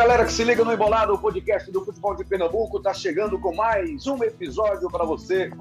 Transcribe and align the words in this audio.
Galera 0.00 0.24
que 0.24 0.32
se 0.32 0.42
liga 0.44 0.64
no 0.64 0.72
Embolado, 0.72 1.12
o 1.12 1.18
podcast 1.18 1.70
do 1.70 1.84
futebol 1.84 2.16
de 2.16 2.24
Pernambuco 2.24 2.78
está 2.78 2.94
chegando 2.94 3.38
com 3.38 3.54
mais 3.54 4.06
um 4.06 4.24
episódio 4.24 4.88
para 4.90 5.04
você. 5.04 5.52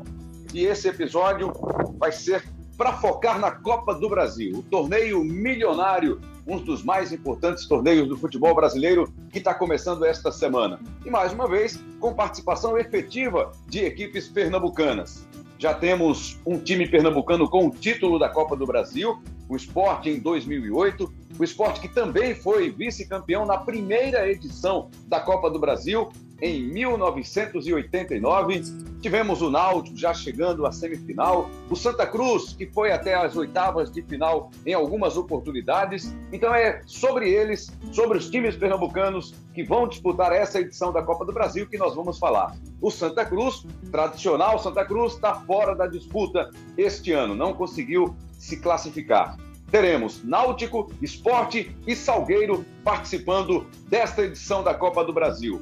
E 0.53 0.65
esse 0.65 0.87
episódio 0.87 1.51
vai 1.97 2.13
ser 2.13 2.45
para 2.77 2.93
focar 2.93 3.37
na 3.37 3.51
Copa 3.51 3.93
do 3.93 4.07
Brasil, 4.07 4.59
o 4.59 4.63
torneio 4.63 5.25
milionário, 5.25 6.21
um 6.47 6.57
dos 6.57 6.81
mais 6.85 7.11
importantes 7.11 7.67
torneios 7.67 8.07
do 8.07 8.17
futebol 8.17 8.55
brasileiro 8.55 9.13
que 9.29 9.39
está 9.39 9.53
começando 9.53 10.05
esta 10.05 10.31
semana. 10.31 10.79
E 11.05 11.09
mais 11.09 11.33
uma 11.33 11.45
vez, 11.45 11.77
com 11.99 12.13
participação 12.13 12.77
efetiva 12.77 13.51
de 13.67 13.79
equipes 13.83 14.29
pernambucanas. 14.29 15.27
Já 15.57 15.73
temos 15.73 16.39
um 16.45 16.57
time 16.57 16.87
pernambucano 16.87 17.49
com 17.49 17.67
o 17.67 17.71
título 17.71 18.17
da 18.17 18.29
Copa 18.29 18.55
do 18.55 18.65
Brasil, 18.65 19.21
o 19.49 19.55
Sport 19.55 20.05
em 20.05 20.19
2008, 20.19 21.11
o 21.37 21.43
esporte 21.43 21.81
que 21.81 21.87
também 21.87 22.35
foi 22.35 22.69
vice-campeão 22.69 23.45
na 23.45 23.57
primeira 23.57 24.29
edição 24.29 24.89
da 25.07 25.19
Copa 25.19 25.49
do 25.49 25.57
Brasil, 25.57 26.09
em 26.41 26.61
1989. 26.71 28.61
Tivemos 29.01 29.41
o 29.41 29.49
Náutico 29.49 29.97
já 29.97 30.13
chegando 30.13 30.65
à 30.65 30.71
semifinal, 30.71 31.49
o 31.69 31.75
Santa 31.75 32.05
Cruz, 32.05 32.53
que 32.53 32.65
foi 32.67 32.91
até 32.91 33.13
as 33.15 33.35
oitavas 33.35 33.91
de 33.91 34.01
final 34.01 34.51
em 34.65 34.73
algumas 34.73 35.17
oportunidades. 35.17 36.13
Então 36.31 36.53
é 36.53 36.81
sobre 36.85 37.29
eles, 37.29 37.71
sobre 37.91 38.17
os 38.17 38.29
times 38.29 38.55
pernambucanos 38.55 39.33
que 39.53 39.63
vão 39.63 39.87
disputar 39.87 40.31
essa 40.31 40.59
edição 40.59 40.93
da 40.93 41.01
Copa 41.01 41.25
do 41.25 41.33
Brasil 41.33 41.67
que 41.67 41.77
nós 41.77 41.95
vamos 41.95 42.19
falar. 42.19 42.55
O 42.81 42.91
Santa 42.91 43.25
Cruz, 43.25 43.65
tradicional 43.91 44.59
Santa 44.59 44.85
Cruz, 44.85 45.13
está 45.13 45.35
fora 45.35 45.75
da 45.75 45.87
disputa 45.87 46.49
este 46.77 47.11
ano, 47.11 47.35
não 47.35 47.53
conseguiu 47.53 48.15
se 48.39 48.57
classificar 48.57 49.37
teremos 49.69 50.23
Náutico, 50.23 50.91
Esporte 51.01 51.75
e 51.85 51.95
Salgueiro 51.95 52.65
participando 52.83 53.67
desta 53.87 54.23
edição 54.23 54.63
da 54.63 54.73
Copa 54.73 55.03
do 55.03 55.13
Brasil. 55.13 55.61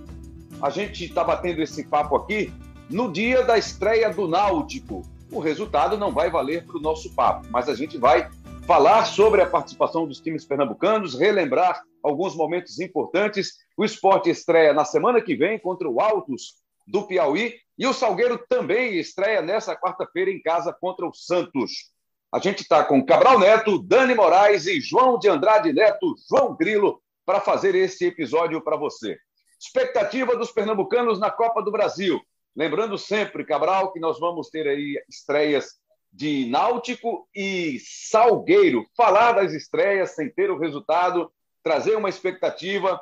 A 0.62 0.70
gente 0.70 1.06
está 1.06 1.24
batendo 1.24 1.62
esse 1.62 1.86
papo 1.86 2.16
aqui 2.16 2.52
no 2.90 3.12
dia 3.12 3.44
da 3.44 3.58
estreia 3.58 4.12
do 4.12 4.28
Náutico. 4.28 5.02
O 5.32 5.40
resultado 5.40 5.98
não 5.98 6.12
vai 6.12 6.32
valer 6.32 6.66
para 6.66 6.78
o 6.78 6.82
nosso 6.82 7.14
papo, 7.14 7.48
mas 7.52 7.68
a 7.68 7.76
gente 7.76 7.98
vai 7.98 8.30
falar 8.66 9.06
sobre 9.06 9.42
a 9.42 9.46
participação 9.46 10.08
dos 10.08 10.20
times 10.20 10.46
pernambucanos, 10.46 11.18
relembrar 11.18 11.84
alguns 12.02 12.36
momentos 12.36 12.80
importantes. 12.80 13.56
O 13.78 13.84
esporte 13.84 14.30
estreia 14.30 14.74
na 14.74 14.86
semana 14.86 15.22
que 15.22 15.36
vem 15.36 15.60
contra 15.60 15.88
o 15.88 16.00
Altos 16.00 16.56
do 16.88 17.04
Piauí 17.04 17.56
e 17.78 17.86
o 17.86 17.94
Salgueiro 17.94 18.40
também 18.50 18.98
estreia 18.98 19.42
nessa 19.42 19.76
quarta-feira 19.76 20.32
em 20.32 20.42
casa 20.42 20.76
contra 20.80 21.06
o 21.06 21.14
Santos. 21.14 21.92
A 22.32 22.40
gente 22.40 22.62
está 22.62 22.84
com 22.84 23.06
Cabral 23.06 23.40
Neto, 23.40 23.82
Dani 23.82 24.14
Moraes 24.14 24.68
e 24.68 24.82
João 24.82 25.18
de 25.18 25.30
Andrade 25.30 25.72
Neto, 25.72 26.14
João 26.30 26.56
Grilo, 26.58 27.02
para 27.26 27.40
fazer 27.40 27.74
esse 27.74 28.06
episódio 28.06 28.62
para 28.62 28.76
você. 28.76 29.18
Expectativa 29.60 30.36
dos 30.36 30.52
pernambucanos 30.52 31.20
na 31.20 31.32
Copa 31.32 31.64
do 31.64 31.72
Brasil. 31.72 32.22
Lembrando 32.54 32.98
sempre, 32.98 33.46
Cabral, 33.46 33.94
que 33.94 34.00
nós 34.00 34.20
vamos 34.20 34.50
ter 34.50 34.68
aí 34.68 35.02
estreias 35.08 35.80
de 36.12 36.46
Náutico 36.50 37.30
e 37.34 37.80
Salgueiro. 37.80 38.86
Falar 38.96 39.32
das 39.32 39.54
estreias 39.54 40.14
sem 40.14 40.30
ter 40.30 40.52
o 40.52 40.60
resultado, 40.60 41.32
trazer 41.64 41.96
uma 41.96 42.10
expectativa, 42.10 43.00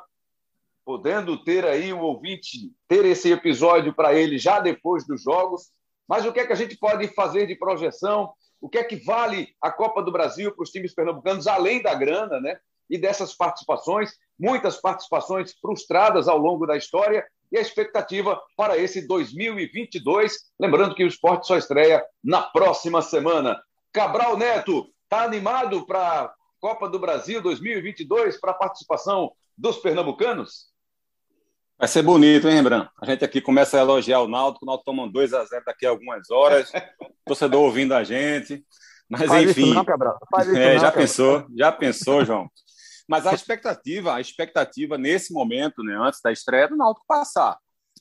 podendo 0.84 1.42
ter 1.42 1.64
aí 1.64 1.92
o 1.92 2.00
ouvinte, 2.00 2.70
ter 2.86 3.04
esse 3.04 3.32
episódio 3.32 3.92
para 3.92 4.14
ele 4.14 4.38
já 4.38 4.60
depois 4.60 5.04
dos 5.04 5.22
jogos. 5.22 5.72
Mas 6.06 6.24
o 6.24 6.32
que 6.32 6.38
é 6.38 6.46
que 6.46 6.52
a 6.52 6.56
gente 6.56 6.76
pode 6.76 7.08
fazer 7.08 7.46
de 7.46 7.56
projeção? 7.56 8.32
O 8.66 8.68
que 8.68 8.78
é 8.78 8.84
que 8.84 8.96
vale 8.96 9.54
a 9.62 9.70
Copa 9.70 10.02
do 10.02 10.10
Brasil 10.10 10.52
para 10.52 10.64
os 10.64 10.70
times 10.70 10.92
pernambucanos, 10.92 11.46
além 11.46 11.80
da 11.80 11.94
grana, 11.94 12.40
né? 12.40 12.58
E 12.90 12.98
dessas 12.98 13.32
participações, 13.32 14.10
muitas 14.36 14.80
participações 14.80 15.54
frustradas 15.60 16.26
ao 16.26 16.36
longo 16.36 16.66
da 16.66 16.76
história 16.76 17.24
e 17.52 17.56
a 17.56 17.60
expectativa 17.60 18.42
para 18.56 18.76
esse 18.76 19.06
2022. 19.06 20.32
Lembrando 20.58 20.96
que 20.96 21.04
o 21.04 21.06
esporte 21.06 21.46
só 21.46 21.56
estreia 21.56 22.04
na 22.24 22.42
próxima 22.42 23.00
semana. 23.02 23.56
Cabral 23.92 24.36
Neto, 24.36 24.88
está 25.04 25.22
animado 25.22 25.86
para 25.86 26.22
a 26.22 26.34
Copa 26.60 26.88
do 26.88 26.98
Brasil 26.98 27.40
2022 27.40 28.40
para 28.40 28.50
a 28.50 28.54
participação 28.54 29.30
dos 29.56 29.76
pernambucanos? 29.76 30.72
Vai 31.78 31.88
ser 31.88 32.02
bonito, 32.02 32.48
hein, 32.48 32.54
Rembrandt? 32.54 32.90
A 33.00 33.04
gente 33.04 33.22
aqui 33.22 33.38
começa 33.38 33.76
a 33.76 33.80
elogiar 33.80 34.20
o 34.20 34.28
Náutico, 34.28 34.64
o 34.64 34.66
Náutico 34.66 34.86
toma 34.86 35.02
um 35.02 35.10
2 35.10 35.34
a 35.34 35.44
0 35.44 35.62
daqui 35.66 35.84
a 35.84 35.90
algumas 35.90 36.30
horas, 36.30 36.72
torcedor 37.26 37.62
ouvindo 37.62 37.92
a 37.92 38.02
gente. 38.02 38.64
Mas 39.08 39.26
Faz 39.26 39.50
enfim. 39.50 39.74
Não, 39.74 39.84
é, 40.56 40.74
não, 40.74 40.80
já 40.80 40.90
pensou, 40.90 41.46
já 41.54 41.70
pensou, 41.70 42.24
João. 42.24 42.50
Mas 43.06 43.26
a 43.26 43.34
expectativa, 43.34 44.14
a 44.14 44.20
expectativa 44.20 44.96
nesse 44.96 45.32
momento, 45.32 45.82
né, 45.82 45.96
antes 46.00 46.20
da 46.22 46.32
estreia, 46.32 46.66
do 46.66 46.76
Náutico 46.76 47.06
passar. 47.06 47.58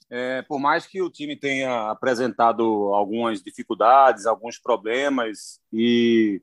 É, 0.10 0.42
por 0.44 0.58
mais 0.58 0.88
que 0.88 1.02
o 1.02 1.10
time 1.10 1.36
tenha 1.36 1.90
apresentado 1.92 2.64
algumas 2.94 3.42
dificuldades, 3.42 4.26
alguns 4.26 4.58
problemas 4.58 5.60
e 5.74 6.42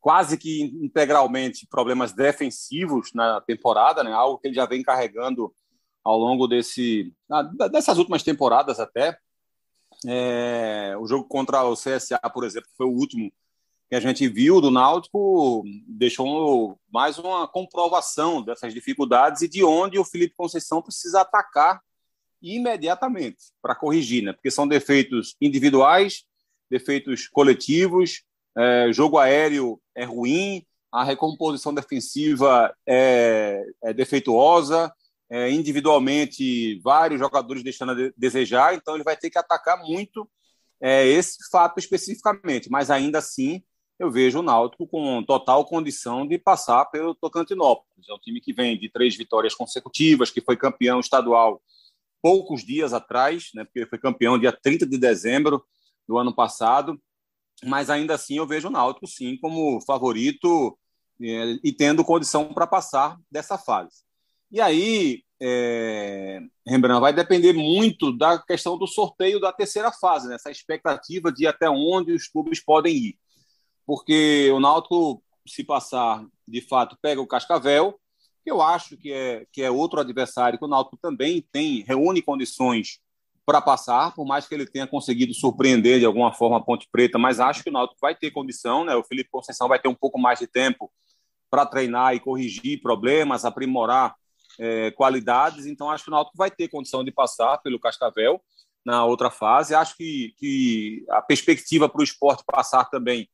quase 0.00 0.38
que 0.38 0.62
integralmente 0.82 1.66
problemas 1.68 2.12
defensivos 2.12 3.12
na 3.14 3.40
temporada, 3.42 4.02
né, 4.02 4.12
algo 4.12 4.38
que 4.38 4.48
ele 4.48 4.54
já 4.54 4.64
vem 4.64 4.82
carregando 4.82 5.54
ao 6.04 6.18
longo 6.18 6.46
desse, 6.46 7.12
dessas 7.70 7.98
últimas 7.98 8.22
temporadas 8.22 8.80
até. 8.80 9.18
É, 10.06 10.94
o 10.98 11.06
jogo 11.06 11.24
contra 11.24 11.62
o 11.64 11.74
CSA, 11.74 12.18
por 12.32 12.44
exemplo, 12.44 12.70
foi 12.76 12.86
o 12.86 12.90
último 12.92 13.30
que 13.90 13.96
a 13.96 14.00
gente 14.00 14.28
viu 14.28 14.60
do 14.60 14.70
Náutico, 14.70 15.64
deixou 15.88 16.78
mais 16.88 17.18
uma 17.18 17.48
comprovação 17.48 18.40
dessas 18.40 18.72
dificuldades 18.72 19.42
e 19.42 19.48
de 19.48 19.64
onde 19.64 19.98
o 19.98 20.04
Felipe 20.04 20.34
Conceição 20.36 20.80
precisa 20.80 21.22
atacar 21.22 21.82
imediatamente 22.40 23.38
para 23.60 23.74
corrigir, 23.74 24.22
né? 24.22 24.32
porque 24.32 24.50
são 24.50 24.66
defeitos 24.66 25.34
individuais, 25.40 26.24
defeitos 26.70 27.28
coletivos, 27.28 28.22
é, 28.56 28.92
jogo 28.92 29.18
aéreo 29.18 29.80
é 29.94 30.04
ruim, 30.04 30.64
a 30.92 31.04
recomposição 31.04 31.74
defensiva 31.74 32.72
é, 32.86 33.64
é 33.82 33.92
defeituosa, 33.92 34.92
individualmente 35.30 36.80
vários 36.80 37.20
jogadores 37.20 37.62
deixando 37.62 37.92
a 37.92 38.10
desejar, 38.16 38.74
então 38.74 38.94
ele 38.94 39.04
vai 39.04 39.16
ter 39.16 39.30
que 39.30 39.38
atacar 39.38 39.80
muito 39.80 40.28
é, 40.80 41.06
esse 41.06 41.38
fato 41.50 41.78
especificamente, 41.78 42.70
mas 42.70 42.90
ainda 42.90 43.18
assim 43.18 43.62
eu 43.98 44.10
vejo 44.10 44.38
o 44.38 44.42
Náutico 44.42 44.86
com 44.88 45.22
total 45.22 45.64
condição 45.66 46.26
de 46.26 46.38
passar 46.38 46.86
pelo 46.86 47.14
Tocantinópolis. 47.14 48.08
É 48.08 48.14
um 48.14 48.18
time 48.18 48.40
que 48.40 48.52
vem 48.52 48.78
de 48.78 48.88
três 48.88 49.14
vitórias 49.14 49.54
consecutivas, 49.54 50.30
que 50.30 50.40
foi 50.40 50.56
campeão 50.56 51.00
estadual 51.00 51.62
poucos 52.22 52.64
dias 52.64 52.94
atrás, 52.94 53.50
né, 53.54 53.64
porque 53.64 53.86
foi 53.86 53.98
campeão 53.98 54.38
dia 54.38 54.52
30 54.52 54.86
de 54.86 54.98
dezembro 54.98 55.62
do 56.08 56.18
ano 56.18 56.34
passado, 56.34 57.00
mas 57.62 57.90
ainda 57.90 58.14
assim 58.14 58.38
eu 58.38 58.46
vejo 58.46 58.68
o 58.68 58.70
Náutico 58.70 59.06
sim 59.06 59.36
como 59.36 59.80
favorito 59.82 60.78
é, 61.20 61.58
e 61.62 61.72
tendo 61.72 62.04
condição 62.04 62.52
para 62.54 62.66
passar 62.66 63.18
dessa 63.30 63.58
fase. 63.58 64.09
E 64.50 64.60
aí, 64.60 65.22
é, 65.40 66.40
Rembrandt, 66.66 67.00
vai 67.00 67.12
depender 67.12 67.52
muito 67.52 68.16
da 68.16 68.38
questão 68.38 68.76
do 68.76 68.86
sorteio 68.86 69.40
da 69.40 69.52
terceira 69.52 69.92
fase, 69.92 70.28
né? 70.28 70.34
essa 70.34 70.50
expectativa 70.50 71.32
de 71.32 71.46
até 71.46 71.70
onde 71.70 72.12
os 72.12 72.26
clubes 72.26 72.60
podem 72.60 72.94
ir. 72.94 73.18
Porque 73.86 74.50
o 74.52 74.60
Náutico, 74.60 75.22
se 75.46 75.64
passar, 75.64 76.24
de 76.46 76.60
fato, 76.60 76.96
pega 77.00 77.20
o 77.20 77.26
Cascavel, 77.26 77.98
que 78.44 78.50
eu 78.50 78.60
acho 78.60 78.96
que 78.96 79.12
é, 79.12 79.46
que 79.52 79.62
é 79.62 79.70
outro 79.70 80.00
adversário 80.00 80.58
que 80.58 80.64
o 80.64 80.68
Náutico 80.68 80.98
também 81.00 81.46
tem, 81.52 81.82
reúne 81.82 82.20
condições 82.22 82.98
para 83.46 83.60
passar, 83.60 84.14
por 84.14 84.24
mais 84.24 84.46
que 84.46 84.54
ele 84.54 84.66
tenha 84.66 84.86
conseguido 84.86 85.34
surpreender 85.34 85.98
de 85.98 86.06
alguma 86.06 86.32
forma 86.32 86.58
a 86.58 86.60
Ponte 86.60 86.88
Preta, 86.90 87.18
mas 87.18 87.40
acho 87.40 87.64
que 87.64 87.70
o 87.70 87.72
Náutico 87.72 87.98
vai 88.00 88.14
ter 88.14 88.30
condição, 88.30 88.84
né? 88.84 88.94
O 88.94 89.02
Felipe 89.02 89.30
Conceição 89.30 89.68
vai 89.68 89.78
ter 89.78 89.88
um 89.88 89.94
pouco 89.94 90.18
mais 90.18 90.38
de 90.38 90.46
tempo 90.46 90.90
para 91.50 91.66
treinar 91.66 92.14
e 92.14 92.20
corrigir 92.20 92.80
problemas, 92.80 93.44
aprimorar 93.44 94.14
é, 94.60 94.90
qualidades, 94.90 95.64
então 95.64 95.90
acho 95.90 96.04
que 96.04 96.10
o 96.10 96.12
Náutico 96.12 96.36
vai 96.36 96.50
ter 96.50 96.68
condição 96.68 97.02
de 97.02 97.10
passar 97.10 97.58
pelo 97.58 97.80
Cascavel 97.80 98.40
na 98.84 99.04
outra 99.06 99.30
fase. 99.30 99.74
Acho 99.74 99.96
que, 99.96 100.34
que 100.36 101.04
a 101.08 101.22
perspectiva 101.22 101.88
para 101.88 102.00
o 102.00 102.04
esporte 102.04 102.44
passar 102.46 102.84
também 102.84 103.28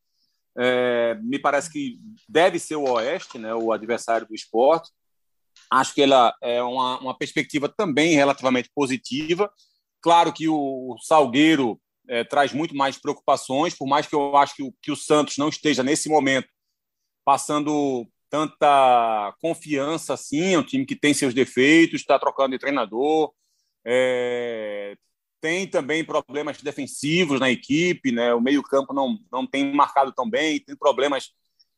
é, 0.57 1.15
me 1.21 1.37
parece 1.37 1.69
que 1.71 1.99
deve 2.27 2.59
ser 2.59 2.77
o 2.77 2.89
Oeste, 2.93 3.37
né, 3.37 3.53
o 3.53 3.73
adversário 3.73 4.25
do 4.25 4.33
esporte. 4.33 4.89
Acho 5.69 5.93
que 5.93 6.01
ela 6.01 6.33
é 6.41 6.63
uma, 6.63 6.99
uma 6.99 7.17
perspectiva 7.17 7.67
também 7.67 8.15
relativamente 8.15 8.69
positiva. 8.73 9.51
Claro 10.01 10.31
que 10.31 10.47
o 10.47 10.95
Salgueiro 11.01 11.79
é, 12.07 12.23
traz 12.23 12.53
muito 12.53 12.73
mais 12.73 12.97
preocupações, 12.97 13.75
por 13.75 13.87
mais 13.87 14.07
que 14.07 14.15
eu 14.15 14.37
acho 14.37 14.55
que 14.55 14.63
o, 14.63 14.73
que 14.81 14.91
o 14.91 14.95
Santos 14.95 15.35
não 15.37 15.49
esteja 15.49 15.83
nesse 15.83 16.07
momento 16.07 16.47
passando 17.25 18.07
tanta 18.29 19.35
confiança 19.41 20.13
assim. 20.13 20.53
É 20.53 20.59
um 20.59 20.63
time 20.63 20.85
que 20.85 20.95
tem 20.95 21.13
seus 21.13 21.33
defeitos, 21.33 22.01
está 22.01 22.19
trocando 22.19 22.51
de 22.51 22.59
treinador, 22.59 23.31
é, 23.85 24.95
tem 25.39 25.67
também 25.67 26.03
problemas 26.03 26.61
defensivos 26.61 27.39
na 27.39 27.49
equipe, 27.49 28.11
né? 28.11 28.33
O 28.33 28.41
meio-campo 28.41 28.93
não, 28.93 29.17
não 29.31 29.45
tem 29.45 29.73
marcado 29.73 30.11
tão 30.11 30.29
bem, 30.29 30.59
tem 30.59 30.75
problemas 30.75 31.31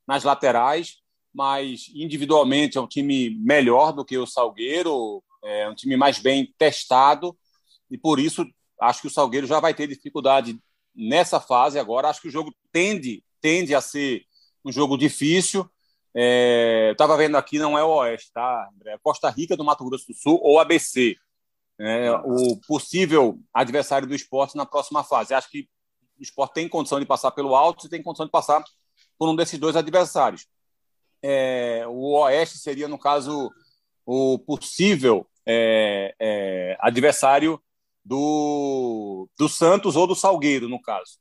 nas 0.07 0.23
laterais, 0.23 0.97
mas 1.33 1.91
individualmente 1.93 2.77
é 2.77 2.81
um 2.81 2.87
time 2.87 3.29
melhor 3.39 3.91
do 3.91 4.05
que 4.05 4.17
o 4.17 4.25
Salgueiro. 4.25 5.23
é 5.43 5.69
um 5.69 5.75
time 5.75 5.95
mais 5.95 6.19
bem 6.19 6.53
testado 6.57 7.37
e 7.89 7.97
por 7.97 8.19
isso 8.19 8.45
acho 8.79 9.01
que 9.01 9.07
o 9.07 9.11
Salgueiro 9.11 9.47
já 9.47 9.59
vai 9.59 9.73
ter 9.73 9.87
dificuldade 9.87 10.59
nessa 10.95 11.39
fase 11.39 11.79
agora. 11.79 12.09
Acho 12.09 12.21
que 12.21 12.27
o 12.27 12.31
jogo 12.31 12.53
tende, 12.71 13.23
tende 13.41 13.73
a 13.75 13.81
ser 13.81 14.23
um 14.63 14.71
jogo 14.71 14.97
difícil. 14.97 15.69
É, 16.15 16.89
Estava 16.91 17.15
vendo 17.17 17.37
aqui, 17.37 17.59
não 17.59 17.77
é 17.77 17.83
o 17.83 17.89
Oeste, 17.89 18.31
tá, 18.33 18.69
André? 18.75 18.97
Costa 19.01 19.29
Rica 19.29 19.55
do 19.55 19.63
Mato 19.63 19.85
Grosso 19.85 20.07
do 20.07 20.13
Sul 20.13 20.39
ou 20.41 20.59
ABC. 20.59 21.15
É, 21.79 22.11
o 22.11 22.57
possível 22.67 23.39
adversário 23.53 24.07
do 24.07 24.15
esporte 24.15 24.57
na 24.57 24.65
próxima 24.65 25.03
fase. 25.03 25.33
Acho 25.33 25.49
que 25.49 25.67
o 26.19 26.23
esporte 26.23 26.55
tem 26.55 26.67
condição 26.67 26.99
de 26.99 27.05
passar 27.05 27.31
pelo 27.31 27.55
alto 27.55 27.85
e 27.85 27.89
tem 27.89 28.03
condição 28.03 28.25
de 28.25 28.31
passar 28.31 28.63
por 29.17 29.29
um 29.29 29.35
desses 29.35 29.57
dois 29.57 29.75
adversários. 29.75 30.45
É, 31.21 31.85
o 31.87 32.17
Oeste 32.19 32.57
seria, 32.57 32.87
no 32.87 32.97
caso, 32.97 33.49
o 34.05 34.39
possível 34.39 35.25
é, 35.45 36.13
é, 36.19 36.77
adversário 36.79 37.61
do, 38.03 39.29
do 39.37 39.47
Santos 39.47 39.95
ou 39.95 40.07
do 40.07 40.15
Salgueiro, 40.15 40.67
no 40.67 40.81
caso. 40.81 41.17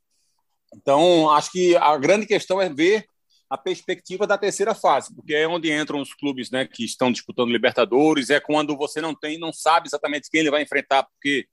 Então, 0.75 1.31
acho 1.31 1.51
que 1.53 1.77
a 1.77 1.97
grande 1.97 2.27
questão 2.27 2.61
é 2.61 2.69
ver 2.69 3.07
a 3.51 3.57
perspectiva 3.57 4.27
da 4.27 4.37
terceira 4.37 4.75
fase, 4.75 5.15
porque 5.15 5.35
é 5.35 5.49
onde 5.49 5.73
entram 5.73 6.01
os 6.01 6.13
clubes 6.13 6.51
né, 6.51 6.67
que 6.67 6.85
estão 6.85 7.11
disputando 7.11 7.51
Libertadores, 7.51 8.29
é 8.29 8.39
quando 8.39 8.77
você 8.77 9.01
não 9.01 9.15
tem, 9.15 9.39
não 9.39 9.53
sabe 9.53 9.89
exatamente 9.89 10.29
quem 10.31 10.41
ele 10.41 10.51
vai 10.51 10.63
enfrentar, 10.63 11.05
porque 11.05 11.47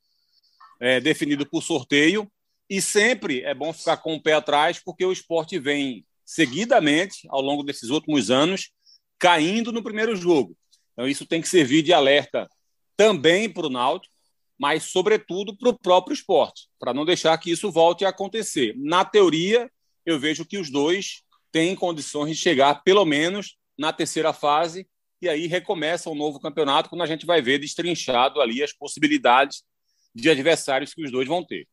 é 0.79 0.99
definido 0.99 1.45
por 1.45 1.63
sorteio, 1.63 2.29
e 2.69 2.81
sempre 2.81 3.41
é 3.41 3.53
bom 3.53 3.71
ficar 3.71 3.97
com 3.97 4.15
o 4.15 4.21
pé 4.21 4.33
atrás, 4.33 4.81
porque 4.83 5.05
o 5.05 5.11
esporte 5.11 5.57
vem 5.57 6.05
seguidamente, 6.25 7.27
ao 7.29 7.41
longo 7.41 7.63
desses 7.63 7.89
últimos 7.89 8.29
anos, 8.29 8.71
caindo 9.17 9.71
no 9.71 9.83
primeiro 9.83 10.15
jogo. 10.15 10.57
Então, 10.93 11.07
isso 11.07 11.25
tem 11.25 11.41
que 11.41 11.47
servir 11.47 11.83
de 11.83 11.93
alerta 11.93 12.49
também 12.97 13.49
para 13.49 13.67
o 13.67 13.69
Náutico, 13.69 14.13
mas, 14.57 14.83
sobretudo, 14.83 15.55
para 15.55 15.69
o 15.69 15.77
próprio 15.77 16.13
esporte, 16.13 16.67
para 16.79 16.93
não 16.93 17.05
deixar 17.05 17.37
que 17.37 17.51
isso 17.51 17.71
volte 17.71 18.05
a 18.05 18.09
acontecer. 18.09 18.73
Na 18.77 19.05
teoria, 19.05 19.69
eu 20.05 20.19
vejo 20.19 20.45
que 20.45 20.57
os 20.57 20.71
dois 20.71 21.21
têm 21.55 21.73
condições 21.73 22.31
de 22.31 22.35
chegar, 22.35 22.83
pelo 22.83 23.05
menos, 23.05 23.55
na 23.79 23.93
terceira 23.93 24.33
fase, 24.33 24.85
e 25.21 25.29
aí 25.29 25.47
recomeça 25.47 26.09
um 26.09 26.15
novo 26.15 26.37
campeonato, 26.37 26.89
quando 26.89 27.03
a 27.03 27.05
gente 27.05 27.25
vai 27.25 27.41
ver 27.41 27.59
destrinchado 27.59 28.41
ali 28.41 28.61
as 28.61 28.73
possibilidades 28.73 29.63
de 30.13 30.29
adversários 30.29 30.93
que 30.93 31.01
os 31.01 31.09
dois 31.09 31.25
vão 31.25 31.45
ter. 31.45 31.65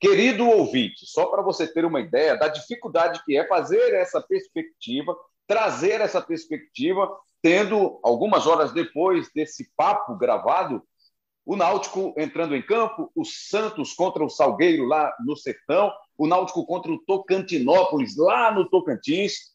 Querido 0.00 0.48
ouvinte, 0.48 1.06
só 1.06 1.26
para 1.26 1.40
você 1.40 1.72
ter 1.72 1.84
uma 1.84 2.00
ideia 2.00 2.36
da 2.36 2.48
dificuldade 2.48 3.22
que 3.24 3.36
é 3.36 3.46
fazer 3.46 3.94
essa 3.94 4.20
perspectiva, 4.20 5.16
trazer 5.46 6.00
essa 6.00 6.20
perspectiva, 6.20 7.08
tendo 7.40 8.00
algumas 8.02 8.44
horas 8.44 8.72
depois 8.72 9.30
desse 9.32 9.70
papo 9.76 10.16
gravado, 10.16 10.82
o 11.46 11.54
Náutico 11.54 12.12
entrando 12.18 12.56
em 12.56 12.62
campo, 12.62 13.08
o 13.14 13.24
Santos 13.24 13.92
contra 13.92 14.24
o 14.24 14.28
Salgueiro 14.28 14.84
lá 14.84 15.14
no 15.24 15.36
Sertão, 15.36 15.92
o 16.16 16.26
Náutico 16.26 16.64
contra 16.66 16.92
o 16.92 16.98
Tocantinópolis 16.98 18.16
lá 18.16 18.52
no 18.52 18.68
Tocantins. 18.68 19.54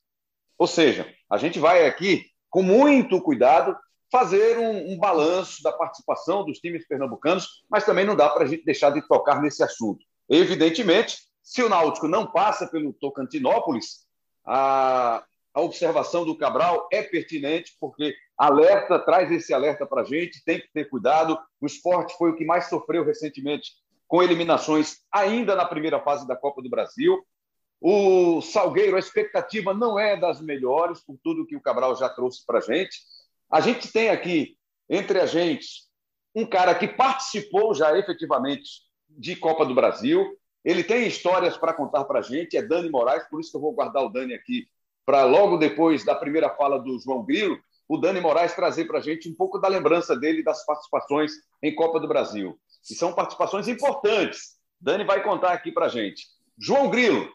Ou 0.57 0.67
seja, 0.67 1.07
a 1.29 1.37
gente 1.37 1.59
vai 1.59 1.85
aqui, 1.85 2.25
com 2.49 2.61
muito 2.61 3.21
cuidado, 3.21 3.77
fazer 4.11 4.57
um, 4.57 4.93
um 4.93 4.97
balanço 4.97 5.61
da 5.61 5.71
participação 5.71 6.43
dos 6.43 6.59
times 6.59 6.87
pernambucanos, 6.87 7.63
mas 7.69 7.85
também 7.85 8.05
não 8.05 8.15
dá 8.15 8.29
para 8.29 8.43
a 8.43 8.47
gente 8.47 8.65
deixar 8.65 8.89
de 8.89 9.01
tocar 9.07 9.41
nesse 9.41 9.63
assunto. 9.63 10.03
Evidentemente, 10.27 11.17
se 11.43 11.63
o 11.63 11.69
Náutico 11.69 12.07
não 12.07 12.31
passa 12.31 12.67
pelo 12.67 12.93
Tocantinópolis, 12.93 14.07
a, 14.45 15.23
a 15.53 15.61
observação 15.61 16.25
do 16.25 16.37
Cabral 16.37 16.87
é 16.91 17.01
pertinente, 17.01 17.75
porque 17.79 18.15
alerta, 18.37 18.99
traz 18.99 19.31
esse 19.31 19.53
alerta 19.53 19.85
para 19.85 20.01
a 20.01 20.05
gente, 20.05 20.43
tem 20.43 20.59
que 20.59 20.71
ter 20.73 20.89
cuidado. 20.89 21.39
O 21.61 21.65
esporte 21.65 22.15
foi 22.17 22.31
o 22.31 22.35
que 22.35 22.45
mais 22.45 22.67
sofreu 22.67 23.05
recentemente 23.05 23.71
com 24.09 24.23
eliminações 24.23 24.97
ainda 25.13 25.55
na 25.55 25.63
primeira 25.63 25.99
fase 26.01 26.27
da 26.27 26.35
Copa 26.35 26.63
do 26.63 26.69
Brasil. 26.69 27.23
O 27.79 28.41
Salgueiro, 28.41 28.95
a 28.95 28.99
expectativa 28.99 29.71
não 29.71 29.97
é 29.99 30.17
das 30.17 30.41
melhores, 30.41 30.99
por 30.99 31.15
tudo 31.23 31.45
que 31.45 31.55
o 31.55 31.61
Cabral 31.61 31.95
já 31.95 32.09
trouxe 32.09 32.43
para 32.43 32.57
a 32.57 32.61
gente. 32.61 32.97
A 33.49 33.61
gente 33.61 33.93
tem 33.93 34.09
aqui, 34.09 34.57
entre 34.89 35.19
a 35.19 35.27
gente, 35.27 35.83
um 36.35 36.43
cara 36.43 36.73
que 36.73 36.87
participou 36.87 37.73
já 37.75 37.97
efetivamente 37.97 38.81
de 39.07 39.35
Copa 39.35 39.63
do 39.63 39.75
Brasil. 39.75 40.35
Ele 40.65 40.83
tem 40.83 41.07
histórias 41.07 41.55
para 41.55 41.73
contar 41.73 42.03
para 42.05 42.19
a 42.19 42.23
gente, 42.23 42.57
é 42.57 42.63
Dani 42.63 42.89
Moraes, 42.89 43.29
por 43.29 43.39
isso 43.39 43.51
que 43.51 43.57
eu 43.57 43.61
vou 43.61 43.73
guardar 43.73 44.03
o 44.03 44.09
Dani 44.09 44.33
aqui 44.33 44.67
para 45.05 45.23
logo 45.23 45.57
depois 45.57 46.03
da 46.03 46.15
primeira 46.15 46.49
fala 46.49 46.79
do 46.79 46.99
João 46.99 47.23
Grilo, 47.23 47.59
o 47.87 47.97
Dani 47.97 48.19
Moraes 48.19 48.53
trazer 48.53 48.85
para 48.85 48.99
a 48.99 49.01
gente 49.01 49.29
um 49.29 49.35
pouco 49.35 49.57
da 49.59 49.67
lembrança 49.67 50.15
dele 50.15 50.43
das 50.43 50.65
participações 50.65 51.31
em 51.63 51.73
Copa 51.73 51.99
do 51.99 52.07
Brasil. 52.07 52.59
E 52.89 52.95
são 52.95 53.13
participações 53.13 53.67
importantes. 53.67 54.57
Dani 54.79 55.03
vai 55.03 55.21
contar 55.23 55.53
aqui 55.53 55.71
para 55.71 55.89
gente. 55.89 56.25
João 56.57 56.89
Grilo, 56.89 57.31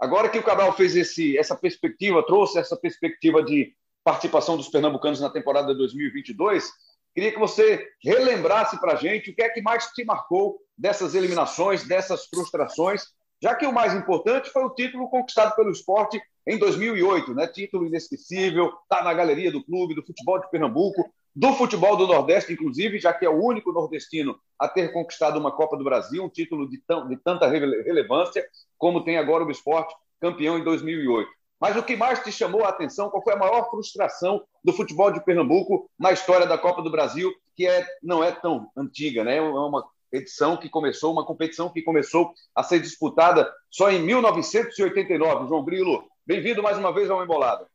agora 0.00 0.28
que 0.28 0.38
o 0.38 0.42
Cabral 0.42 0.72
fez 0.72 0.96
esse, 0.96 1.36
essa 1.36 1.56
perspectiva, 1.56 2.24
trouxe 2.24 2.58
essa 2.58 2.76
perspectiva 2.76 3.42
de 3.42 3.74
participação 4.04 4.56
dos 4.56 4.68
pernambucanos 4.68 5.20
na 5.20 5.30
temporada 5.30 5.74
2022, 5.74 6.70
queria 7.14 7.32
que 7.32 7.38
você 7.38 7.86
relembrasse 8.02 8.80
para 8.80 8.96
gente 8.96 9.30
o 9.30 9.34
que 9.34 9.42
é 9.42 9.50
que 9.50 9.60
mais 9.60 9.86
te 9.88 10.04
marcou 10.04 10.58
dessas 10.76 11.14
eliminações, 11.14 11.86
dessas 11.86 12.26
frustrações, 12.26 13.02
já 13.42 13.54
que 13.54 13.66
o 13.66 13.72
mais 13.72 13.94
importante 13.94 14.50
foi 14.50 14.64
o 14.64 14.74
título 14.74 15.10
conquistado 15.10 15.54
pelo 15.54 15.70
esporte 15.70 16.20
em 16.46 16.58
2008, 16.58 17.34
né? 17.34 17.46
Título 17.46 17.86
inesquecível, 17.86 18.72
está 18.82 19.04
na 19.04 19.12
galeria 19.12 19.52
do 19.52 19.62
clube, 19.62 19.94
do 19.94 20.04
futebol 20.04 20.40
de 20.40 20.50
Pernambuco, 20.50 21.12
do 21.34 21.52
futebol 21.54 21.96
do 21.96 22.06
Nordeste, 22.06 22.52
inclusive, 22.52 22.98
já 22.98 23.12
que 23.12 23.24
é 23.24 23.28
o 23.28 23.42
único 23.42 23.72
nordestino 23.72 24.38
a 24.58 24.68
ter 24.68 24.92
conquistado 24.92 25.38
uma 25.38 25.52
Copa 25.52 25.76
do 25.76 25.84
Brasil, 25.84 26.24
um 26.24 26.28
título 26.28 26.68
de, 26.68 26.78
tão, 26.78 27.08
de 27.08 27.16
tanta 27.16 27.46
relevância, 27.46 28.44
como 28.76 29.04
tem 29.04 29.18
agora 29.18 29.44
o 29.44 29.50
esporte, 29.50 29.94
campeão 30.20 30.58
em 30.58 30.64
2008. 30.64 31.28
Mas 31.60 31.76
o 31.76 31.82
que 31.82 31.96
mais 31.96 32.22
te 32.22 32.30
chamou 32.30 32.64
a 32.64 32.68
atenção? 32.68 33.10
Qual 33.10 33.22
foi 33.22 33.34
a 33.34 33.38
maior 33.38 33.68
frustração 33.70 34.42
do 34.64 34.72
futebol 34.72 35.10
de 35.10 35.24
Pernambuco 35.24 35.90
na 35.98 36.12
história 36.12 36.46
da 36.46 36.58
Copa 36.58 36.82
do 36.82 36.90
Brasil, 36.90 37.32
que 37.56 37.66
é, 37.66 37.84
não 38.02 38.22
é 38.22 38.30
tão 38.30 38.68
antiga, 38.76 39.24
né? 39.24 39.36
É 39.36 39.40
uma 39.40 39.84
edição 40.12 40.56
que 40.56 40.68
começou, 40.68 41.12
uma 41.12 41.26
competição 41.26 41.68
que 41.68 41.82
começou 41.82 42.32
a 42.54 42.62
ser 42.62 42.80
disputada 42.80 43.52
só 43.70 43.90
em 43.90 44.00
1989. 44.00 45.48
João 45.48 45.64
Grilo, 45.64 46.04
Bem-vindo 46.28 46.62
mais 46.62 46.76
uma 46.76 46.92
vez 46.92 47.08
ao 47.08 47.24
Embolado. 47.24 47.66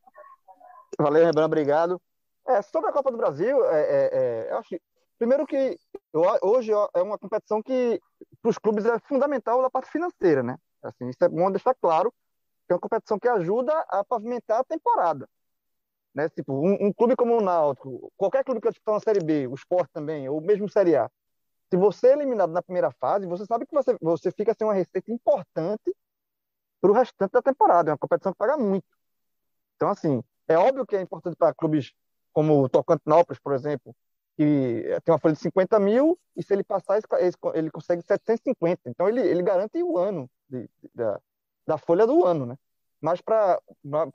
Valeu, 0.96 1.24
Rebran, 1.24 1.46
obrigado. 1.46 2.00
É, 2.46 2.62
sobre 2.62 2.90
a 2.90 2.92
Copa 2.92 3.10
do 3.10 3.16
Brasil, 3.16 3.64
é, 3.66 3.80
é, 3.80 4.10
é 4.12 4.52
eu 4.52 4.58
acho 4.58 4.76
primeiro 5.18 5.46
que 5.46 5.78
eu, 6.12 6.22
hoje 6.42 6.70
é 6.72 7.02
uma 7.02 7.18
competição 7.18 7.62
que 7.62 8.00
para 8.42 8.50
os 8.50 8.58
clubes 8.58 8.84
é 8.84 8.98
fundamental 9.00 9.62
na 9.62 9.70
parte 9.70 9.90
financeira, 9.90 10.42
né? 10.42 10.56
Assim, 10.82 11.08
isso 11.08 11.22
é 11.22 11.28
bom 11.28 11.50
deixar 11.50 11.74
claro 11.74 12.12
que 12.66 12.72
é 12.72 12.74
uma 12.74 12.80
competição 12.80 13.18
que 13.18 13.28
ajuda 13.28 13.72
a 13.88 14.04
pavimentar 14.04 14.60
a 14.60 14.64
temporada. 14.64 15.28
Né? 16.14 16.28
Tipo, 16.28 16.52
um, 16.52 16.86
um 16.86 16.92
clube 16.92 17.16
como 17.16 17.36
o 17.36 17.40
Náutico, 17.40 18.12
qualquer 18.16 18.44
clube 18.44 18.60
que 18.60 18.68
está 18.68 18.92
na 18.92 19.00
Série 19.00 19.24
B, 19.24 19.46
o 19.46 19.54
Sport 19.54 19.88
também, 19.92 20.28
ou 20.28 20.40
mesmo 20.40 20.68
Série 20.68 20.96
A, 20.96 21.10
se 21.70 21.76
você 21.76 22.08
é 22.08 22.12
eliminado 22.12 22.52
na 22.52 22.62
primeira 22.62 22.90
fase, 22.92 23.26
você 23.26 23.44
sabe 23.46 23.66
que 23.66 23.74
você, 23.74 23.96
você 24.00 24.30
fica 24.30 24.54
sem 24.54 24.66
uma 24.66 24.74
receita 24.74 25.10
importante 25.10 25.94
para 26.80 26.90
o 26.90 26.94
restante 26.94 27.32
da 27.32 27.42
temporada. 27.42 27.90
É 27.90 27.92
uma 27.92 27.98
competição 27.98 28.32
que 28.32 28.38
paga 28.38 28.56
muito. 28.56 28.86
Então, 29.74 29.88
assim, 29.88 30.22
é 30.46 30.56
óbvio 30.56 30.86
que 30.86 30.94
é 30.94 31.00
importante 31.00 31.36
para 31.36 31.54
clubes 31.54 31.92
como 32.34 32.64
o 32.64 32.68
Tocantinópolis, 32.68 33.40
por 33.40 33.54
exemplo, 33.54 33.94
que 34.36 34.82
tem 35.04 35.12
uma 35.14 35.18
folha 35.18 35.34
de 35.34 35.40
50 35.40 35.78
mil 35.78 36.18
e 36.36 36.42
se 36.42 36.52
ele 36.52 36.64
passar, 36.64 37.00
ele 37.54 37.70
consegue 37.70 38.02
750. 38.02 38.90
Então, 38.90 39.08
ele, 39.08 39.20
ele 39.20 39.42
garante 39.42 39.82
o 39.82 39.96
ano 39.96 40.28
de, 40.48 40.68
de, 40.82 40.90
da, 40.94 41.20
da 41.66 41.78
folha 41.78 42.06
do 42.06 42.26
ano, 42.26 42.44
né? 42.44 42.56
Mas 43.00 43.20
para 43.20 43.60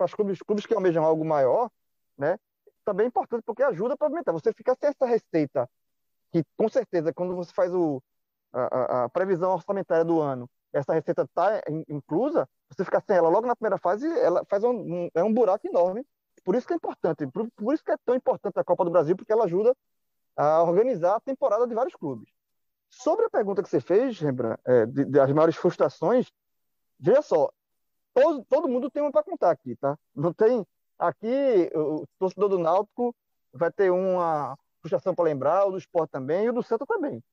os 0.04 0.14
clubes, 0.14 0.40
clubes 0.42 0.66
que 0.66 0.74
almejam 0.74 1.04
algo 1.04 1.24
maior, 1.24 1.72
né? 2.18 2.38
Também 2.84 3.06
é 3.06 3.08
importante 3.08 3.44
porque 3.46 3.64
ajuda 3.64 3.96
para 3.96 4.08
aumentar. 4.08 4.34
Você 4.34 4.52
fica 4.52 4.76
sem 4.80 4.90
essa 4.90 5.06
receita, 5.06 5.70
que 6.32 6.44
com 6.58 6.68
certeza, 6.68 7.14
quando 7.14 7.36
você 7.36 7.54
faz 7.54 7.74
o, 7.74 8.04
a, 8.52 9.06
a 9.06 9.10
previsão 9.10 9.54
orçamentária 9.54 10.04
do 10.04 10.20
ano, 10.20 10.50
essa 10.74 10.94
receita 10.94 11.24
está 11.24 11.62
inclusa, 11.88 12.48
você 12.70 12.84
ficar 12.84 13.02
sem 13.02 13.16
ela 13.16 13.30
logo 13.30 13.48
na 13.48 13.56
primeira 13.56 13.78
fase, 13.78 14.08
ela 14.20 14.44
faz 14.46 14.64
um, 14.64 14.72
um, 14.72 15.10
é 15.14 15.24
um 15.24 15.34
buraco 15.34 15.66
enorme. 15.68 16.06
Por 16.44 16.56
isso 16.56 16.68
que 16.68 16.74
é 16.74 16.76
importante, 16.76 17.28
por, 17.28 17.50
por, 17.52 17.74
isso 17.74 17.84
que 17.84 17.92
é 17.92 17.98
tão 18.06 18.16
importante 18.16 18.60
a 18.60 18.64
Copa 18.64 18.86
do 18.86 18.92
Brasil, 18.92 19.16
porque 19.16 19.32
ela 19.32 19.46
ajuda 19.46 19.76
a 20.36 20.64
organizar 20.64 21.16
a 21.16 21.20
temporada 21.20 21.68
de 21.68 21.74
vários 21.74 21.96
clubes. 21.96 22.30
Sobre 22.90 23.26
a 23.26 23.30
pergunta 23.30 23.62
que 23.62 23.70
você 23.70 23.80
fez, 23.80 24.20
Rembrandt, 24.20 24.60
é, 24.66 24.86
de, 24.86 25.06
das 25.06 25.32
maiores 25.32 25.56
frustrações, 25.56 26.32
veja 27.00 27.22
só, 27.22 27.52
todo, 28.14 28.44
todo 28.46 28.68
mundo 28.68 28.90
tem 28.90 29.02
uma 29.02 29.12
para 29.12 29.24
contar 29.24 29.52
aqui, 29.52 29.76
tá? 29.76 29.98
Não 30.16 30.34
tem. 30.34 30.66
Aqui, 30.98 31.72
o 31.74 32.06
torcedor 32.18 32.50
do 32.50 32.60
Náutico 32.60 33.16
vai 33.54 33.72
ter 33.72 33.90
uma 33.90 34.58
frustração 34.82 35.16
para 35.16 35.26
lembrar, 35.26 35.66
o 35.66 35.72
do 35.72 35.78
Sport 35.78 36.10
também, 36.10 36.46
e 36.46 36.50
o 36.50 36.54
do 36.54 36.64
Santa 36.64 36.86
também. 36.86 37.24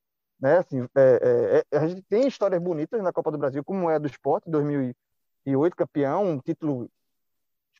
Né? 0.40 0.58
Assim, 0.58 0.86
é, 0.94 1.64
é, 1.70 1.76
é, 1.76 1.78
a 1.78 1.86
gente 1.86 2.02
tem 2.02 2.26
histórias 2.26 2.62
bonitas 2.62 3.02
na 3.02 3.12
Copa 3.12 3.30
do 3.30 3.38
Brasil, 3.38 3.64
como 3.64 3.90
é 3.90 3.96
a 3.96 3.98
do 3.98 4.06
Sport, 4.06 4.44
2008, 4.46 5.76
campeão, 5.76 6.24
um 6.24 6.38
título 6.38 6.88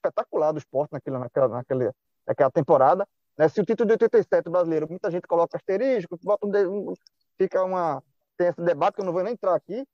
espetacular 0.07 0.53
do 0.53 0.59
Sport 0.59 0.91
naquela, 0.93 1.19
naquela, 1.19 1.49
naquela, 1.49 1.95
naquela 2.27 2.51
temporada. 2.51 3.07
Né? 3.37 3.49
Se 3.49 3.61
o 3.61 3.65
título 3.65 3.87
de 3.87 3.93
87 3.95 4.49
brasileiro, 4.49 4.87
muita 4.89 5.11
gente 5.11 5.27
coloca 5.27 5.57
asterisco, 5.57 6.19
bota 6.23 6.47
um, 6.47 6.95
fica 7.37 7.63
uma. 7.63 8.03
Tem 8.37 8.49
esse 8.49 8.61
debate 8.61 8.97
que 8.97 9.01
eu 9.01 9.05
não 9.05 9.13
vou 9.13 9.23
nem 9.23 9.33
entrar 9.33 9.55
aqui, 9.55 9.87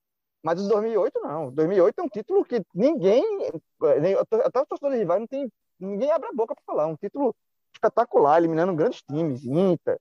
mas 0.42 0.60
o 0.60 0.68
2008 0.68 1.20
não. 1.20 1.50
2008 1.52 1.98
é 1.98 2.02
um 2.02 2.08
título 2.08 2.44
que 2.44 2.62
ninguém, 2.74 3.22
nem, 4.00 4.14
até 4.14 4.60
os 4.60 4.68
torcedores 4.68 4.98
rivais, 4.98 5.20
não 5.20 5.26
tem, 5.26 5.50
ninguém 5.78 6.10
abre 6.10 6.28
a 6.28 6.32
boca 6.32 6.54
para 6.54 6.64
falar. 6.64 6.86
Um 6.86 6.96
título 6.96 7.34
espetacular, 7.72 8.38
eliminando 8.38 8.74
grandes 8.74 9.02
times, 9.02 9.44
Inter, 9.44 9.98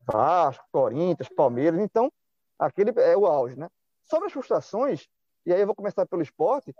Vasco, 0.00 0.64
Corinthians, 0.72 1.28
Palmeiras. 1.28 1.80
Então, 1.80 2.10
aquele 2.58 2.92
é 2.96 3.16
o 3.16 3.26
auge, 3.26 3.56
né? 3.56 3.68
Sobre 4.04 4.26
as 4.26 4.32
frustrações, 4.32 5.08
e 5.44 5.52
aí 5.52 5.60
eu 5.60 5.66
vou 5.66 5.74
começar 5.74 6.06
pelo 6.06 6.22
esporte, 6.22 6.74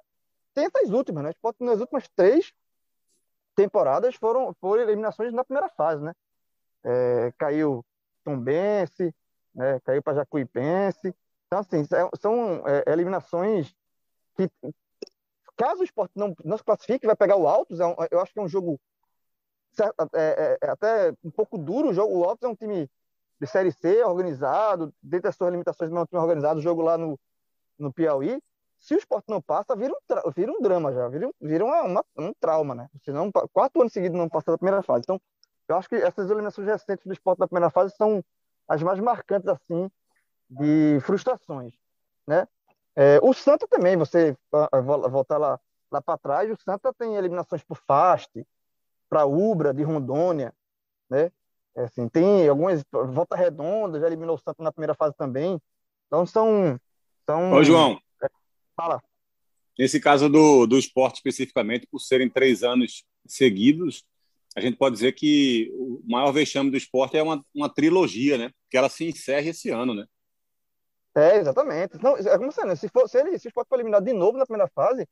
tem 0.55 0.65
essas 0.65 0.91
últimas, 0.91 1.23
né? 1.23 1.29
O 1.29 1.33
esporte 1.33 1.63
nas 1.63 1.81
últimas 1.81 2.09
três 2.17 2.53
temporadas 3.57 4.15
foram, 4.15 4.55
foram 4.61 4.83
eliminações 4.83 5.33
na 5.33 5.43
primeira 5.43 5.69
fase, 5.71 6.05
né? 6.05 6.13
É, 6.85 7.33
caiu 7.37 7.85
Tombense, 8.23 9.13
né? 9.55 9.81
caiu 9.81 10.03
para 10.03 10.15
Jacuipense. 10.15 11.15
Então, 11.47 11.59
assim, 11.61 11.83
é, 11.83 12.17
são 12.21 12.63
é, 12.67 12.85
eliminações 12.87 13.75
que, 14.37 14.49
caso 15.57 15.81
o 15.81 15.85
esporte 15.85 16.13
não, 16.15 16.35
não 16.45 16.59
se 16.59 16.63
classifique, 16.63 17.07
vai 17.07 17.17
pegar 17.17 17.37
o 17.37 17.49
Altos. 17.49 17.81
É 17.81 17.87
um, 17.87 17.97
eu 18.11 18.21
acho 18.21 18.33
que 18.33 18.39
é 18.39 18.43
um 18.43 18.49
jogo 18.49 18.79
é, 19.81 19.87
é, 20.15 20.59
é, 20.63 20.71
até 20.71 21.15
um 21.25 21.31
pouco 21.31 21.57
duro. 21.57 21.89
O, 21.89 21.95
jogo, 21.95 22.15
o 22.15 22.25
Altos 22.25 22.45
é 22.45 22.49
um 22.49 22.55
time 22.55 22.89
de 23.41 23.47
Série 23.47 23.73
C, 23.73 24.05
organizado, 24.05 24.95
dentro 25.03 25.25
das 25.25 25.37
suas 25.37 25.51
limitações, 25.51 25.91
mas 25.91 26.01
é 26.01 26.03
um 26.03 26.07
time 26.07 26.21
organizado. 26.21 26.61
O 26.61 26.63
jogo 26.63 26.83
lá 26.83 26.99
no, 26.99 27.19
no 27.79 27.93
Piauí 27.93 28.41
se 28.87 28.95
o 28.95 28.99
esporte 28.99 29.25
não 29.29 29.43
passa, 29.43 29.75
vira 29.75 29.93
um, 29.93 30.31
vira 30.31 30.53
um 30.53 30.63
drama 30.63 30.93
já, 30.93 31.09
vira, 31.09 31.29
vira 31.41 31.65
uma, 31.65 31.83
uma, 31.83 32.05
um 32.17 32.33
trauma, 32.39 32.73
né? 32.73 32.89
Se 33.03 33.11
não, 33.11 33.33
quatro 33.53 33.81
anos 33.81 33.93
seguidos 33.93 34.17
não 34.17 34.29
passa 34.29 34.53
da 34.53 34.59
primeira 34.59 34.81
fase. 34.81 35.01
Então, 35.01 35.21
eu 35.67 35.77
acho 35.77 35.89
que 35.89 35.97
essas 35.97 36.31
eliminações 36.31 36.69
recentes 36.69 37.05
do 37.05 37.13
esporte 37.13 37.41
da 37.41 37.49
primeira 37.49 37.69
fase 37.69 37.93
são 37.97 38.25
as 38.69 38.81
mais 38.85 39.01
marcantes, 39.01 39.49
assim, 39.49 39.91
de 40.49 41.01
frustrações, 41.01 41.75
né? 42.29 42.47
É, 42.95 43.19
o 43.23 43.35
Santa 43.35 43.67
também, 43.67 43.97
você 43.97 44.37
voltar 45.11 45.37
lá, 45.37 45.59
lá 45.91 46.01
para 46.01 46.17
trás, 46.17 46.49
o 46.49 46.57
Santa 46.57 46.95
tem 46.95 47.17
eliminações 47.17 47.65
por 47.65 47.77
Fast, 47.89 48.47
para 49.09 49.27
Ubra, 49.27 49.75
de 49.75 49.83
Rondônia, 49.83 50.55
né? 51.11 51.33
É, 51.75 51.83
assim, 51.83 52.09
tem 52.09 52.49
algumas, 52.49 52.85
Volta 52.93 53.35
Redonda 53.35 53.99
já 53.99 54.07
eliminou 54.07 54.37
o 54.37 54.39
Santa 54.39 54.63
na 54.63 54.71
primeira 54.71 54.95
fase 54.95 55.17
também. 55.17 55.61
Então, 56.07 56.25
são... 56.25 56.79
são 57.29 57.53
Ô, 57.53 57.65
João, 57.65 58.01
Fala. 58.77 59.03
Nesse 59.79 59.99
caso 60.01 60.29
do, 60.29 60.67
do 60.67 60.79
esporte 60.79 61.17
especificamente, 61.17 61.87
por 61.87 62.01
serem 62.01 62.29
três 62.29 62.63
anos 62.63 63.05
seguidos, 63.27 64.05
a 64.55 64.61
gente 64.61 64.77
pode 64.77 64.95
dizer 64.95 65.13
que 65.13 65.71
o 65.75 66.01
maior 66.07 66.33
vexame 66.33 66.71
do 66.71 66.77
esporte 66.77 67.17
é 67.17 67.23
uma, 67.23 67.45
uma 67.55 67.69
trilogia, 67.69 68.39
né? 68.39 68.51
Que 68.71 68.77
ela 68.77 68.89
se 68.89 69.05
encerra 69.05 69.49
esse 69.49 69.71
ano, 69.71 69.95
né? 69.95 70.07
É, 71.15 71.37
exatamente. 71.37 72.03
Não, 72.03 72.17
é 72.17 72.39
como 72.39 72.53
você, 72.53 72.65
né? 72.65 72.75
Se, 72.75 72.89
for, 72.89 73.09
se, 73.09 73.19
ele, 73.19 73.39
se 73.39 73.49
o 73.49 73.51
esporte 73.51 73.69
for 73.69 73.77
eliminado 73.77 74.05
de 74.05 74.13
novo 74.13 74.39
na 74.39 74.47
primeira 74.47 74.71
fase, 74.75 75.07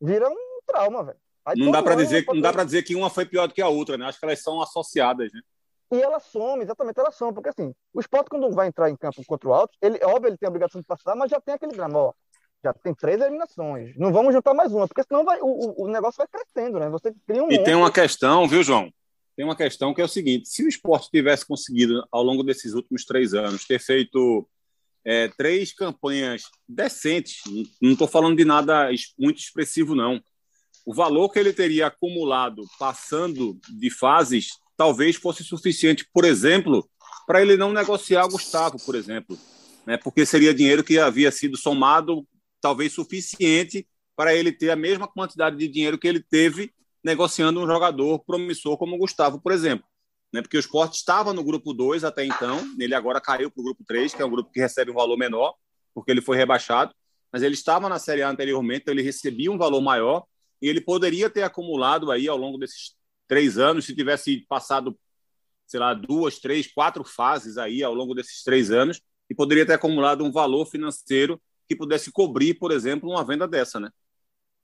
vira 0.00 0.28
um 0.28 0.60
trauma, 0.66 1.04
velho. 1.04 1.18
Não 1.56 1.70
dá 1.70 1.82
para 1.82 1.94
dizer, 1.94 2.24
não 2.26 2.40
dá 2.40 2.52
para 2.52 2.64
dizer 2.64 2.82
que 2.82 2.94
uma 2.94 3.08
foi 3.08 3.24
pior 3.24 3.46
do 3.46 3.54
que 3.54 3.62
a 3.62 3.68
outra, 3.68 3.96
né? 3.96 4.06
Acho 4.06 4.18
que 4.18 4.24
elas 4.24 4.42
são 4.42 4.60
associadas, 4.60 5.32
né? 5.32 5.40
E 5.90 6.02
ela 6.02 6.20
some, 6.20 6.62
exatamente, 6.62 7.00
ela 7.00 7.10
some, 7.10 7.32
porque 7.32 7.48
assim, 7.48 7.74
o 7.94 8.00
esporte 8.00 8.28
quando 8.28 8.50
vai 8.50 8.68
entrar 8.68 8.90
em 8.90 8.96
campo 8.96 9.22
contra 9.26 9.48
o 9.48 9.54
Alto, 9.54 9.74
ele, 9.80 9.98
óbvio, 10.04 10.28
ele 10.28 10.36
tem 10.36 10.46
a 10.46 10.50
obrigação 10.50 10.82
de 10.82 10.86
passar, 10.86 11.16
mas 11.16 11.30
já 11.30 11.40
tem 11.40 11.54
aquele 11.54 11.72
drama, 11.72 11.98
ó, 11.98 12.12
já 12.62 12.72
tem 12.72 12.94
três 12.94 13.20
eliminações. 13.20 13.96
Não 13.96 14.12
vamos 14.12 14.34
juntar 14.34 14.54
mais 14.54 14.72
uma, 14.72 14.86
porque 14.88 15.02
senão 15.02 15.24
vai, 15.24 15.38
o, 15.40 15.84
o 15.84 15.88
negócio 15.88 16.18
vai 16.18 16.26
crescendo, 16.26 16.78
né? 16.78 16.88
Você 16.90 17.14
cria 17.26 17.42
um. 17.42 17.50
E 17.50 17.62
tem 17.62 17.74
uma 17.74 17.90
questão, 17.90 18.48
viu, 18.48 18.62
João? 18.62 18.92
Tem 19.36 19.44
uma 19.44 19.56
questão 19.56 19.94
que 19.94 20.00
é 20.00 20.04
o 20.04 20.08
seguinte: 20.08 20.48
se 20.48 20.64
o 20.64 20.68
esporte 20.68 21.10
tivesse 21.10 21.46
conseguido, 21.46 22.04
ao 22.10 22.22
longo 22.22 22.42
desses 22.42 22.74
últimos 22.74 23.04
três 23.04 23.34
anos, 23.34 23.64
ter 23.64 23.78
feito 23.78 24.48
é, 25.04 25.28
três 25.28 25.72
campanhas 25.72 26.42
decentes, 26.68 27.42
não 27.80 27.92
estou 27.92 28.08
falando 28.08 28.36
de 28.36 28.44
nada 28.44 28.90
muito 29.18 29.38
expressivo, 29.38 29.94
não. 29.94 30.20
O 30.84 30.94
valor 30.94 31.28
que 31.30 31.38
ele 31.38 31.52
teria 31.52 31.86
acumulado 31.86 32.62
passando 32.78 33.58
de 33.68 33.90
fases 33.90 34.48
talvez 34.76 35.16
fosse 35.16 35.44
suficiente, 35.44 36.08
por 36.12 36.24
exemplo, 36.24 36.88
para 37.26 37.42
ele 37.42 37.56
não 37.56 37.72
negociar 37.72 38.26
Gustavo, 38.26 38.78
por 38.84 38.94
exemplo. 38.94 39.38
Né? 39.86 39.96
Porque 39.96 40.24
seria 40.24 40.54
dinheiro 40.54 40.84
que 40.84 40.98
havia 40.98 41.30
sido 41.30 41.56
somado 41.56 42.26
talvez 42.68 42.92
suficiente 42.92 43.88
para 44.14 44.34
ele 44.34 44.52
ter 44.52 44.68
a 44.68 44.76
mesma 44.76 45.08
quantidade 45.08 45.56
de 45.56 45.66
dinheiro 45.66 45.96
que 45.96 46.06
ele 46.06 46.20
teve 46.20 46.70
negociando 47.02 47.62
um 47.62 47.66
jogador 47.66 48.18
promissor 48.18 48.76
como 48.76 48.94
o 48.94 48.98
Gustavo, 48.98 49.40
por 49.40 49.52
exemplo. 49.52 49.86
Né? 50.30 50.42
Porque 50.42 50.58
o 50.58 50.60
esporte 50.60 50.96
estava 50.96 51.32
no 51.32 51.42
grupo 51.42 51.72
2 51.72 52.04
até 52.04 52.26
então, 52.26 52.60
ele 52.78 52.94
agora 52.94 53.22
caiu 53.22 53.50
para 53.50 53.60
o 53.60 53.64
grupo 53.64 53.82
3, 53.86 54.12
que 54.12 54.20
é 54.20 54.24
um 54.24 54.30
grupo 54.30 54.52
que 54.52 54.60
recebe 54.60 54.90
um 54.90 54.94
valor 54.94 55.16
menor, 55.16 55.54
porque 55.94 56.10
ele 56.10 56.20
foi 56.20 56.36
rebaixado, 56.36 56.94
mas 57.32 57.42
ele 57.42 57.54
estava 57.54 57.88
na 57.88 57.98
Série 57.98 58.22
A 58.22 58.28
anteriormente, 58.28 58.82
então 58.82 58.92
ele 58.92 59.02
recebia 59.02 59.50
um 59.50 59.56
valor 59.56 59.80
maior 59.80 60.26
e 60.60 60.68
ele 60.68 60.82
poderia 60.82 61.30
ter 61.30 61.44
acumulado 61.44 62.10
aí 62.10 62.28
ao 62.28 62.36
longo 62.36 62.58
desses 62.58 62.94
três 63.26 63.56
anos, 63.56 63.86
se 63.86 63.94
tivesse 63.94 64.44
passado, 64.46 64.98
sei 65.66 65.80
lá, 65.80 65.94
duas, 65.94 66.38
três, 66.38 66.70
quatro 66.70 67.02
fases 67.02 67.56
aí 67.56 67.82
ao 67.82 67.94
longo 67.94 68.14
desses 68.14 68.42
três 68.42 68.70
anos, 68.70 69.00
e 69.30 69.34
poderia 69.34 69.64
ter 69.64 69.72
acumulado 69.72 70.22
um 70.22 70.30
valor 70.30 70.66
financeiro 70.66 71.40
que 71.68 71.76
pudesse 71.76 72.10
cobrir, 72.10 72.54
por 72.54 72.72
exemplo, 72.72 73.10
uma 73.10 73.24
venda 73.24 73.46
dessa, 73.46 73.78
né? 73.78 73.90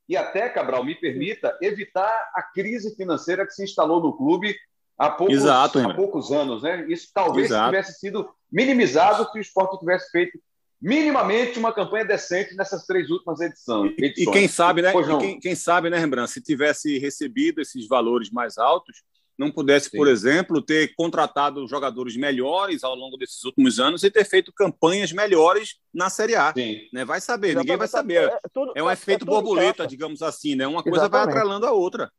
E 0.09 0.17
até, 0.17 0.49
Cabral, 0.49 0.85
me 0.85 0.95
permita 0.95 1.57
evitar 1.63 2.31
a 2.35 2.43
crise 2.43 2.95
financeira 2.97 3.47
que 3.47 3.53
se 3.53 3.63
instalou 3.63 4.03
no 4.03 4.17
clube 4.17 4.55
há 4.99 5.11
poucos, 5.11 5.37
Exato, 5.37 5.79
há 5.79 5.95
poucos 5.95 6.33
anos, 6.33 6.63
né? 6.63 6.87
Isso 6.89 7.11
talvez 7.13 7.47
Exato. 7.47 7.71
tivesse 7.71 7.99
sido 7.99 8.29
minimizado 8.51 9.31
se 9.31 9.39
o 9.39 9.41
esporte 9.41 9.79
tivesse 9.79 10.11
feito 10.11 10.39
minimamente 10.81 11.59
uma 11.59 11.73
campanha 11.73 12.05
decente 12.05 12.55
nessas 12.55 12.85
três 12.85 13.09
últimas 13.11 13.41
edições. 13.41 13.95
E, 13.99 14.23
e 14.23 14.31
quem 14.31 14.47
sabe, 14.47 14.83
né? 14.83 14.93
Quem, 15.19 15.41
quem, 15.41 15.55
sabe, 15.55 15.89
né, 15.89 15.99
Rembrandt, 15.99 16.31
se 16.31 16.43
tivesse 16.43 16.99
recebido 16.99 17.61
esses 17.61 17.89
valores 17.89 18.31
mais 18.31 18.59
altos, 18.59 19.03
não 19.39 19.51
pudesse, 19.51 19.91
Sim. 19.91 19.97
por 19.97 20.09
exemplo, 20.09 20.63
ter 20.63 20.95
contratado 20.95 21.67
jogadores 21.67 22.17
melhores 22.17 22.85
ao 22.85 22.95
longo 22.95 23.17
desses 23.17 23.43
últimos 23.45 23.81
anos 23.81 24.03
e 24.03 24.11
ter 24.11 24.25
feito 24.25 24.53
campanhas 24.53 25.13
melhores 25.13 25.81
na 25.93 26.09
Série 26.09 26.37
A. 26.37 26.53
Né? 26.93 27.05
Vai 27.05 27.21
saber, 27.21 27.49
Exatamente. 27.49 27.57
ninguém 27.57 27.77
vai 27.77 27.89
saber. 27.89 28.29
É, 28.29 28.41
tudo, 28.53 28.73
é 28.75 28.83
um 28.83 28.91
é, 28.91 28.93
efeito 28.93 29.25
é 29.25 29.27
borboleta, 29.27 29.87
digamos 29.87 30.23
assim, 30.23 30.55
né? 30.55 30.67
Uma 30.67 30.83
coisa 30.83 30.99
exatamente. 30.99 31.27
vai 31.27 31.35
atrelando 31.35 31.67
a 31.67 31.73
outra. 31.73 32.11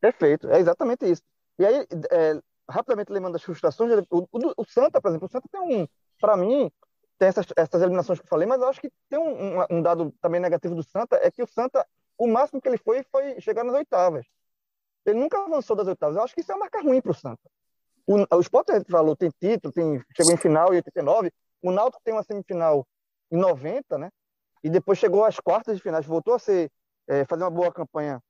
Perfeito, 0.00 0.48
é 0.48 0.60
exatamente 0.60 1.10
isso. 1.10 1.22
E 1.58 1.66
aí, 1.66 1.86
é, 2.10 2.40
rapidamente 2.70 3.12
lembrando 3.12 3.32
das 3.32 3.42
frustrações, 3.42 3.92
o, 4.10 4.28
o, 4.30 4.52
o, 4.56 4.64
Santa, 4.64 5.00
por 5.00 5.08
exemplo, 5.08 5.26
o 5.26 5.30
Santa 5.30 5.48
tem 5.50 5.60
um, 5.60 5.88
para 6.20 6.36
mim, 6.36 6.70
tem 7.18 7.28
essas, 7.28 7.46
essas 7.56 7.82
eliminações 7.82 8.20
que 8.20 8.24
eu 8.24 8.28
falei, 8.28 8.46
mas 8.46 8.60
eu 8.60 8.68
acho 8.68 8.80
que 8.80 8.90
tem 9.08 9.18
um, 9.18 9.58
um, 9.58 9.64
um 9.70 9.82
dado 9.82 10.14
também 10.20 10.40
negativo 10.40 10.74
do 10.74 10.84
Santa, 10.84 11.16
é 11.16 11.30
que 11.30 11.42
o 11.42 11.46
Santa, 11.48 11.84
o 12.16 12.28
máximo 12.28 12.60
que 12.60 12.68
ele 12.68 12.78
foi 12.78 13.02
foi 13.10 13.40
chegar 13.40 13.64
nas 13.64 13.74
oitavas. 13.74 14.24
Ele 15.10 15.20
nunca 15.20 15.42
avançou 15.42 15.76
das 15.76 15.86
oitavas. 15.86 16.16
Eu 16.16 16.22
acho 16.22 16.34
que 16.34 16.40
isso 16.40 16.52
é 16.52 16.54
uma 16.54 16.60
marca 16.60 16.80
ruim 16.80 17.00
para 17.00 17.12
o 17.12 17.14
Santa. 17.14 17.42
O 18.06 18.40
Sport, 18.40 18.68
falou, 18.88 19.14
tem 19.14 19.30
título, 19.38 19.72
tem, 19.72 20.02
chegou 20.16 20.32
em 20.32 20.36
final 20.36 20.72
em 20.72 20.76
89. 20.76 21.30
O 21.62 21.70
Náutico 21.70 22.02
tem 22.02 22.14
uma 22.14 22.22
semifinal 22.22 22.86
em 23.30 23.36
90, 23.36 23.98
né? 23.98 24.10
E 24.64 24.70
depois 24.70 24.98
chegou 24.98 25.24
às 25.24 25.38
quartas 25.38 25.76
de 25.76 25.82
finais, 25.82 26.06
voltou 26.06 26.34
a 26.34 26.38
ser 26.38 26.70
é, 27.06 27.24
fazer 27.26 27.44
uma 27.44 27.50
boa 27.50 27.70
campanha. 27.70 28.20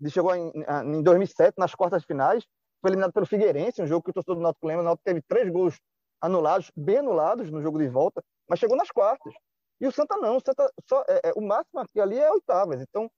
Ele 0.00 0.10
chegou 0.10 0.34
em, 0.34 0.52
em 0.84 1.02
2007 1.02 1.54
nas 1.56 1.74
quartas 1.74 2.02
de 2.02 2.06
finais, 2.06 2.44
foi 2.80 2.90
eliminado 2.90 3.12
pelo 3.12 3.26
Figueirense, 3.26 3.82
um 3.82 3.86
jogo 3.86 4.04
que 4.04 4.10
o 4.10 4.12
torcedor 4.12 4.36
do 4.36 4.42
Náutico 4.42 4.66
lembra. 4.66 4.82
O 4.82 4.84
Náutico 4.84 5.04
teve 5.04 5.22
três 5.22 5.48
gols 5.50 5.78
anulados, 6.20 6.70
bem 6.76 6.98
anulados 6.98 7.50
no 7.50 7.62
jogo 7.62 7.78
de 7.78 7.88
volta, 7.88 8.22
mas 8.48 8.58
chegou 8.58 8.76
nas 8.76 8.90
quartas. 8.90 9.32
E 9.80 9.86
o 9.86 9.92
Santa 9.92 10.16
não, 10.16 10.36
o 10.36 10.40
Santa 10.40 10.68
só 10.88 11.04
é, 11.08 11.28
é, 11.28 11.32
o 11.36 11.40
máximo 11.40 11.80
aqui 11.80 12.00
ali 12.00 12.18
é 12.18 12.30
oitavas. 12.32 12.80
Então 12.80 13.08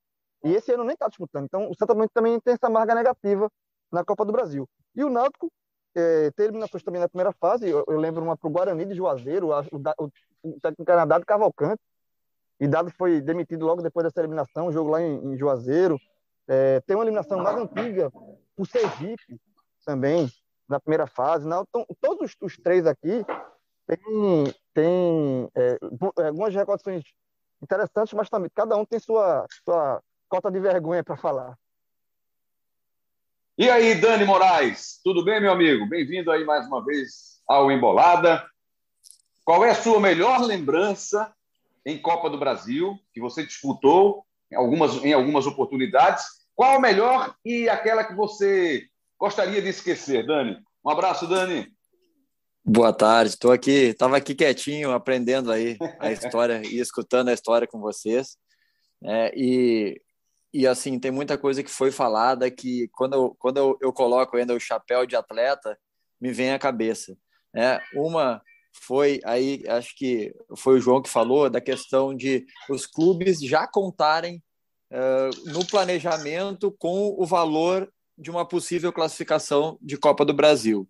e 0.42 0.54
esse 0.54 0.72
ano 0.72 0.84
nem 0.84 0.94
está 0.94 1.08
disputando. 1.08 1.44
Então, 1.44 1.70
o 1.70 1.74
Santa 1.74 1.94
também 2.12 2.40
tem 2.40 2.54
essa 2.54 2.70
marca 2.70 2.94
negativa 2.94 3.50
na 3.92 4.04
Copa 4.04 4.24
do 4.24 4.32
Brasil. 4.32 4.68
E 4.94 5.04
o 5.04 5.10
Náutico 5.10 5.50
é, 5.94 6.30
tem 6.30 6.44
eliminações 6.44 6.82
também 6.82 7.00
na 7.00 7.08
primeira 7.08 7.32
fase. 7.32 7.68
Eu, 7.68 7.84
eu 7.86 7.98
lembro 7.98 8.22
uma 8.22 8.36
para 8.36 8.48
o 8.48 8.50
Guarani 8.50 8.84
de 8.84 8.94
Juazeiro, 8.94 9.48
o, 9.50 10.04
o, 10.04 10.10
o 10.42 10.60
técnico 10.60 10.90
era 10.90 11.04
Dado 11.04 11.26
Cavalcante. 11.26 11.82
E 12.58 12.68
Dado 12.68 12.90
foi 12.90 13.20
demitido 13.20 13.64
logo 13.64 13.82
depois 13.82 14.04
dessa 14.04 14.20
eliminação, 14.20 14.66
o 14.66 14.72
jogo 14.72 14.90
lá 14.90 15.00
em, 15.00 15.32
em 15.32 15.36
Juazeiro. 15.36 15.98
É, 16.46 16.80
tem 16.80 16.96
uma 16.96 17.04
eliminação 17.04 17.38
mais 17.38 17.56
antiga, 17.56 18.10
o 18.56 18.66
Sergipe 18.66 19.40
também, 19.84 20.28
na 20.68 20.78
primeira 20.78 21.06
fase. 21.06 21.46
Não, 21.46 21.64
então, 21.68 21.86
todos 22.00 22.36
os, 22.40 22.56
três 22.56 22.86
aqui 22.86 23.24
têm, 23.86 24.54
têm 24.74 25.50
é, 25.54 25.78
algumas 26.26 26.54
recordações 26.54 27.04
interessantes, 27.62 28.12
mas 28.14 28.28
também 28.28 28.50
cada 28.54 28.76
um 28.76 28.84
tem 28.84 28.98
sua, 28.98 29.46
sua 29.64 30.02
cota 30.30 30.48
de 30.48 30.60
vergonha 30.60 31.02
para 31.02 31.16
falar. 31.16 31.58
E 33.58 33.68
aí, 33.68 33.96
Dani 33.96 34.24
Moraes, 34.24 35.00
tudo 35.02 35.24
bem, 35.24 35.40
meu 35.40 35.50
amigo? 35.50 35.86
Bem-vindo 35.88 36.30
aí 36.30 36.44
mais 36.44 36.66
uma 36.68 36.82
vez 36.84 37.42
ao 37.48 37.70
Embolada. 37.70 38.48
Qual 39.44 39.64
é 39.64 39.70
a 39.70 39.74
sua 39.74 39.98
melhor 39.98 40.40
lembrança 40.40 41.34
em 41.84 42.00
Copa 42.00 42.30
do 42.30 42.38
Brasil, 42.38 42.96
que 43.12 43.20
você 43.20 43.44
disputou 43.44 44.24
em 44.52 44.54
algumas, 44.54 45.04
em 45.04 45.12
algumas 45.12 45.46
oportunidades? 45.46 46.24
Qual 46.54 46.76
a 46.76 46.80
melhor 46.80 47.34
e 47.44 47.68
aquela 47.68 48.04
que 48.04 48.14
você 48.14 48.86
gostaria 49.18 49.60
de 49.60 49.68
esquecer, 49.68 50.24
Dani? 50.24 50.56
Um 50.84 50.90
abraço, 50.90 51.26
Dani. 51.26 51.66
Boa 52.64 52.92
tarde, 52.92 53.30
estou 53.30 53.50
aqui, 53.50 53.88
estava 53.88 54.16
aqui 54.16 54.34
quietinho, 54.34 54.92
aprendendo 54.92 55.50
aí 55.50 55.76
a 55.98 56.12
história 56.12 56.62
e 56.70 56.78
escutando 56.78 57.30
a 57.30 57.34
história 57.34 57.66
com 57.66 57.80
vocês. 57.80 58.38
É, 59.02 59.32
e, 59.34 60.00
e 60.52 60.66
assim, 60.66 60.98
tem 60.98 61.10
muita 61.10 61.38
coisa 61.38 61.62
que 61.62 61.70
foi 61.70 61.90
falada 61.90 62.50
que 62.50 62.88
quando 62.88 63.14
eu, 63.14 63.36
quando 63.38 63.56
eu, 63.56 63.78
eu 63.80 63.92
coloco 63.92 64.36
ainda 64.36 64.54
o 64.54 64.60
chapéu 64.60 65.06
de 65.06 65.16
atleta, 65.16 65.78
me 66.20 66.32
vem 66.32 66.52
à 66.52 66.58
cabeça. 66.58 67.16
É, 67.54 67.80
uma 67.94 68.42
foi 68.72 69.20
aí, 69.24 69.64
acho 69.68 69.96
que 69.96 70.32
foi 70.56 70.78
o 70.78 70.80
João 70.80 71.02
que 71.02 71.08
falou, 71.08 71.50
da 71.50 71.60
questão 71.60 72.14
de 72.14 72.46
os 72.68 72.86
clubes 72.86 73.40
já 73.40 73.66
contarem 73.66 74.42
uh, 74.92 75.50
no 75.50 75.66
planejamento 75.66 76.70
com 76.78 77.14
o 77.18 77.26
valor 77.26 77.92
de 78.16 78.30
uma 78.30 78.46
possível 78.46 78.92
classificação 78.92 79.78
de 79.80 79.96
Copa 79.96 80.24
do 80.24 80.34
Brasil. 80.34 80.88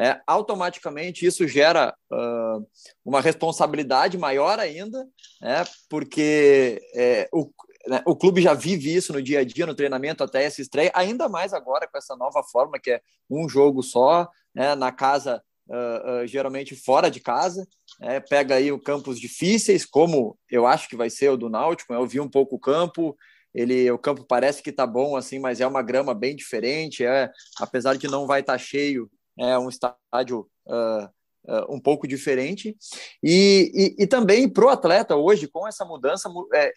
É, 0.00 0.20
automaticamente 0.28 1.26
isso 1.26 1.46
gera 1.48 1.92
uh, 2.12 2.64
uma 3.04 3.20
responsabilidade 3.20 4.16
maior 4.16 4.60
ainda, 4.60 5.04
né, 5.40 5.64
porque 5.90 6.80
é, 6.94 7.28
o, 7.32 7.50
né, 7.88 8.02
o 8.06 8.14
clube 8.14 8.42
já 8.42 8.54
vive 8.54 8.94
isso 8.94 9.12
no 9.12 9.22
dia 9.22 9.40
a 9.40 9.44
dia, 9.44 9.66
no 9.66 9.74
treinamento 9.74 10.22
até 10.22 10.44
essa 10.44 10.60
estreia, 10.60 10.92
ainda 10.94 11.28
mais 11.28 11.52
agora 11.52 11.88
com 11.88 11.96
essa 11.96 12.14
nova 12.14 12.42
forma 12.42 12.78
que 12.78 12.90
é 12.90 13.00
um 13.30 13.48
jogo 13.48 13.82
só, 13.82 14.28
né, 14.54 14.74
na 14.74 14.92
casa, 14.92 15.42
uh, 15.68 16.22
uh, 16.22 16.26
geralmente 16.26 16.76
fora 16.76 17.10
de 17.10 17.20
casa, 17.20 17.66
né, 17.98 18.20
pega 18.20 18.56
aí 18.56 18.70
o 18.70 18.78
campos 18.78 19.18
difíceis, 19.18 19.86
como 19.86 20.38
eu 20.50 20.66
acho 20.66 20.88
que 20.88 20.96
vai 20.96 21.08
ser 21.08 21.30
o 21.30 21.36
do 21.36 21.48
Náutico, 21.48 21.94
eu 21.94 22.06
vi 22.06 22.20
um 22.20 22.28
pouco 22.28 22.56
o 22.56 22.60
campo, 22.60 23.16
ele 23.54 23.90
o 23.90 23.98
campo 23.98 24.24
parece 24.24 24.62
que 24.62 24.70
tá 24.70 24.86
bom 24.86 25.16
assim, 25.16 25.38
mas 25.38 25.60
é 25.60 25.66
uma 25.66 25.82
grama 25.82 26.14
bem 26.14 26.36
diferente, 26.36 27.04
é 27.04 27.30
apesar 27.58 27.96
de 27.96 28.06
não 28.06 28.26
vai 28.26 28.40
estar 28.40 28.52
tá 28.52 28.58
cheio, 28.58 29.10
é 29.38 29.58
um 29.58 29.68
estádio 29.68 30.46
uh, 30.66 31.04
uh, 31.48 31.74
um 31.74 31.80
pouco 31.80 32.06
diferente. 32.06 32.76
E, 33.22 33.96
e, 33.98 34.02
e 34.02 34.06
também 34.06 34.48
para 34.48 34.66
o 34.66 34.68
atleta 34.68 35.16
hoje 35.16 35.48
com 35.48 35.66
essa 35.66 35.84
mudança 35.84 36.28
é, 36.54 36.72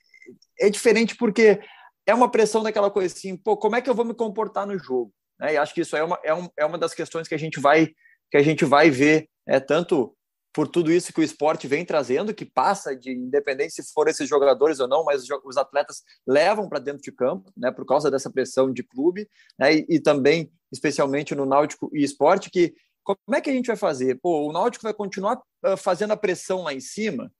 é 0.59 0.69
diferente 0.69 1.15
porque 1.15 1.59
é 2.05 2.13
uma 2.13 2.29
pressão 2.29 2.63
daquela 2.63 2.89
coisa 2.89 3.13
assim, 3.13 3.35
pô, 3.37 3.57
como 3.57 3.75
é 3.75 3.81
que 3.81 3.89
eu 3.89 3.95
vou 3.95 4.05
me 4.05 4.13
comportar 4.13 4.65
no 4.65 4.77
jogo? 4.77 5.13
Né? 5.39 5.53
E 5.53 5.57
acho 5.57 5.73
que 5.73 5.81
isso 5.81 5.95
é 5.95 6.03
uma, 6.03 6.19
é, 6.23 6.33
um, 6.33 6.49
é 6.57 6.65
uma 6.65 6.77
das 6.77 6.93
questões 6.93 7.27
que 7.27 7.35
a 7.35 7.39
gente 7.39 7.59
vai 7.59 7.91
que 8.29 8.37
a 8.37 8.43
gente 8.43 8.63
vai 8.63 8.89
ver 8.89 9.27
é 9.45 9.59
tanto 9.59 10.15
por 10.53 10.67
tudo 10.67 10.91
isso 10.91 11.13
que 11.13 11.19
o 11.19 11.23
esporte 11.23 11.67
vem 11.67 11.85
trazendo, 11.85 12.33
que 12.33 12.45
passa 12.45 12.95
de 12.95 13.11
independente 13.11 13.73
se 13.73 13.93
for 13.93 14.07
esses 14.07 14.27
jogadores 14.27 14.79
ou 14.79 14.87
não, 14.87 15.03
mas 15.03 15.25
os 15.45 15.57
atletas 15.57 16.01
levam 16.27 16.67
para 16.67 16.79
dentro 16.79 17.01
de 17.01 17.11
campo, 17.11 17.51
né, 17.55 17.71
por 17.71 17.85
causa 17.85 18.11
dessa 18.11 18.29
pressão 18.29 18.71
de 18.71 18.83
clube, 18.83 19.29
né, 19.57 19.75
e, 19.75 19.85
e, 19.89 19.99
também, 19.99 20.51
especialmente 20.71 21.33
no 21.35 21.45
Náutico 21.45 21.89
e 21.93 22.03
esporte, 22.03 22.49
que 22.49 22.73
como 23.03 23.35
é 23.35 23.41
que 23.41 23.49
a 23.49 23.53
gente 23.53 23.67
vai 23.67 23.75
fazer? 23.75 24.19
Pô, 24.21 24.47
o 24.47 24.51
Náutico 24.51 24.83
vai 24.83 24.93
continuar 24.93 25.41
uh, 25.65 25.75
fazendo 25.75 26.11
a 26.11 26.17
pressão 26.17 26.63
lá 26.63 26.73
em 26.73 26.79
cima, 26.79 27.31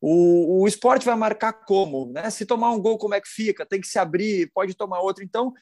o, 0.00 0.62
o 0.62 0.68
esporte 0.68 1.04
vai 1.04 1.16
marcar 1.16 1.52
como? 1.52 2.12
Né? 2.12 2.30
Se 2.30 2.46
tomar 2.46 2.70
um 2.70 2.80
gol, 2.80 2.98
como 2.98 3.14
é 3.14 3.20
que 3.20 3.28
fica? 3.28 3.66
Tem 3.66 3.80
que 3.80 3.88
se 3.88 3.98
abrir, 3.98 4.50
pode 4.54 4.74
tomar 4.74 5.00
outro. 5.00 5.24
Então, 5.24 5.52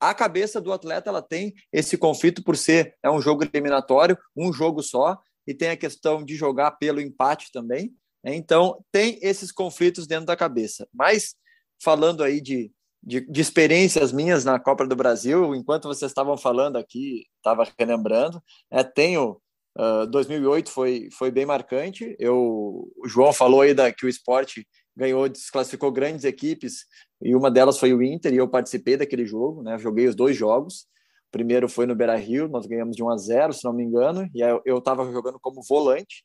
a 0.00 0.14
cabeça 0.14 0.60
do 0.60 0.72
atleta 0.72 1.10
ela 1.10 1.22
tem 1.22 1.54
esse 1.72 1.96
conflito 1.98 2.42
por 2.42 2.56
ser 2.56 2.94
é 3.02 3.10
um 3.10 3.20
jogo 3.20 3.44
eliminatório, 3.44 4.16
um 4.36 4.52
jogo 4.52 4.82
só, 4.82 5.18
e 5.46 5.52
tem 5.52 5.70
a 5.70 5.76
questão 5.76 6.24
de 6.24 6.34
jogar 6.34 6.72
pelo 6.72 7.00
empate 7.00 7.50
também. 7.52 7.92
Né? 8.22 8.34
Então, 8.34 8.82
tem 8.90 9.18
esses 9.20 9.52
conflitos 9.52 10.06
dentro 10.06 10.26
da 10.26 10.36
cabeça. 10.36 10.88
Mas, 10.92 11.34
falando 11.82 12.22
aí 12.22 12.40
de, 12.40 12.72
de, 13.02 13.20
de 13.20 13.40
experiências 13.40 14.12
minhas 14.12 14.44
na 14.44 14.58
Copa 14.58 14.86
do 14.86 14.96
Brasil, 14.96 15.54
enquanto 15.54 15.88
vocês 15.88 16.10
estavam 16.10 16.38
falando 16.38 16.76
aqui, 16.76 17.26
estava 17.36 17.70
relembrando, 17.78 18.42
é, 18.70 18.82
tenho. 18.82 19.40
Uh, 19.76 20.06
2008 20.06 20.70
foi, 20.70 21.08
foi 21.12 21.30
bem 21.30 21.46
marcante. 21.46 22.16
Eu, 22.18 22.90
o 22.96 23.08
João 23.08 23.32
falou 23.32 23.62
aí 23.62 23.74
da, 23.74 23.92
que 23.92 24.06
o 24.06 24.08
esporte 24.08 24.66
ganhou, 24.96 25.28
desclassificou 25.28 25.90
grandes 25.90 26.24
equipes, 26.24 26.86
e 27.20 27.34
uma 27.34 27.50
delas 27.50 27.78
foi 27.78 27.92
o 27.92 28.02
Inter, 28.02 28.32
e 28.32 28.36
eu 28.36 28.48
participei 28.48 28.96
daquele 28.96 29.26
jogo, 29.26 29.62
né? 29.62 29.76
Joguei 29.78 30.06
os 30.06 30.14
dois 30.14 30.36
jogos 30.36 30.86
primeiro 31.34 31.68
foi 31.68 31.84
no 31.84 31.96
Beira 31.96 32.14
Rio, 32.14 32.46
nós 32.46 32.64
ganhamos 32.64 32.94
de 32.94 33.02
1 33.02 33.10
a 33.10 33.16
0, 33.16 33.52
se 33.52 33.64
não 33.64 33.72
me 33.72 33.82
engano, 33.82 34.30
e 34.32 34.40
eu 34.64 34.78
estava 34.78 35.04
jogando 35.10 35.36
como 35.40 35.64
volante, 35.64 36.24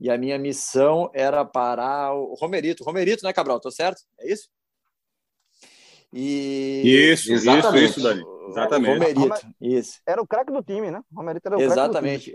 e 0.00 0.10
a 0.10 0.18
minha 0.18 0.36
missão 0.36 1.08
era 1.14 1.44
parar 1.44 2.12
o 2.12 2.34
Romerito. 2.34 2.82
Romerito, 2.82 3.24
né, 3.24 3.32
Cabral? 3.32 3.60
Tô 3.60 3.70
certo? 3.70 4.02
É 4.18 4.32
isso? 4.32 4.48
E... 6.12 6.82
Isso, 7.12 7.32
Exatamente. 7.32 7.84
isso, 7.84 8.00
isso, 8.00 8.02
Dani. 8.02 8.24
Exatamente. 8.48 8.98
Romerito, 8.98 9.46
isso. 9.60 10.00
Era 10.04 10.20
o 10.20 10.26
craque 10.26 10.50
do 10.50 10.60
time, 10.60 10.90
né? 10.90 11.00
Romerito 11.14 11.46
era 11.46 11.56
o 11.56 11.60
Exatamente. 11.60 12.34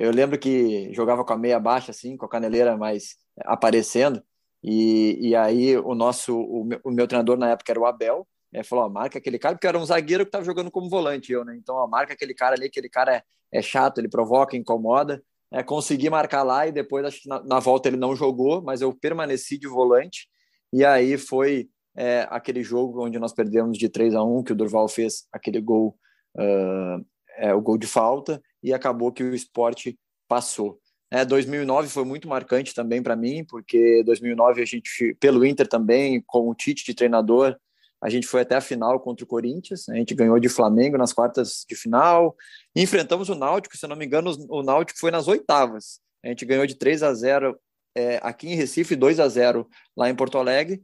Eu 0.00 0.10
lembro 0.12 0.38
que 0.38 0.90
jogava 0.94 1.22
com 1.22 1.32
a 1.34 1.36
meia 1.36 1.60
baixa, 1.60 1.90
assim, 1.90 2.16
com 2.16 2.24
a 2.24 2.28
caneleira 2.28 2.74
mais 2.74 3.16
aparecendo, 3.44 4.22
e, 4.64 5.18
e 5.20 5.36
aí 5.36 5.76
o 5.76 5.94
nosso, 5.94 6.40
o 6.40 6.64
meu, 6.64 6.80
o 6.82 6.90
meu 6.90 7.06
treinador 7.06 7.36
na 7.36 7.50
época 7.50 7.70
era 7.70 7.78
o 7.78 7.84
Abel, 7.84 8.26
é, 8.50 8.62
falou, 8.62 8.86
ó, 8.86 8.88
marca 8.88 9.18
aquele 9.18 9.38
cara, 9.38 9.54
porque 9.54 9.66
era 9.66 9.78
um 9.78 9.84
zagueiro 9.84 10.24
que 10.24 10.28
estava 10.28 10.42
jogando 10.42 10.70
como 10.70 10.88
volante, 10.88 11.30
eu, 11.30 11.44
né? 11.44 11.54
Então, 11.54 11.76
ó, 11.76 11.86
marca 11.86 12.14
aquele 12.14 12.32
cara 12.32 12.56
ali, 12.56 12.66
aquele 12.66 12.88
cara 12.88 13.16
é, 13.16 13.22
é 13.52 13.60
chato, 13.60 13.98
ele 13.98 14.08
provoca, 14.08 14.56
incomoda. 14.56 15.22
É, 15.52 15.62
consegui 15.62 16.08
marcar 16.08 16.44
lá 16.44 16.66
e 16.66 16.72
depois, 16.72 17.04
acho 17.04 17.20
que 17.20 17.28
na, 17.28 17.42
na, 17.44 17.60
volta 17.60 17.88
ele 17.88 17.98
não 17.98 18.16
jogou, 18.16 18.62
mas 18.62 18.80
eu 18.80 18.94
permaneci 18.94 19.58
de 19.58 19.68
volante. 19.68 20.28
E 20.72 20.82
aí 20.82 21.18
foi 21.18 21.68
é, 21.94 22.26
aquele 22.30 22.62
jogo 22.62 23.04
onde 23.04 23.18
nós 23.18 23.34
perdemos 23.34 23.76
de 23.76 23.90
3 23.90 24.14
a 24.14 24.24
1 24.24 24.44
que 24.44 24.52
o 24.52 24.56
Durval 24.56 24.88
fez 24.88 25.26
aquele 25.30 25.60
gol, 25.60 25.94
uh, 26.36 27.04
é, 27.36 27.54
o 27.54 27.60
gol 27.60 27.76
de 27.76 27.86
falta, 27.86 28.40
e 28.62 28.72
acabou 28.72 29.12
que 29.12 29.22
o 29.22 29.34
esporte 29.34 29.98
passou. 30.28 30.80
É, 31.10 31.24
2009 31.24 31.88
foi 31.88 32.04
muito 32.04 32.28
marcante 32.28 32.72
também 32.72 33.02
para 33.02 33.16
mim, 33.16 33.44
porque 33.44 34.02
2009 34.04 34.62
a 34.62 34.64
gente, 34.64 35.16
pelo 35.18 35.44
Inter 35.44 35.66
também, 35.66 36.22
com 36.24 36.48
o 36.48 36.54
Tite 36.54 36.84
de 36.84 36.94
treinador, 36.94 37.56
a 38.00 38.08
gente 38.08 38.26
foi 38.26 38.42
até 38.42 38.54
a 38.54 38.60
final 38.60 38.98
contra 39.00 39.24
o 39.24 39.28
Corinthians, 39.28 39.88
a 39.88 39.94
gente 39.94 40.14
ganhou 40.14 40.38
de 40.38 40.48
Flamengo 40.48 40.96
nas 40.96 41.12
quartas 41.12 41.66
de 41.68 41.74
final, 41.74 42.34
enfrentamos 42.74 43.28
o 43.28 43.34
Náutico, 43.34 43.76
se 43.76 43.86
não 43.86 43.96
me 43.96 44.06
engano, 44.06 44.30
o 44.48 44.62
Náutico 44.62 44.98
foi 44.98 45.10
nas 45.10 45.28
oitavas. 45.28 46.00
A 46.24 46.28
gente 46.28 46.44
ganhou 46.46 46.66
de 46.66 46.76
3 46.76 47.02
a 47.02 47.12
0 47.12 47.58
é, 47.94 48.20
aqui 48.22 48.48
em 48.48 48.54
Recife, 48.54 48.94
2 48.94 49.20
a 49.20 49.28
0 49.28 49.68
lá 49.96 50.08
em 50.08 50.14
Porto 50.14 50.38
Alegre. 50.38 50.80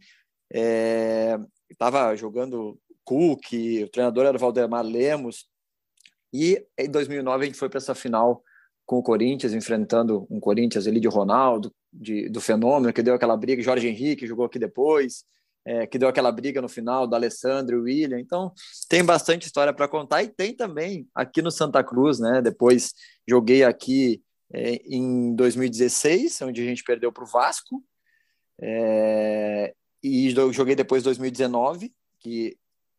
Estava 1.71 2.13
é, 2.13 2.17
jogando 2.17 2.79
Cook, 3.05 3.53
o 3.85 3.89
treinador 3.89 4.27
era 4.27 4.37
o 4.37 4.41
Valdemar 4.41 4.85
Lemos. 4.85 5.47
E 6.33 6.65
em 6.79 6.91
2009 6.91 7.45
a 7.45 7.47
gente 7.47 7.59
foi 7.59 7.69
para 7.69 7.79
essa 7.79 7.95
final 7.95 8.43
com 8.85 8.99
o 8.99 9.03
Corinthians, 9.03 9.53
enfrentando 9.53 10.27
um 10.31 10.39
Corinthians 10.39 10.87
ali 10.87 11.01
de 11.01 11.09
Ronaldo, 11.09 11.75
de, 11.93 12.29
do 12.29 12.41
Fenômeno, 12.41 12.93
que 12.93 13.03
deu 13.03 13.15
aquela 13.15 13.37
briga, 13.37 13.63
Jorge 13.63 13.89
Henrique 13.89 14.27
jogou 14.27 14.47
aqui 14.47 14.59
depois 14.59 15.25
é, 15.67 15.85
que 15.85 15.99
deu 15.99 16.09
aquela 16.09 16.31
briga 16.31 16.63
no 16.63 16.69
final 16.69 17.07
da 17.07 17.17
Alessandro 17.17 17.77
e 17.77 17.81
William. 17.81 18.21
Então, 18.21 18.53
tem 18.89 19.05
bastante 19.05 19.47
história 19.47 19.75
para 19.75 19.89
contar 19.89 20.23
e 20.23 20.29
tem 20.29 20.55
também 20.55 21.09
aqui 21.13 21.43
no 21.43 21.51
Santa 21.51 21.83
Cruz, 21.83 22.21
né? 22.21 22.41
Depois 22.41 22.95
joguei 23.29 23.65
aqui 23.65 24.23
é, 24.55 24.77
em 24.87 25.35
2016, 25.35 26.41
onde 26.43 26.63
a 26.63 26.65
gente 26.65 26.85
perdeu 26.85 27.13
para 27.13 27.25
o 27.25 27.27
Vasco, 27.27 27.83
é, 28.63 29.75
e 30.03 30.31
joguei 30.31 30.77
depois 30.77 31.03
2019, 31.03 31.93
que 32.21 32.57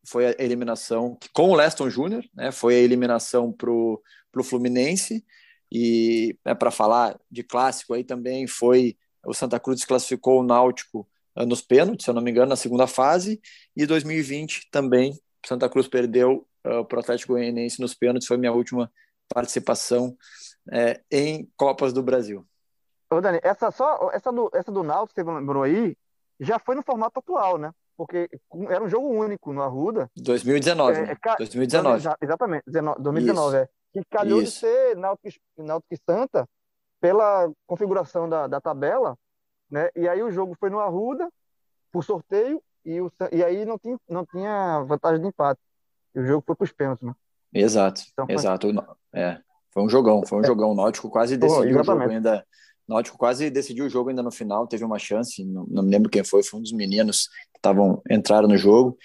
foi 0.07 0.27
a 0.27 0.35
eliminação 0.39 1.17
com 1.33 1.49
o 1.49 1.55
Leston 1.55 1.89
Júnior, 1.89 2.23
né? 2.33 2.51
Foi 2.51 2.75
a 2.75 2.79
eliminação 2.79 3.51
para 3.51 3.71
o 3.71 4.01
Fluminense. 4.43 5.25
E 5.71 6.37
é, 6.45 6.55
para 6.55 6.71
falar 6.71 7.19
de 7.29 7.43
clássico 7.43 7.93
aí 7.93 8.03
também 8.03 8.47
foi 8.47 8.97
o 9.25 9.33
Santa 9.33 9.59
Cruz 9.59 9.83
classificou 9.83 10.39
o 10.39 10.43
Náutico 10.43 11.07
nos 11.45 11.61
pênaltis, 11.61 12.05
se 12.05 12.09
eu 12.09 12.15
não 12.15 12.21
me 12.21 12.31
engano, 12.31 12.49
na 12.49 12.55
segunda 12.55 12.87
fase, 12.87 13.39
e 13.75 13.85
2020 13.85 14.69
também, 14.71 15.13
Santa 15.45 15.69
Cruz 15.69 15.87
perdeu 15.87 16.47
uh, 16.65 16.83
para 16.85 16.97
o 16.97 16.99
Atlético 16.99 17.33
Goianiense 17.33 17.79
nos 17.79 17.93
pênaltis, 17.93 18.27
foi 18.27 18.37
minha 18.37 18.51
última 18.51 18.91
participação 19.29 20.15
é, 20.71 21.01
em 21.11 21.49
Copas 21.55 21.93
do 21.93 22.01
Brasil. 22.01 22.45
Ô 23.11 23.21
Dani, 23.21 23.39
essa, 23.43 23.71
só, 23.71 24.09
essa, 24.11 24.31
do, 24.31 24.49
essa 24.53 24.71
do 24.71 24.83
Náutico 24.83 25.21
você 25.21 25.23
lembrou 25.23 25.63
aí, 25.63 25.95
já 26.39 26.59
foi 26.59 26.75
no 26.75 26.83
formato 26.83 27.19
atual, 27.19 27.57
né? 27.57 27.71
Porque 27.97 28.29
era 28.69 28.83
um 28.83 28.87
jogo 28.87 29.07
único 29.07 29.51
no 29.51 29.63
Arruda. 29.63 30.09
2019, 30.15 30.97
é, 30.97 31.05
né? 31.07 31.17
2019. 31.39 32.07
Exatamente, 32.21 32.63
2019, 32.67 33.47
Isso. 33.47 33.55
é. 33.55 33.69
Que 33.91 34.05
calhou 34.09 34.41
Isso. 34.41 34.53
de 34.53 34.59
ser 34.59 34.95
Náutico, 34.95 35.39
Náutico 35.57 35.93
e 35.93 35.97
Santa 35.97 36.47
pela 37.01 37.51
configuração 37.65 38.29
da, 38.29 38.47
da 38.47 38.61
tabela, 38.61 39.17
né? 39.69 39.89
E 39.95 40.07
aí 40.07 40.21
o 40.21 40.31
jogo 40.31 40.55
foi 40.59 40.69
no 40.69 40.79
Arruda, 40.79 41.27
por 41.91 42.03
sorteio, 42.03 42.61
e, 42.85 43.01
o, 43.01 43.11
e 43.31 43.43
aí 43.43 43.65
não 43.65 43.77
tinha, 43.77 43.97
não 44.07 44.25
tinha 44.25 44.83
vantagem 44.83 45.21
de 45.21 45.27
empate. 45.27 45.59
E 46.15 46.19
o 46.19 46.25
jogo 46.25 46.43
foi 46.45 46.55
para 46.55 46.63
os 46.63 46.71
pênaltis, 46.71 47.03
né? 47.03 47.13
Exato, 47.53 48.03
então, 48.11 48.25
exato. 48.29 48.67
É, 49.13 49.39
foi 49.71 49.83
um 49.83 49.89
jogão, 49.89 50.23
foi 50.25 50.39
um 50.39 50.43
é. 50.43 50.47
jogão. 50.47 50.71
O 50.71 50.75
Náutico 50.75 51.09
quase 51.09 51.37
decidiu 51.37 51.77
oh, 51.77 51.81
o 51.81 51.83
jogo 51.83 52.01
ainda. 52.01 52.45
Náutico 52.87 53.17
quase 53.17 53.49
decidiu 53.49 53.85
o 53.85 53.89
jogo 53.89 54.09
ainda 54.09 54.23
no 54.23 54.31
final, 54.31 54.65
teve 54.65 54.85
uma 54.85 54.97
chance, 54.97 55.43
não, 55.43 55.65
não 55.69 55.83
me 55.83 55.91
lembro 55.91 56.09
quem 56.09 56.23
foi, 56.23 56.41
foi 56.41 56.59
um 56.59 56.63
dos 56.63 56.71
meninos 56.71 57.27
que 57.51 57.57
estavam 57.57 58.01
entraram 58.09 58.47
no 58.47 58.57
jogo 58.57 58.97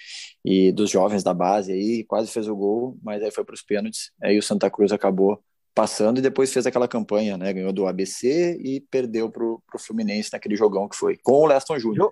e 0.43 0.71
dos 0.71 0.89
jovens 0.89 1.21
da 1.21 1.33
base 1.33 1.73
aí, 1.73 2.05
quase 2.05 2.31
fez 2.31 2.47
o 2.47 2.55
gol, 2.55 2.97
mas 3.03 3.21
aí 3.21 3.29
foi 3.29 3.43
para 3.43 3.55
os 3.55 3.61
pênaltis. 3.61 4.11
Aí 4.21 4.37
o 4.37 4.43
Santa 4.43 4.69
Cruz 4.69 4.91
acabou 4.91 5.43
passando 5.75 6.19
e 6.19 6.21
depois 6.21 6.53
fez 6.53 6.65
aquela 6.65 6.87
campanha, 6.87 7.37
né? 7.37 7.51
Ganhou 7.51 7.73
do 7.73 7.87
ABC 7.87 8.57
e 8.61 8.79
perdeu 8.91 9.29
para 9.29 9.43
o 9.43 9.61
Fluminense 9.79 10.29
naquele 10.31 10.55
jogão 10.55 10.87
que 10.87 10.95
foi, 10.95 11.17
com 11.17 11.33
o 11.33 11.45
Leston 11.47 11.79
Júnior. 11.79 12.09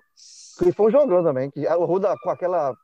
Que 0.58 0.72
foi 0.72 0.88
um 0.88 0.90
jogão 0.90 1.22
também, 1.22 1.50
que 1.50 1.60
o 1.60 1.82
Arruda 1.82 2.14
com 2.22 2.30
aquela. 2.30 2.74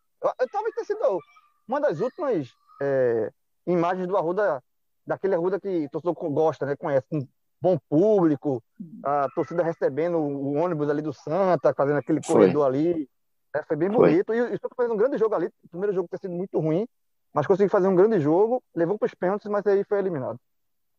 Talvez 0.51 0.75
tenha 0.75 0.87
sido 0.87 1.19
uma 1.67 1.81
das 1.81 2.01
últimas 2.01 2.49
é, 2.81 3.31
imagens 3.67 4.07
do 4.07 4.17
Arruda, 4.17 4.63
daquele 5.07 5.35
Arruda 5.35 5.61
que 5.61 5.87
o 5.87 5.91
torcedor 5.91 6.15
gosta, 6.31 6.65
né? 6.65 6.77
Conhece, 6.77 7.07
com 7.11 7.27
bom 7.61 7.79
público, 7.89 8.63
a 9.05 9.29
torcida 9.35 9.63
recebendo 9.63 10.19
o 10.19 10.55
ônibus 10.55 10.89
ali 10.89 11.03
do 11.03 11.13
Santa, 11.13 11.75
fazendo 11.75 11.99
aquele 11.99 12.23
foi. 12.23 12.35
corredor 12.35 12.67
ali. 12.67 13.09
É, 13.55 13.63
foi 13.65 13.77
bem 13.77 13.91
bonito. 13.91 14.27
Foi. 14.27 14.37
E 14.37 14.43
o 14.43 14.59
Santa 14.61 14.75
fez 14.77 14.91
um 14.91 14.97
grande 14.97 15.19
jogo 15.19 15.35
ali. 15.35 15.47
O 15.65 15.69
primeiro 15.69 15.95
jogo 15.95 16.09
ter 16.09 16.19
sido 16.19 16.35
muito 16.35 16.59
ruim, 16.59 16.87
mas 17.33 17.47
conseguiu 17.47 17.71
fazer 17.71 17.89
um 17.89 17.97
grande 17.97 18.21
jogo, 18.21 18.63
levou 18.75 18.99
para 18.99 19.07
os 19.07 19.15
pênaltis, 19.15 19.51
mas 19.51 19.67
aí 19.67 19.85
foi 19.85 19.99
eliminado. 19.99 20.39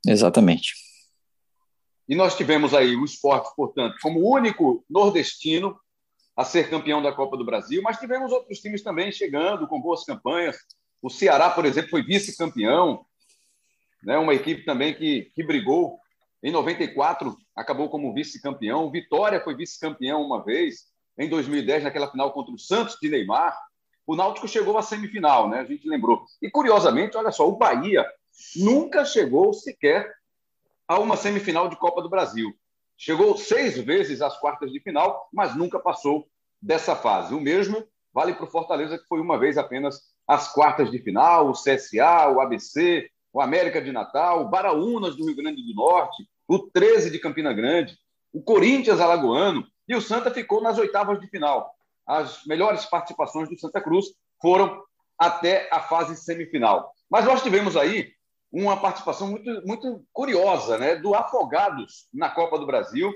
Exatamente. 0.06 0.74
E 2.08 2.16
nós 2.16 2.36
tivemos 2.36 2.74
aí 2.74 2.96
o 2.96 3.06
esporte, 3.06 3.54
portanto, 3.56 3.96
como 4.02 4.20
o 4.20 4.34
único 4.34 4.84
nordestino 4.90 5.80
a 6.36 6.44
ser 6.44 6.70
campeão 6.70 7.02
da 7.02 7.12
Copa 7.12 7.38
do 7.38 7.46
Brasil, 7.46 7.82
mas 7.84 8.00
tivemos 8.00 8.32
outros 8.32 8.60
times 8.60 8.82
também 8.82 9.12
chegando 9.12 9.68
com 9.68 9.82
boas 9.82 10.06
campanhas. 10.06 10.58
O 11.02 11.10
Ceará, 11.10 11.50
por 11.50 11.66
exemplo, 11.66 11.90
foi 11.90 12.02
vice-campeão, 12.02 13.06
né? 14.04 14.18
uma 14.18 14.34
equipe 14.34 14.64
também 14.64 14.94
que, 14.94 15.32
que 15.36 15.44
brigou. 15.44 16.00
Em 16.42 16.52
94, 16.52 17.36
acabou 17.56 17.90
como 17.90 18.14
vice-campeão. 18.14 18.90
Vitória 18.92 19.42
foi 19.42 19.56
vice-campeão 19.56 20.22
uma 20.22 20.44
vez. 20.44 20.88
Em 21.18 21.28
2010, 21.28 21.84
naquela 21.84 22.10
final 22.10 22.32
contra 22.32 22.54
o 22.54 22.60
Santos 22.60 22.98
de 23.02 23.10
Neymar. 23.10 23.58
O 24.08 24.16
Náutico 24.16 24.48
chegou 24.48 24.78
à 24.78 24.82
semifinal, 24.82 25.50
né? 25.50 25.60
A 25.60 25.66
gente 25.66 25.88
lembrou. 25.88 26.24
E 26.42 26.50
curiosamente, 26.50 27.18
olha 27.18 27.32
só, 27.32 27.48
o 27.48 27.58
Bahia 27.58 28.06
nunca 28.56 29.04
chegou 29.06 29.54
sequer 29.54 30.12
a 30.88 30.98
uma 30.98 31.18
semifinal 31.18 31.68
de 31.68 31.76
Copa 31.76 32.02
do 32.02 32.10
Brasil. 32.10 32.52
Chegou 32.98 33.38
seis 33.38 33.78
vezes 33.78 34.22
às 34.22 34.38
quartas 34.40 34.72
de 34.72 34.80
final, 34.80 35.30
mas 35.32 35.56
nunca 35.56 35.80
passou 35.80 36.28
dessa 36.62 36.96
fase. 36.96 37.34
O 37.34 37.40
mesmo 37.40 37.86
vale 38.14 38.34
para 38.34 38.46
o 38.46 38.50
Fortaleza, 38.50 38.98
que 38.98 39.08
foi 39.08 39.22
uma 39.22 39.38
vez 39.38 39.58
apenas 39.58 40.02
às 40.28 40.52
quartas 40.52 40.90
de 40.90 41.00
final, 41.00 41.50
o 41.50 41.54
CSA, 41.54 42.28
o 42.30 42.42
ABC, 42.42 43.10
o 43.32 43.42
América 43.42 43.82
de 43.82 43.92
Natal, 43.92 44.42
o 44.42 44.50
Baraunas 44.50 45.16
do 45.16 45.26
Rio 45.26 45.36
Grande 45.36 45.62
do 45.62 45.74
Norte, 45.74 46.28
o 46.48 46.60
13 46.60 47.12
de 47.12 47.20
Campina 47.20 47.54
Grande, 47.54 47.98
o 48.34 48.42
Corinthians 48.42 49.00
Alagoano, 49.00 49.66
e 49.88 49.96
o 49.96 50.02
Santa 50.02 50.32
ficou 50.32 50.62
nas 50.62 50.78
oitavas 50.78 51.20
de 51.20 51.28
final 51.28 51.76
as 52.10 52.44
melhores 52.48 52.86
participações 52.86 53.48
do 53.48 53.60
Santa 53.60 53.80
Cruz 53.80 54.08
foram 54.42 54.84
até 55.16 55.70
a 55.72 55.80
fase 55.80 56.16
semifinal. 56.16 56.92
Mas 57.08 57.24
nós 57.24 57.44
tivemos 57.44 57.78
aí 57.78 58.12
uma 58.52 58.82
participação 58.82 59.28
muito, 59.28 59.62
muito 59.64 60.04
curiosa 60.12 60.80
né, 60.80 60.96
do 60.96 61.14
Afogados 61.14 62.08
na 62.12 62.28
Copa 62.28 62.58
do 62.58 62.66
Brasil. 62.66 63.14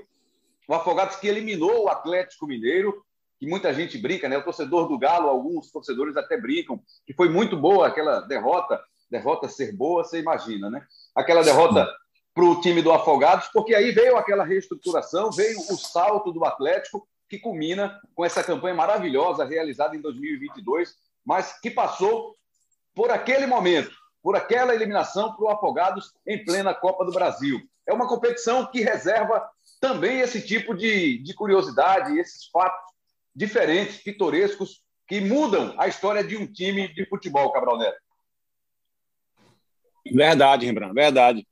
O 0.68 0.74
Afogados 0.74 1.16
que 1.16 1.26
eliminou 1.26 1.84
o 1.84 1.88
Atlético 1.88 2.46
Mineiro, 2.46 3.04
que 3.40 3.48
muita 3.48 3.74
gente 3.74 3.98
brinca, 3.98 4.28
né? 4.28 4.38
O 4.38 4.44
torcedor 4.44 4.86
do 4.86 4.96
Galo, 4.96 5.28
alguns 5.28 5.72
torcedores 5.72 6.16
até 6.16 6.40
brincam, 6.40 6.80
que 7.04 7.12
foi 7.12 7.28
muito 7.28 7.56
boa 7.56 7.88
aquela 7.88 8.20
derrota. 8.20 8.80
Derrota 9.14 9.48
ser 9.48 9.72
boa, 9.76 10.02
você 10.02 10.18
imagina, 10.18 10.68
né? 10.68 10.84
Aquela 11.14 11.44
derrota 11.44 11.88
para 12.34 12.44
o 12.44 12.60
time 12.60 12.82
do 12.82 12.90
Afogados, 12.90 13.48
porque 13.52 13.76
aí 13.76 13.92
veio 13.92 14.16
aquela 14.16 14.42
reestruturação, 14.42 15.30
veio 15.30 15.56
o 15.70 15.76
salto 15.76 16.32
do 16.32 16.44
Atlético 16.44 17.06
que 17.28 17.38
culmina 17.38 18.00
com 18.12 18.24
essa 18.24 18.42
campanha 18.42 18.74
maravilhosa 18.74 19.44
realizada 19.44 19.94
em 19.94 20.00
2022, 20.00 20.96
mas 21.24 21.60
que 21.60 21.70
passou 21.70 22.34
por 22.92 23.12
aquele 23.12 23.46
momento, 23.46 23.94
por 24.20 24.34
aquela 24.34 24.74
eliminação 24.74 25.32
para 25.32 25.44
o 25.44 25.48
Afogados 25.48 26.12
em 26.26 26.44
plena 26.44 26.74
Copa 26.74 27.04
do 27.04 27.12
Brasil. 27.12 27.60
É 27.86 27.92
uma 27.92 28.08
competição 28.08 28.66
que 28.66 28.80
reserva 28.80 29.48
também 29.80 30.18
esse 30.18 30.44
tipo 30.44 30.74
de, 30.74 31.18
de 31.18 31.34
curiosidade, 31.34 32.18
esses 32.18 32.46
fatos 32.46 32.80
diferentes, 33.32 34.02
pitorescos, 34.02 34.82
que 35.06 35.20
mudam 35.20 35.72
a 35.78 35.86
história 35.86 36.24
de 36.24 36.36
um 36.36 36.52
time 36.52 36.92
de 36.92 37.06
futebol, 37.06 37.52
Cabral 37.52 37.78
Neto. 37.78 38.03
Verdade, 40.12 40.66
Rembrandt, 40.66 40.94
verdade. 40.94 41.46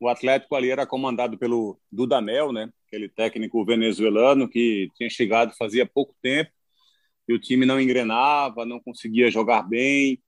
O 0.00 0.08
Atlético 0.08 0.54
ali 0.54 0.70
era 0.70 0.86
comandado 0.86 1.38
pelo 1.38 1.78
Dudamel, 1.90 2.52
né? 2.52 2.70
aquele 2.92 3.08
técnico 3.08 3.64
venezuelano 3.64 4.46
que 4.46 4.90
tinha 4.94 5.08
chegado 5.08 5.56
fazia 5.56 5.86
pouco 5.86 6.14
tempo 6.20 6.50
e 7.26 7.32
o 7.32 7.38
time 7.38 7.64
não 7.64 7.80
engrenava, 7.80 8.66
não 8.66 8.78
conseguia 8.78 9.30
jogar 9.30 9.62
bem, 9.62 10.20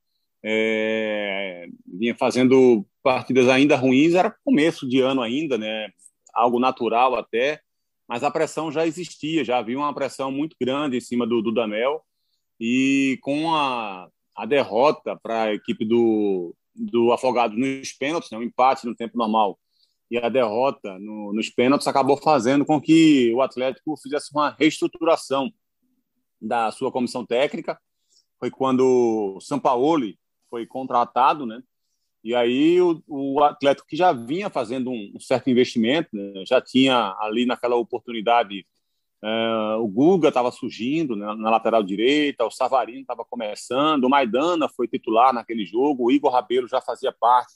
é, 0.42 1.66
vinha 1.86 2.14
fazendo 2.14 2.86
partidas 3.02 3.48
ainda 3.48 3.76
ruins, 3.76 4.14
era 4.14 4.34
começo 4.42 4.88
de 4.88 5.00
ano 5.00 5.20
ainda, 5.20 5.58
né? 5.58 5.90
Algo 6.32 6.58
natural 6.58 7.16
até, 7.16 7.60
mas 8.08 8.22
a 8.22 8.30
pressão 8.30 8.72
já 8.72 8.86
existia, 8.86 9.44
já 9.44 9.58
havia 9.58 9.76
uma 9.76 9.94
pressão 9.94 10.30
muito 10.30 10.56
grande 10.58 10.96
em 10.96 11.00
cima 11.00 11.26
do 11.26 11.42
Dudamel 11.42 12.02
e 12.58 13.18
com 13.20 13.54
a, 13.54 14.08
a 14.34 14.46
derrota 14.46 15.18
para 15.22 15.44
a 15.44 15.54
equipe 15.54 15.84
do, 15.84 16.54
do 16.74 17.12
Afogado 17.12 17.56
nos 17.56 17.92
pênaltis, 17.92 18.30
né, 18.30 18.38
um 18.38 18.42
empate 18.42 18.86
no 18.86 18.94
tempo 18.94 19.16
normal 19.16 19.58
e 20.10 20.18
a 20.18 20.28
derrota 20.28 20.98
no, 20.98 21.32
nos 21.32 21.50
pênaltis 21.50 21.86
acabou 21.86 22.16
fazendo 22.16 22.64
com 22.64 22.80
que 22.80 23.32
o 23.34 23.42
Atlético 23.42 23.96
fizesse 23.96 24.30
uma 24.32 24.50
reestruturação 24.50 25.52
da 26.40 26.70
sua 26.70 26.92
comissão 26.92 27.24
técnica. 27.24 27.78
Foi 28.38 28.50
quando 28.50 29.34
o 29.36 29.40
Sampaoli 29.40 30.18
foi 30.50 30.66
contratado, 30.66 31.46
né? 31.46 31.62
E 32.22 32.34
aí 32.34 32.80
o, 32.80 33.02
o 33.06 33.42
Atlético 33.42 33.88
que 33.88 33.96
já 33.96 34.12
vinha 34.12 34.48
fazendo 34.48 34.90
um, 34.90 35.12
um 35.14 35.20
certo 35.20 35.50
investimento, 35.50 36.08
né? 36.12 36.44
já 36.46 36.60
tinha 36.60 37.14
ali 37.18 37.44
naquela 37.44 37.76
oportunidade 37.76 38.66
uh, 39.24 39.82
o 39.82 39.88
Guga 39.88 40.28
estava 40.28 40.50
surgindo 40.50 41.16
né? 41.16 41.34
na 41.34 41.50
lateral 41.50 41.82
direita, 41.82 42.44
o 42.44 42.50
Savarino 42.50 43.00
estava 43.00 43.24
começando, 43.24 44.04
o 44.04 44.10
Maidana 44.10 44.68
foi 44.68 44.86
titular 44.86 45.32
naquele 45.32 45.64
jogo, 45.64 46.04
o 46.04 46.12
Igor 46.12 46.30
Rabelo 46.30 46.68
já 46.68 46.80
fazia 46.80 47.12
parte 47.12 47.54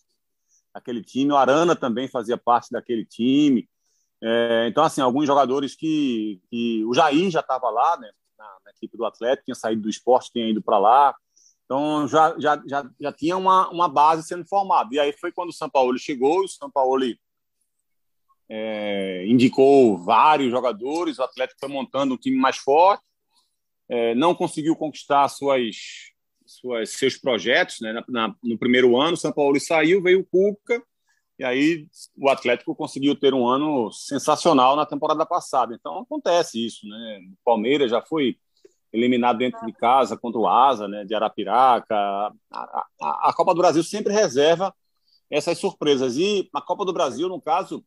aquele 0.78 1.02
time. 1.02 1.32
O 1.32 1.36
Arana 1.36 1.76
também 1.76 2.08
fazia 2.08 2.38
parte 2.38 2.70
daquele 2.70 3.04
time. 3.04 3.68
É, 4.22 4.66
então, 4.68 4.82
assim, 4.82 5.00
alguns 5.00 5.26
jogadores 5.26 5.74
que, 5.74 6.40
que 6.50 6.84
o 6.84 6.94
Jair 6.94 7.30
já 7.30 7.40
estava 7.40 7.70
lá, 7.70 7.96
né, 7.98 8.10
na, 8.36 8.44
na, 8.64 8.70
equipe 8.70 8.96
do 8.96 9.04
Atlético, 9.04 9.44
tinha 9.44 9.54
saído 9.54 9.82
do 9.82 9.90
esporte, 9.90 10.32
tinha 10.32 10.48
ido 10.48 10.62
para 10.62 10.78
lá. 10.78 11.14
Então, 11.64 12.08
já, 12.08 12.34
já, 12.38 12.60
já, 12.66 12.90
já 12.98 13.12
tinha 13.12 13.36
uma, 13.36 13.68
uma 13.68 13.88
base 13.88 14.26
sendo 14.26 14.44
formada. 14.46 14.88
E 14.92 14.98
aí 14.98 15.12
foi 15.12 15.30
quando 15.30 15.50
o 15.50 15.54
São 15.54 15.68
Paulo 15.68 15.96
chegou, 15.98 16.42
o 16.42 16.48
São 16.48 16.70
Paulo 16.70 17.04
é, 18.48 19.24
indicou 19.26 19.98
vários 19.98 20.50
jogadores, 20.50 21.18
o 21.18 21.22
Atlético 21.22 21.60
foi 21.60 21.68
montando 21.68 22.14
um 22.14 22.18
time 22.18 22.36
mais 22.36 22.56
forte, 22.56 23.04
é, 23.88 24.14
não 24.14 24.34
conseguiu 24.34 24.76
conquistar 24.76 25.28
suas, 25.28 25.76
suas, 26.46 26.90
seus 26.90 27.16
projetos. 27.16 27.80
Né? 27.80 27.92
Na, 27.92 28.04
na, 28.08 28.34
no 28.42 28.58
primeiro 28.58 28.96
ano, 28.98 29.16
São 29.16 29.32
Paulo 29.32 29.58
saiu, 29.60 30.02
veio 30.02 30.20
o 30.20 30.24
Cuca, 30.24 30.82
e 31.38 31.44
aí 31.44 31.86
o 32.16 32.28
Atlético 32.28 32.74
conseguiu 32.74 33.14
ter 33.14 33.32
um 33.32 33.46
ano 33.46 33.92
sensacional 33.92 34.74
na 34.74 34.84
temporada 34.84 35.24
passada. 35.24 35.74
Então 35.74 36.00
acontece 36.00 36.64
isso. 36.64 36.86
Né? 36.86 37.20
O 37.32 37.44
Palmeiras 37.44 37.90
já 37.90 38.02
foi 38.02 38.36
eliminado 38.92 39.38
dentro 39.38 39.64
de 39.64 39.72
casa 39.72 40.16
contra 40.16 40.40
o 40.40 40.48
Asa, 40.48 40.88
né, 40.88 41.04
de 41.04 41.14
Arapiraca. 41.14 41.94
A, 41.94 42.32
a, 42.50 43.28
a 43.28 43.32
Copa 43.32 43.54
do 43.54 43.60
Brasil 43.60 43.84
sempre 43.84 44.12
reserva 44.12 44.74
essas 45.30 45.58
surpresas. 45.58 46.16
E 46.16 46.48
a 46.54 46.60
Copa 46.60 46.84
do 46.84 46.92
Brasil, 46.92 47.28
no 47.28 47.40
caso, 47.40 47.84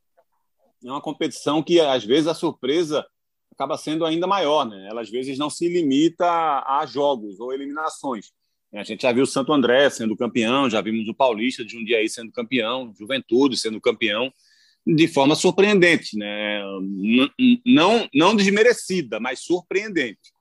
é 0.84 0.90
uma 0.90 1.02
competição 1.02 1.62
que 1.62 1.80
às 1.80 2.04
vezes 2.04 2.28
a 2.28 2.34
surpresa 2.34 3.06
acaba 3.52 3.78
sendo 3.78 4.06
ainda 4.06 4.26
maior, 4.26 4.66
né? 4.66 4.88
Ela 4.90 5.02
às 5.02 5.10
vezes 5.10 5.38
não 5.38 5.50
se 5.50 5.68
limita 5.68 6.26
a 6.26 6.86
jogos 6.86 7.40
ou 7.40 7.54
eliminações. 7.54 8.32
A 8.74 8.84
gente 8.84 9.02
já 9.02 9.12
viu 9.12 9.24
o 9.24 9.28
Santo 9.28 9.52
André 9.52 9.90
sendo 9.90 10.16
campeão, 10.16 10.70
já 10.70 10.80
vimos 10.82 11.08
o 11.08 11.14
Paulista 11.14 11.64
de 11.64 11.78
um 11.78 11.84
dia 11.84 11.98
aí 11.98 12.08
sendo 12.08 12.32
campeão, 12.32 12.94
Juventude 12.98 13.58
sendo 13.58 13.82
campeão, 13.82 14.32
de 14.88 15.08
forma 15.08 15.36
surpreendente, 15.36 16.18
né? 16.18 16.62
não, 17.66 18.10
não 18.14 18.36
desmerecida, 18.36 19.20
mas 19.20 19.42
surpreendente. 19.42 20.32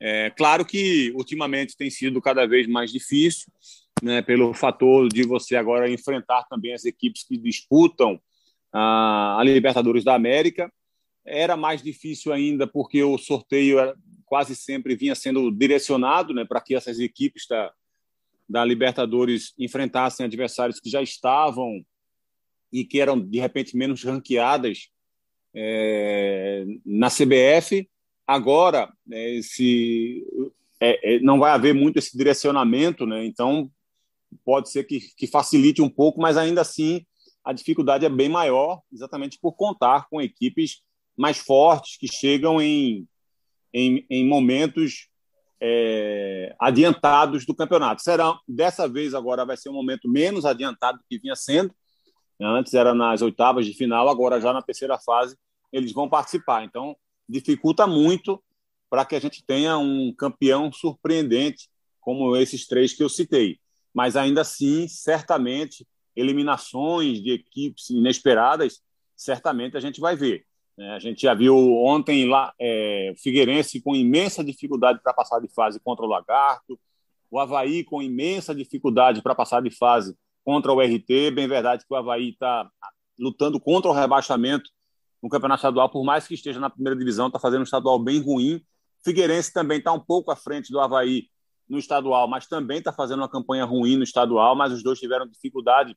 É, 0.00 0.30
claro 0.30 0.64
que 0.64 1.12
ultimamente 1.14 1.76
tem 1.76 1.90
sido 1.90 2.22
cada 2.22 2.46
vez 2.46 2.66
mais 2.68 2.92
difícil, 2.92 3.52
né, 4.02 4.22
pelo 4.22 4.54
fator 4.54 5.08
de 5.08 5.22
você 5.22 5.56
agora 5.56 5.90
enfrentar 5.90 6.44
também 6.44 6.74
as 6.74 6.84
equipes 6.84 7.24
que 7.24 7.36
disputam 7.36 8.20
a, 8.74 9.40
Libertadores 9.44 10.02
da 10.02 10.14
América. 10.14 10.72
Era 11.24 11.56
mais 11.56 11.82
difícil 11.82 12.32
ainda 12.32 12.66
porque 12.66 13.02
o 13.02 13.16
sorteio 13.16 13.78
quase 14.26 14.56
sempre 14.56 14.96
vinha 14.96 15.14
sendo 15.14 15.50
direcionado 15.50 16.34
né, 16.34 16.44
para 16.44 16.60
que 16.60 16.74
essas 16.74 16.98
equipes 16.98 17.46
da, 17.48 17.72
da 18.48 18.64
Libertadores 18.64 19.54
enfrentassem 19.58 20.26
adversários 20.26 20.80
que 20.80 20.90
já 20.90 21.00
estavam 21.00 21.84
e 22.72 22.84
que 22.84 23.00
eram, 23.00 23.20
de 23.20 23.38
repente, 23.38 23.76
menos 23.76 24.02
ranqueadas 24.02 24.88
é, 25.54 26.64
na 26.84 27.08
CBF. 27.08 27.88
Agora, 28.26 28.92
é, 29.12 29.36
esse, 29.36 30.26
é, 30.80 31.14
é, 31.14 31.20
não 31.20 31.38
vai 31.38 31.52
haver 31.52 31.72
muito 31.72 31.98
esse 31.98 32.16
direcionamento, 32.16 33.06
né? 33.06 33.24
então 33.24 33.70
pode 34.44 34.70
ser 34.70 34.84
que, 34.84 34.98
que 35.16 35.28
facilite 35.28 35.80
um 35.80 35.88
pouco, 35.88 36.20
mas 36.20 36.36
ainda 36.36 36.62
assim 36.62 37.06
a 37.44 37.52
dificuldade 37.52 38.06
é 38.06 38.08
bem 38.08 38.28
maior, 38.28 38.80
exatamente 38.92 39.38
por 39.40 39.52
contar 39.52 40.08
com 40.08 40.20
equipes 40.20 40.82
mais 41.16 41.38
fortes 41.38 41.96
que 41.98 42.08
chegam 42.08 42.60
em, 42.60 43.06
em, 43.72 44.06
em 44.08 44.26
momentos 44.26 45.08
é, 45.60 46.54
adiantados 46.58 47.44
do 47.44 47.54
campeonato. 47.54 48.02
Será 48.02 48.38
dessa 48.48 48.88
vez 48.88 49.14
agora 49.14 49.44
vai 49.44 49.56
ser 49.56 49.68
um 49.68 49.74
momento 49.74 50.08
menos 50.08 50.44
adiantado 50.44 50.98
do 50.98 51.04
que 51.08 51.18
vinha 51.18 51.36
sendo. 51.36 51.74
Antes 52.40 52.74
era 52.74 52.94
nas 52.94 53.22
oitavas 53.22 53.64
de 53.64 53.74
final, 53.74 54.08
agora 54.08 54.40
já 54.40 54.52
na 54.52 54.62
terceira 54.62 54.98
fase 54.98 55.36
eles 55.72 55.92
vão 55.92 56.08
participar. 56.08 56.64
Então 56.64 56.96
dificulta 57.28 57.86
muito 57.86 58.42
para 58.88 59.04
que 59.04 59.14
a 59.14 59.20
gente 59.20 59.44
tenha 59.44 59.76
um 59.78 60.12
campeão 60.16 60.72
surpreendente 60.72 61.68
como 62.00 62.36
esses 62.36 62.66
três 62.66 62.92
que 62.92 63.02
eu 63.02 63.08
citei. 63.08 63.58
Mas 63.92 64.16
ainda 64.16 64.40
assim, 64.40 64.88
certamente 64.88 65.86
eliminações 66.16 67.22
de 67.22 67.32
equipes 67.32 67.90
inesperadas, 67.90 68.80
certamente 69.16 69.76
a 69.76 69.80
gente 69.80 70.00
vai 70.00 70.16
ver. 70.16 70.44
Né? 70.76 70.90
A 70.90 70.98
gente 70.98 71.22
já 71.22 71.34
viu 71.34 71.56
ontem 71.76 72.28
lá 72.28 72.52
é, 72.58 73.12
o 73.14 73.20
Figueirense 73.20 73.80
com 73.80 73.94
imensa 73.94 74.44
dificuldade 74.44 75.00
para 75.02 75.12
passar 75.12 75.40
de 75.40 75.48
fase 75.48 75.80
contra 75.80 76.04
o 76.04 76.08
Lagarto, 76.08 76.78
o 77.30 77.38
Havaí 77.38 77.82
com 77.84 78.02
imensa 78.02 78.54
dificuldade 78.54 79.22
para 79.22 79.34
passar 79.34 79.60
de 79.62 79.70
fase 79.70 80.16
contra 80.44 80.72
o 80.72 80.80
RT. 80.80 81.32
Bem 81.32 81.48
verdade 81.48 81.84
que 81.86 81.92
o 81.92 81.96
Havaí 81.96 82.30
está 82.30 82.68
lutando 83.18 83.58
contra 83.58 83.90
o 83.90 83.94
rebaixamento 83.94 84.70
no 85.22 85.28
Campeonato 85.28 85.60
Estadual, 85.60 85.88
por 85.88 86.04
mais 86.04 86.26
que 86.26 86.34
esteja 86.34 86.60
na 86.60 86.68
primeira 86.68 86.98
divisão, 86.98 87.28
está 87.28 87.38
fazendo 87.38 87.60
um 87.60 87.64
estadual 87.64 87.98
bem 87.98 88.20
ruim. 88.20 88.62
Figueirense 89.02 89.52
também 89.52 89.78
está 89.78 89.90
um 89.92 90.00
pouco 90.00 90.30
à 90.30 90.36
frente 90.36 90.70
do 90.70 90.78
Havaí 90.78 91.28
no 91.74 91.78
estadual, 91.78 92.26
mas 92.26 92.46
também 92.46 92.78
está 92.78 92.92
fazendo 92.92 93.20
uma 93.20 93.28
campanha 93.28 93.64
ruim 93.64 93.96
no 93.96 94.02
estadual, 94.02 94.56
mas 94.56 94.72
os 94.72 94.82
dois 94.82 94.98
tiveram 94.98 95.26
dificuldade, 95.26 95.96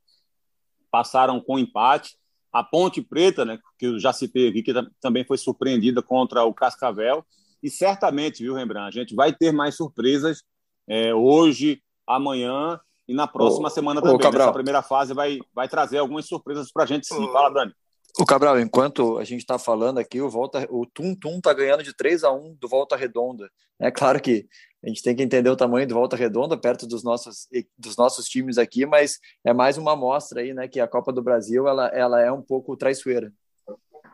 passaram 0.91 1.39
com 1.39 1.57
empate. 1.57 2.17
A 2.51 2.63
Ponte 2.63 3.01
Preta, 3.01 3.45
né, 3.45 3.59
que 3.77 3.85
eu 3.85 3.99
já 3.99 4.11
citei 4.11 4.49
aqui, 4.49 4.63
que 4.63 4.73
também 4.99 5.23
foi 5.23 5.37
surpreendida 5.37 6.01
contra 6.01 6.43
o 6.43 6.53
Cascavel. 6.53 7.25
E 7.61 7.69
certamente, 7.69 8.43
viu, 8.43 8.53
Rembrandt, 8.53 8.97
a 8.97 9.01
gente 9.01 9.15
vai 9.15 9.33
ter 9.33 9.51
mais 9.51 9.75
surpresas 9.75 10.43
é, 10.87 11.13
hoje, 11.13 11.81
amanhã 12.05 12.79
e 13.07 13.13
na 13.13 13.27
próxima 13.27 13.67
ô, 13.67 13.71
semana 13.71 14.01
também. 14.01 14.17
Ô, 14.17 14.35
Essa 14.35 14.53
primeira 14.53 14.81
fase 14.81 15.13
vai, 15.13 15.39
vai 15.53 15.67
trazer 15.67 15.97
algumas 15.99 16.25
surpresas 16.25 16.71
para 16.71 16.83
a 16.83 16.87
gente 16.87 17.07
sim. 17.07 17.23
Ô, 17.23 17.31
Fala, 17.31 17.49
Dani. 17.49 17.73
O 18.19 18.25
Cabral, 18.25 18.59
enquanto 18.59 19.19
a 19.19 19.23
gente 19.23 19.41
está 19.41 19.59
falando 19.59 19.99
aqui, 19.99 20.19
o 20.19 20.27
Volta, 20.27 20.65
o 20.71 20.87
Tum 20.87 21.13
Tum 21.13 21.37
está 21.37 21.53
ganhando 21.53 21.83
de 21.83 21.95
3 21.95 22.23
a 22.23 22.31
1 22.31 22.55
do 22.55 22.67
Volta 22.67 22.95
Redonda. 22.95 23.47
É 23.79 23.91
claro 23.91 24.19
que 24.19 24.47
a 24.83 24.87
gente 24.87 25.03
tem 25.03 25.15
que 25.15 25.21
entender 25.21 25.51
o 25.51 25.55
tamanho 25.55 25.87
do 25.87 25.93
Volta 25.93 26.15
Redonda 26.15 26.57
perto 26.57 26.87
dos 26.87 27.03
nossos, 27.03 27.47
dos 27.77 27.95
nossos 27.95 28.27
times 28.27 28.57
aqui, 28.57 28.87
mas 28.87 29.19
é 29.45 29.53
mais 29.53 29.77
uma 29.77 29.93
amostra 29.93 30.41
aí, 30.41 30.51
né, 30.51 30.67
que 30.67 30.79
a 30.79 30.87
Copa 30.87 31.13
do 31.13 31.21
Brasil 31.21 31.67
ela, 31.67 31.89
ela 31.89 32.19
é 32.19 32.31
um 32.31 32.41
pouco 32.41 32.75
traiçoeira. 32.75 33.31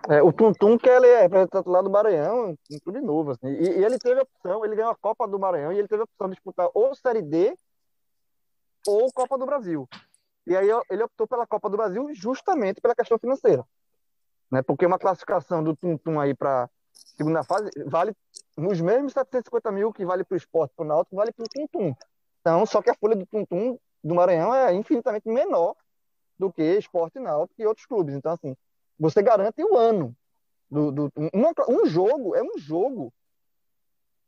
É, 0.09 0.21
o 0.21 0.33
Tum 0.33 0.51
Tum, 0.51 0.77
que 0.77 0.89
ele 0.89 1.07
é 1.07 1.21
representante 1.21 1.69
lá 1.69 1.81
do 1.81 1.89
Maranhão, 1.89 2.57
um 2.69 2.79
clube 2.79 2.99
novo, 2.99 3.31
assim, 3.31 3.47
e, 3.47 3.69
e, 3.69 3.85
ele 3.85 3.97
teve 3.97 4.19
a 4.19 4.23
opção, 4.23 4.65
ele 4.65 4.75
ganhou 4.75 4.91
a 4.91 4.97
Copa 4.97 5.25
do 5.25 5.39
Maranhão 5.39 5.71
e 5.71 5.79
ele 5.79 5.87
teve 5.87 6.01
a 6.01 6.03
opção 6.03 6.27
de 6.27 6.35
disputar 6.35 6.69
ou 6.73 6.93
Série 6.93 7.21
D 7.21 7.57
ou 8.85 9.09
Copa 9.13 9.37
do 9.37 9.45
Brasil. 9.45 9.87
E 10.45 10.57
aí 10.57 10.67
ele 10.89 11.03
optou 11.03 11.25
pela 11.25 11.47
Copa 11.47 11.69
do 11.69 11.77
Brasil 11.77 12.09
justamente 12.13 12.81
pela 12.81 12.93
questão 12.93 13.17
financeira 13.17 13.63
né? 14.51 14.62
Porque 14.62 14.86
uma 14.86 14.99
classificação 14.99 15.63
do 15.63 15.75
Tum 15.75 15.97
Tum 15.97 16.19
aí 16.19 16.34
para 16.34 16.69
segunda 17.17 17.43
fase 17.43 17.69
vale 17.86 18.15
nos 18.58 18.79
mesmos 18.79 19.13
750 19.13 19.71
mil 19.71 19.91
que 19.91 20.06
vale 20.06 20.23
para 20.23 20.36
o 20.36 20.38
esporte, 20.38 20.73
para 20.75 20.84
o 20.84 20.88
Náutico, 20.88 21.15
vale 21.15 21.32
para 21.32 21.43
o 21.43 21.47
Tum 21.49 21.67
Tum. 21.67 21.95
Então, 22.41 22.65
só 22.65 22.82
que 22.82 22.89
a 22.89 22.95
folha 22.95 23.15
do 23.15 23.25
Tum 23.25 23.45
Tum 23.45 23.77
do 24.03 24.15
Maranhão 24.15 24.53
é 24.53 24.73
infinitamente 24.73 25.29
menor 25.29 25.75
do 26.38 26.51
que 26.51 26.62
esporte 26.62 27.19
náutico 27.19 27.62
e 27.62 27.65
outros 27.65 27.86
clubes. 27.86 28.13
Então, 28.15 28.34
assim, 28.34 28.56
você 28.99 29.21
garante 29.21 29.63
o 29.63 29.77
ano. 29.77 30.15
Do, 30.69 30.91
do, 30.91 31.12
uma, 31.32 31.53
um 31.69 31.86
jogo 31.86 32.36
é 32.36 32.41
um 32.41 32.58
jogo 32.58 33.13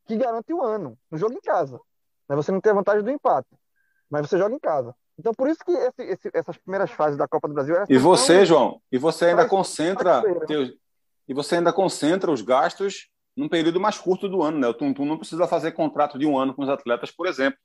que 0.06 0.16
garante 0.16 0.54
o 0.54 0.62
ano. 0.62 0.98
Um 1.12 1.18
jogo 1.18 1.34
em 1.34 1.42
casa. 1.42 1.80
Né? 2.30 2.36
Você 2.36 2.52
não 2.52 2.62
tem 2.62 2.72
a 2.72 2.76
vantagem 2.76 3.04
do 3.04 3.10
empate, 3.10 3.50
mas 4.10 4.30
você 4.30 4.38
joga 4.38 4.56
em 4.56 4.60
casa. 4.60 4.96
Então, 5.18 5.34
por 5.34 5.48
isso 5.50 5.60
que 5.64 5.72
esse, 5.72 6.04
esse, 6.04 6.32
essas 6.34 6.58
primeiras 6.58 6.92
fases 6.92 7.18
da 7.18 7.28
Copa 7.28 7.48
do 7.48 7.54
Brasil. 7.54 7.76
E 7.90 7.98
você, 7.98 8.38
tão... 8.38 8.46
João, 8.46 8.82
e 8.92 8.98
você 8.98 9.26
ainda 9.26 9.48
concentra. 9.48 10.22
Teu, 10.46 10.68
e 11.28 11.34
você 11.34 11.56
ainda 11.56 11.74
concentra 11.74 12.32
os 12.32 12.42
gastos 12.42 13.10
num 13.36 13.50
período 13.50 13.80
mais 13.80 13.98
curto 13.98 14.30
do 14.30 14.44
ano, 14.44 14.60
né? 14.60 14.68
O 14.68 14.74
Tuntum 14.74 15.06
não 15.06 15.18
precisa 15.18 15.48
fazer 15.48 15.72
contrato 15.72 16.20
de 16.20 16.26
um 16.26 16.38
ano 16.38 16.54
com 16.54 16.64
os 16.64 16.70
atletas, 16.70 17.12
por 17.12 17.28
exemplo. 17.28 17.58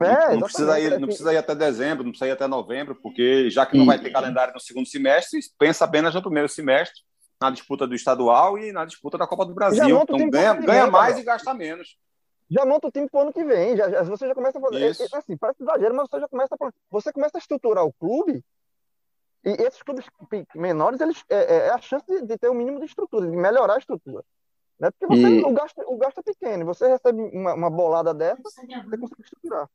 É, 0.00 0.34
não, 0.34 0.40
precisa 0.40 0.80
ir, 0.80 0.98
não 0.98 1.06
precisa 1.06 1.32
ir 1.32 1.36
até 1.36 1.54
dezembro, 1.54 2.02
não 2.02 2.10
precisa 2.10 2.28
ir 2.28 2.32
até 2.32 2.48
novembro, 2.48 2.96
porque 3.00 3.48
já 3.50 3.64
que 3.64 3.76
não 3.76 3.86
vai 3.86 4.00
ter 4.00 4.10
calendário 4.10 4.52
no 4.52 4.58
segundo 4.58 4.88
semestre, 4.88 5.38
pensa 5.56 5.84
apenas 5.84 6.12
no 6.12 6.22
primeiro 6.22 6.48
semestre, 6.48 7.00
na 7.40 7.50
disputa 7.50 7.86
do 7.86 7.94
estadual 7.94 8.58
e 8.58 8.72
na 8.72 8.84
disputa 8.84 9.16
da 9.16 9.28
Copa 9.28 9.46
do 9.46 9.54
Brasil. 9.54 10.00
Então 10.00 10.28
ganha, 10.28 10.54
ganha 10.54 10.86
mais 10.88 11.18
e 11.18 11.22
gasta 11.22 11.54
menos 11.54 11.96
já 12.52 12.66
monta 12.66 12.88
o 12.88 12.90
time 12.90 13.08
para 13.08 13.18
o 13.18 13.22
ano 13.22 13.32
que 13.32 13.42
vem. 13.42 13.76
Já, 13.76 13.90
já, 13.90 14.02
você 14.02 14.28
já 14.28 14.34
começa 14.34 14.58
a 14.58 14.60
fazer. 14.60 14.90
Isso. 14.90 15.02
É, 15.02 15.18
assim, 15.18 15.36
parece 15.36 15.62
exagero, 15.62 15.94
mas 15.94 16.08
você 16.08 16.20
já 16.20 16.28
começa 16.28 16.54
a, 16.54 16.70
você 16.90 17.12
começa 17.12 17.38
a 17.38 17.40
estruturar 17.40 17.84
o 17.84 17.92
clube. 17.94 18.44
E 19.44 19.50
esses 19.62 19.82
clubes 19.82 20.04
menores, 20.54 21.00
eles, 21.00 21.24
é, 21.28 21.36
é, 21.36 21.56
é 21.66 21.70
a 21.70 21.78
chance 21.78 22.04
de, 22.06 22.26
de, 22.26 22.38
ter 22.38 22.48
o 22.48 22.52
um 22.52 22.54
mínimo 22.54 22.78
de 22.78 22.84
estrutura, 22.84 23.28
de 23.28 23.36
melhorar 23.36 23.74
a 23.74 23.78
estrutura. 23.78 24.22
Né? 24.78 24.90
Porque 24.90 25.06
você, 25.06 25.28
e... 25.28 25.42
o, 25.42 25.52
gasto, 25.52 25.82
o 25.84 25.96
gasto 25.96 26.18
é 26.18 26.22
pequeno, 26.22 26.64
você 26.64 26.86
recebe 26.86 27.20
uma, 27.20 27.54
uma 27.54 27.70
bolada 27.70 28.14
dessa, 28.14 28.40
você 28.42 28.60
consegue 28.98 29.22
estruturar. 29.22 29.68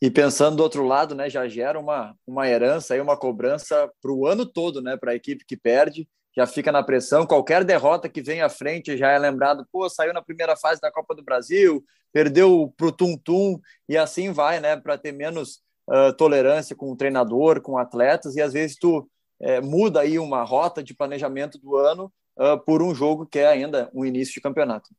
E 0.00 0.10
pensando 0.10 0.56
do 0.56 0.62
outro 0.62 0.86
lado, 0.86 1.14
né, 1.14 1.28
já 1.28 1.46
gera 1.46 1.78
uma, 1.78 2.16
uma 2.26 2.48
herança 2.48 2.94
aí, 2.94 3.00
uma 3.02 3.18
cobrança 3.18 3.92
para 4.00 4.10
o 4.10 4.26
ano 4.26 4.46
todo, 4.46 4.80
né, 4.80 4.96
para 4.96 5.12
a 5.12 5.14
equipe 5.14 5.44
que 5.44 5.58
perde 5.58 6.08
já 6.36 6.46
fica 6.46 6.70
na 6.70 6.82
pressão. 6.82 7.26
Qualquer 7.26 7.64
derrota 7.64 8.08
que 8.08 8.22
vem 8.22 8.40
à 8.40 8.48
frente 8.48 8.96
já 8.96 9.10
é 9.10 9.18
lembrado, 9.18 9.66
pô, 9.72 9.88
saiu 9.88 10.12
na 10.12 10.22
primeira 10.22 10.56
fase 10.56 10.80
da 10.80 10.90
Copa 10.90 11.14
do 11.14 11.22
Brasil, 11.22 11.84
perdeu 12.12 12.72
para 12.76 12.86
o 12.86 12.92
Tum 12.92 13.16
Tum, 13.16 13.60
e 13.88 13.96
assim 13.96 14.32
vai, 14.32 14.60
né, 14.60 14.76
para 14.76 14.98
ter 14.98 15.12
menos 15.12 15.62
uh, 15.88 16.12
tolerância 16.16 16.74
com 16.76 16.90
o 16.90 16.96
treinador, 16.96 17.60
com 17.60 17.78
atletas, 17.78 18.36
e 18.36 18.40
às 18.40 18.52
vezes 18.52 18.76
tu 18.76 19.08
é, 19.40 19.60
muda 19.60 20.00
aí 20.00 20.18
uma 20.18 20.44
rota 20.44 20.82
de 20.82 20.94
planejamento 20.94 21.58
do 21.58 21.76
ano 21.76 22.12
uh, 22.36 22.58
por 22.64 22.82
um 22.82 22.94
jogo 22.94 23.26
que 23.26 23.38
é 23.38 23.46
ainda 23.46 23.90
um 23.94 24.04
início 24.04 24.34
de 24.34 24.40
campeonato. 24.40 24.90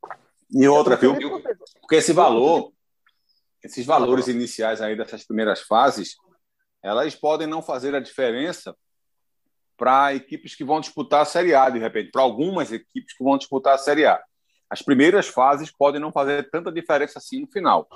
E 0.50 0.66
outra, 0.66 0.96
viu? 0.96 1.14
Porque 1.80 1.96
esse 1.96 2.12
valor, 2.12 2.72
esses 3.62 3.86
valores 3.86 4.28
iniciais 4.28 4.82
aí 4.82 4.96
dessas 4.96 5.24
primeiras 5.24 5.60
fases, 5.60 6.16
elas 6.82 7.14
podem 7.14 7.46
não 7.46 7.62
fazer 7.62 7.94
a 7.94 8.00
diferença 8.00 8.76
para 9.82 10.14
equipes 10.14 10.54
que 10.54 10.62
vão 10.62 10.78
disputar 10.78 11.22
a 11.22 11.24
Série 11.24 11.56
A, 11.56 11.68
de 11.68 11.80
repente, 11.80 12.12
para 12.12 12.22
algumas 12.22 12.70
equipes 12.70 13.16
que 13.16 13.24
vão 13.24 13.36
disputar 13.36 13.74
a 13.74 13.78
Série 13.78 14.06
A. 14.06 14.22
As 14.70 14.80
primeiras 14.80 15.26
fases 15.26 15.72
podem 15.72 16.00
não 16.00 16.12
fazer 16.12 16.48
tanta 16.50 16.70
diferença 16.70 17.18
assim 17.18 17.40
no 17.40 17.48
final. 17.48 17.88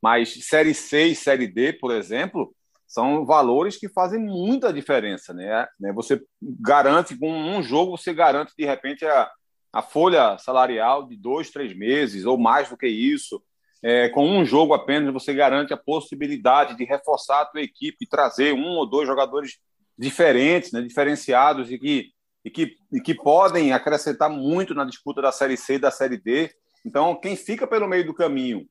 Mas 0.00 0.46
Série 0.46 0.72
C 0.72 1.08
e 1.08 1.14
Série 1.14 1.46
D, 1.46 1.74
por 1.74 1.92
exemplo, 1.92 2.56
são 2.86 3.26
valores 3.26 3.76
que 3.76 3.86
fazem 3.86 4.18
muita 4.18 4.72
diferença. 4.72 5.34
Né? 5.34 5.68
né? 5.78 5.92
Você 5.92 6.22
garante, 6.40 7.14
com 7.14 7.30
um 7.30 7.62
jogo, 7.62 7.98
você 7.98 8.14
garante, 8.14 8.54
de 8.58 8.64
repente, 8.64 9.04
a, 9.04 9.30
a 9.74 9.82
folha 9.82 10.38
salarial 10.38 11.06
de 11.06 11.18
dois, 11.18 11.50
três 11.50 11.76
meses, 11.76 12.24
ou 12.24 12.38
mais 12.38 12.70
do 12.70 12.78
que 12.78 12.88
isso. 12.88 13.42
É, 13.82 14.08
com 14.08 14.26
um 14.26 14.42
jogo 14.42 14.72
apenas, 14.72 15.12
você 15.12 15.34
garante 15.34 15.74
a 15.74 15.76
possibilidade 15.76 16.78
de 16.78 16.84
reforçar 16.86 17.42
a 17.42 17.44
tua 17.44 17.60
equipe 17.60 18.08
trazer 18.08 18.54
um 18.54 18.68
ou 18.78 18.88
dois 18.88 19.06
jogadores 19.06 19.58
diferentes, 19.98 20.72
né, 20.72 20.82
diferenciados 20.82 21.70
e 21.70 21.78
que, 21.78 22.10
e, 22.44 22.50
que, 22.50 22.76
e 22.92 23.00
que 23.00 23.14
podem 23.14 23.72
acrescentar 23.72 24.28
muito 24.30 24.74
na 24.74 24.84
disputa 24.84 25.22
da 25.22 25.32
Série 25.32 25.56
C 25.56 25.74
e 25.74 25.78
da 25.78 25.90
Série 25.90 26.16
D. 26.16 26.50
Então, 26.84 27.18
quem 27.18 27.36
fica 27.36 27.66
pelo 27.66 27.88
meio 27.88 28.06
do 28.06 28.14
caminho, 28.14 28.66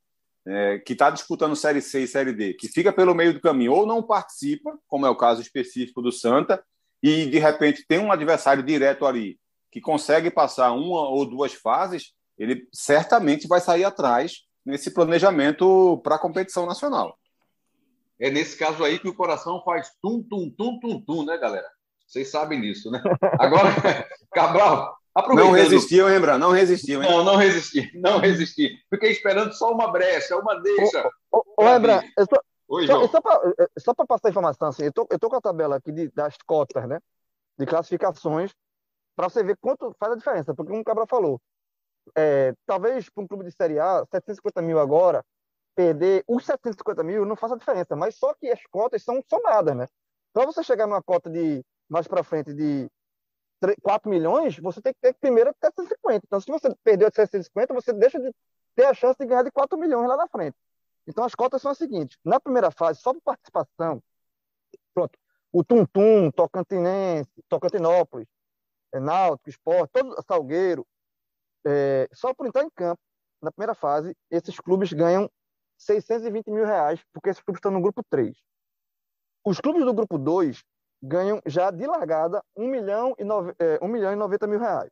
é, 0.48 0.80
que 0.80 0.94
está 0.94 1.10
disputando 1.10 1.56
Série 1.56 1.82
C 1.82 2.04
e 2.04 2.08
Série 2.08 2.32
D, 2.32 2.54
que 2.54 2.68
fica 2.68 2.94
pelo 2.94 3.16
meio 3.16 3.34
do 3.34 3.42
caminho 3.42 3.74
ou 3.74 3.86
não 3.86 4.04
participa, 4.04 4.78
como 4.88 5.06
é 5.06 5.10
o 5.10 5.18
caso 5.18 5.42
específico 5.42 6.02
do 6.02 6.12
Santa, 6.12 6.64
e 7.02 7.26
de 7.26 7.40
repente 7.40 7.86
tem 7.88 8.00
um 8.00 8.12
adversário 8.12 8.64
direto 8.64 9.06
ali 9.06 9.40
que 9.72 9.82
consegue 9.82 10.32
passar 10.32 10.72
uma 10.72 11.10
ou 11.10 11.26
duas 11.26 11.54
fases, 11.54 12.14
ele 12.38 12.68
certamente 12.72 13.48
vai 13.48 13.60
sair 13.60 13.84
atrás 13.84 14.44
nesse 14.66 14.92
planejamento 14.92 16.00
para 16.04 16.16
a 16.16 16.20
competição 16.20 16.66
nacional. 16.66 17.18
É 18.20 18.30
nesse 18.30 18.58
caso 18.58 18.84
aí 18.84 19.00
que 19.00 19.08
o 19.08 19.16
coração 19.16 19.62
faz 19.64 19.92
tum, 20.02 20.24
tum, 20.24 20.50
tum, 20.50 20.80
tum, 20.80 21.02
tum, 21.02 21.26
né, 21.26 21.38
galera? 21.38 21.68
Vocês 22.08 22.30
sabem 22.30 22.62
disso, 22.62 22.90
né? 22.92 23.02
Agora, 23.40 23.70
Cabral, 24.34 24.96
aproveitando... 25.14 25.54
Não 25.54 25.62
resistiu, 25.62 26.10
hein, 26.10 26.20
Bran? 26.20 26.38
Não 26.38 26.52
resistiu, 26.52 27.04
hein? 27.04 27.10
Não, 27.10 27.24
não 27.24 27.36
resisti, 27.36 27.92
não 28.00 28.20
resisti. 28.20 28.78
Fiquei 28.90 29.12
esperando 29.12 29.54
só 29.54 29.72
uma 29.72 29.92
brecha, 29.92 30.38
uma 30.38 30.62
deixa. 30.62 31.10
Ô, 31.32 31.40
ô, 31.58 31.64
ô 31.64 31.70
Embra, 31.70 32.04
eu 32.18 32.26
só, 32.26 32.42
Oi, 32.68 32.88
só, 32.88 33.08
só 33.78 33.94
para 33.94 34.06
passar 34.06 34.30
a 34.30 34.32
informação, 34.32 34.70
assim, 34.70 34.86
eu 34.86 34.94
tô, 34.94 35.08
eu 35.10 35.20
tô 35.20 35.30
com 35.30 35.36
a 35.36 35.42
tabela 35.42 35.76
aqui 35.76 35.92
de, 35.92 36.10
das 36.10 36.36
cotas, 36.46 36.88
né? 36.88 37.00
De 37.58 37.66
classificações, 37.66 38.52
para 39.16 39.30
você 39.30 39.44
ver 39.44 39.58
quanto 39.58 39.96
faz 40.00 40.14
a 40.14 40.16
diferença. 40.16 40.54
Porque, 40.54 40.70
como 40.70 40.82
o 40.82 40.86
Cabral 40.86 41.08
falou, 41.08 41.42
é, 42.16 42.54
talvez 42.66 43.10
para 43.10 43.24
um 43.24 43.28
clube 43.28 43.46
de 43.46 43.52
Série 43.52 43.80
A, 43.80 44.06
750 44.12 44.62
mil 44.62 44.80
agora, 44.80 45.24
perder 45.76 46.24
os 46.28 46.46
750 46.46 47.04
mil 47.04 47.26
não 47.26 47.36
faz 47.36 47.52
a 47.52 47.58
diferença, 47.58 47.96
mas 47.96 48.16
só 48.16 48.34
que 48.34 48.50
as 48.50 48.66
cotas 48.68 49.04
são 49.04 49.22
somadas, 49.30 49.76
né? 49.76 49.88
Para 50.34 50.46
você 50.46 50.64
chegar 50.64 50.88
numa 50.88 51.04
cota 51.04 51.30
de 51.30 51.64
mais 51.90 52.08
para 52.08 52.24
frente 52.24 52.54
de 52.54 52.90
3, 53.60 53.78
4 53.82 54.10
milhões, 54.10 54.58
você 54.60 54.82
tem 54.82 54.94
que 54.94 55.00
ter 55.00 55.14
primeiro 55.14 55.54
750. 55.62 56.26
Então, 56.26 56.40
se 56.40 56.48
você 56.48 56.74
perdeu 56.84 57.10
de 57.10 57.16
750, 57.16 57.74
você 57.74 57.94
deixa 57.94 58.20
de 58.20 58.34
ter 58.76 58.86
a 58.86 58.94
chance 58.94 59.18
de 59.20 59.26
ganhar 59.26 59.44
de 59.44 59.52
4 59.52 59.78
milhões 59.78 60.08
lá 60.08 60.18
na 60.18 60.28
frente. 60.28 60.56
Então, 61.08 61.24
as 61.24 61.36
cotas 61.36 61.62
são 61.62 61.72
as 61.72 61.78
seguintes: 61.78 62.18
na 62.24 62.40
primeira 62.40 62.72
fase, 62.72 63.02
só 63.02 63.14
por 63.14 63.22
participação, 63.22 64.02
pronto, 64.94 65.18
o 65.52 65.64
Tum 65.64 65.86
Tum, 65.86 66.32
Tocantinense, 66.32 67.30
Tocantinópolis, 67.48 68.28
é, 68.94 69.00
Náutico, 69.00 69.50
Esporte, 69.50 69.92
todo 69.92 70.16
Salgueiro, 70.28 70.86
é, 71.66 72.08
só 72.14 72.34
por 72.34 72.46
entrar 72.48 72.64
em 72.64 72.70
campo, 72.70 73.02
na 73.42 73.52
primeira 73.52 73.76
fase, 73.76 74.16
esses 74.30 74.60
clubes 74.60 74.92
ganham 74.92 75.30
620 75.78 76.48
mil 76.50 76.66
reais, 76.66 77.02
porque 77.14 77.30
esses 77.30 77.42
clubes 77.44 77.60
estão 77.60 77.72
no 77.72 77.82
grupo 77.82 78.02
3. 78.10 78.36
Os 79.46 79.60
clubes 79.60 79.86
do 79.86 79.94
grupo 79.94 80.18
2 80.18 80.64
ganham 81.02 81.42
já 81.46 81.70
de 81.72 81.86
largada 81.86 82.44
1 82.56 82.68
milhão 82.68 83.16
e, 83.18 83.24
9, 83.24 83.54
é, 83.60 83.80
1 83.82 83.88
milhão 83.88 84.14
e 84.14 84.16
90 84.16 84.48
mil 84.48 84.60
reais. 84.60 84.92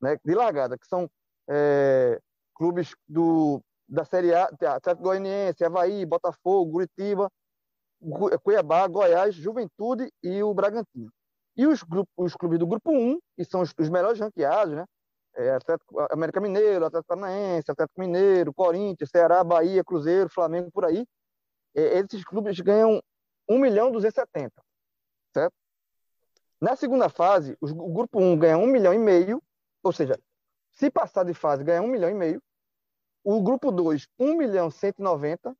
Né, 0.00 0.16
de 0.24 0.34
largada, 0.34 0.76
que 0.76 0.86
são 0.86 1.08
é, 1.48 2.20
clubes 2.54 2.94
do, 3.08 3.60
da 3.88 4.04
Série 4.04 4.34
A, 4.34 4.44
Atlético 4.44 5.02
Goianiense, 5.02 5.64
Havaí, 5.64 6.04
Botafogo, 6.04 6.72
Curitiba, 6.72 7.30
Cuiabá, 8.42 8.86
Goiás, 8.88 9.34
Juventude 9.34 10.12
e 10.22 10.42
o 10.42 10.52
Bragantino. 10.52 11.10
E 11.56 11.66
os, 11.66 11.84
os 12.16 12.34
clubes 12.34 12.58
do 12.58 12.66
grupo 12.66 12.90
1, 12.90 13.18
que 13.36 13.44
são 13.44 13.60
os, 13.60 13.72
os 13.78 13.88
melhores 13.88 14.18
ranqueados, 14.18 14.74
né? 14.74 14.84
É, 15.34 15.50
Atlético, 15.50 16.06
América 16.10 16.40
Mineiro, 16.40 16.84
Atlético 16.84 17.08
Paranaense, 17.08 17.70
Atlético 17.70 18.00
Mineiro, 18.00 18.52
Corinthians, 18.52 19.10
Ceará, 19.10 19.42
Bahia, 19.42 19.82
Cruzeiro, 19.82 20.28
Flamengo, 20.28 20.70
por 20.70 20.84
aí. 20.84 21.06
É, 21.74 21.98
esses 21.98 22.22
clubes 22.24 22.60
ganham 22.60 23.02
1 23.48 23.58
milhão 23.58 23.90
270, 23.90 24.52
certo? 25.32 25.54
Na 26.60 26.76
segunda 26.76 27.08
fase, 27.08 27.56
o 27.60 27.92
grupo 27.92 28.20
1 28.20 28.38
ganha 28.38 28.58
1 28.58 28.66
milhão 28.66 28.94
e 28.94 28.98
meio, 28.98 29.42
ou 29.82 29.92
seja, 29.92 30.16
se 30.72 30.90
passar 30.90 31.24
de 31.24 31.34
fase, 31.34 31.64
ganha 31.64 31.82
1 31.82 31.86
milhão 31.88 32.10
e 32.10 32.14
meio. 32.14 32.42
O 33.24 33.42
grupo 33.42 33.70
2, 33.70 34.06
1 34.18 34.36
milhão 34.36 34.70
190. 34.70 35.56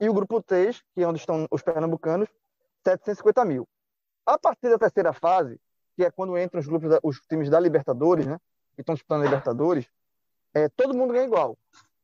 E 0.00 0.08
o 0.08 0.14
grupo 0.14 0.42
3, 0.42 0.82
que 0.94 1.02
é 1.02 1.06
onde 1.06 1.18
estão 1.18 1.46
os 1.50 1.62
pernambucanos, 1.62 2.28
750 2.84 3.44
mil. 3.44 3.68
A 4.24 4.38
partir 4.38 4.70
da 4.70 4.78
terceira 4.78 5.12
fase, 5.12 5.60
que 5.94 6.04
é 6.04 6.10
quando 6.10 6.38
entram 6.38 6.58
os 6.58 6.66
grupos, 6.66 6.98
os 7.02 7.20
times 7.28 7.50
da 7.50 7.60
Libertadores, 7.60 8.26
né? 8.26 8.38
Que 8.80 8.82
estão 8.82 8.94
disputando 8.94 9.20
a 9.20 9.24
Libertadores, 9.24 9.86
é, 10.54 10.68
todo 10.70 10.94
mundo 10.94 11.12
ganha 11.12 11.26
igual. 11.26 11.56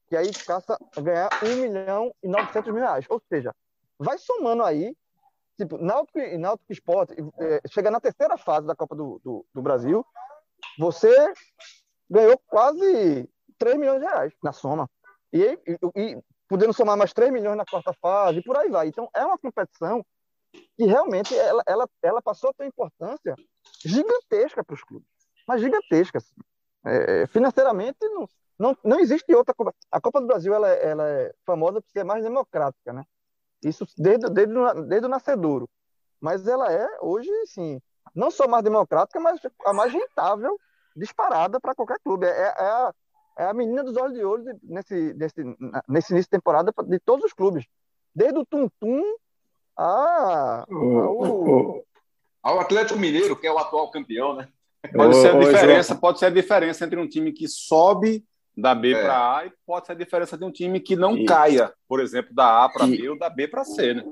Que 0.08 0.16
aí 0.16 0.30
caça 0.32 0.78
a 0.96 1.00
ganhar 1.00 1.30
1 1.42 1.56
milhão 1.56 2.14
e 2.22 2.28
900 2.28 2.72
mil 2.72 2.82
reais. 2.82 3.06
Ou 3.08 3.20
seja, 3.28 3.54
vai 3.98 4.18
somando 4.18 4.62
aí, 4.62 4.94
tipo, 5.56 5.78
Náutico 5.78 6.18
e 6.18 6.36
Náutico 6.36 6.72
Esporte, 6.72 7.14
é, 7.38 7.62
chega 7.68 7.90
na 7.90 8.00
terceira 8.00 8.36
fase 8.36 8.66
da 8.66 8.76
Copa 8.76 8.94
do, 8.94 9.20
do, 9.24 9.46
do 9.54 9.62
Brasil, 9.62 10.04
você 10.78 11.32
ganhou 12.10 12.38
quase 12.46 13.28
3 13.58 13.78
milhões 13.78 14.00
de 14.00 14.06
reais 14.06 14.32
na 14.42 14.52
soma. 14.52 14.88
E, 15.32 15.42
e, 15.42 15.78
e 15.96 16.22
podendo 16.46 16.74
somar 16.74 16.96
mais 16.96 17.12
3 17.12 17.32
milhões 17.32 17.56
na 17.56 17.64
quarta 17.64 17.92
fase, 17.94 18.38
e 18.38 18.42
por 18.42 18.56
aí 18.56 18.68
vai. 18.68 18.88
Então, 18.88 19.08
é 19.14 19.24
uma 19.24 19.38
competição 19.38 20.04
que 20.52 20.84
realmente 20.84 21.34
ela, 21.34 21.62
ela, 21.66 21.88
ela 22.02 22.22
passou 22.22 22.50
a 22.50 22.52
ter 22.52 22.66
importância 22.66 23.34
gigantesca 23.84 24.62
para 24.62 24.74
os 24.74 24.84
clubes. 24.84 25.08
Mas 25.46 25.60
gigantesca. 25.60 26.18
Assim. 26.18 26.34
É, 26.86 27.22
é, 27.22 27.26
financeiramente, 27.26 27.98
não, 28.02 28.28
não, 28.56 28.76
não 28.84 29.00
existe 29.00 29.34
outra 29.34 29.52
Copa. 29.52 29.74
A 29.90 30.00
Copa 30.00 30.20
do 30.20 30.26
Brasil 30.28 30.54
ela, 30.54 30.70
é, 30.70 30.88
ela 30.88 31.08
é 31.08 31.34
famosa 31.44 31.82
por 31.82 31.90
ser 31.90 32.04
mais 32.04 32.22
democrática, 32.22 32.92
né? 32.92 33.04
Isso 33.64 33.84
desde, 33.98 34.30
desde, 34.30 34.54
desde 34.86 35.06
o 35.06 35.10
nascedouro. 35.10 35.68
Mas 36.20 36.46
ela 36.46 36.72
é, 36.72 36.88
hoje, 37.00 37.28
sim, 37.46 37.80
não 38.14 38.30
só 38.30 38.46
mais 38.46 38.62
democrática, 38.62 39.18
mas 39.18 39.40
a 39.64 39.72
mais 39.72 39.92
rentável 39.92 40.56
disparada 40.94 41.60
para 41.60 41.74
qualquer 41.74 41.98
clube. 42.04 42.26
É, 42.26 42.30
é, 42.30 42.52
a, 42.52 42.94
é 43.38 43.44
a 43.46 43.54
menina 43.54 43.82
dos 43.82 43.96
olhos 43.96 44.14
de 44.14 44.24
ouro 44.24 44.44
de, 44.44 44.56
nesse, 44.62 45.14
nesse, 45.14 45.44
nesse 45.88 46.12
início 46.12 46.30
de 46.30 46.30
temporada 46.30 46.72
de 46.84 47.00
todos 47.00 47.24
os 47.24 47.32
clubes. 47.32 47.66
Desde 48.14 48.38
o 48.38 48.46
Tum 48.46 48.68
Tum 48.80 49.02
a, 49.76 50.64
ao... 50.70 51.84
ao 52.42 52.60
Atlético 52.60 52.98
Mineiro, 52.98 53.36
que 53.36 53.46
é 53.46 53.52
o 53.52 53.58
atual 53.58 53.90
campeão, 53.90 54.34
né? 54.34 54.48
Pode 54.94 55.16
ser 55.16 55.34
a 55.34 55.38
diferença, 55.38 55.94
pode 55.94 56.18
ser 56.18 56.26
a 56.26 56.30
diferença 56.30 56.84
entre 56.84 56.98
um 56.98 57.08
time 57.08 57.32
que 57.32 57.48
sobe 57.48 58.24
da 58.56 58.74
B 58.74 58.92
é. 58.92 59.02
para 59.02 59.38
A 59.38 59.46
e 59.46 59.52
pode 59.66 59.86
ser 59.86 59.92
a 59.92 59.96
diferença 59.96 60.38
de 60.38 60.44
um 60.44 60.50
time 60.50 60.80
que 60.80 60.96
não 60.96 61.16
e... 61.16 61.24
caia, 61.24 61.72
por 61.88 62.00
exemplo, 62.00 62.34
da 62.34 62.64
A 62.64 62.68
para 62.68 62.86
B 62.86 63.08
ou 63.08 63.18
da 63.18 63.28
B 63.28 63.48
para 63.48 63.64
C, 63.64 63.94
né? 63.94 64.04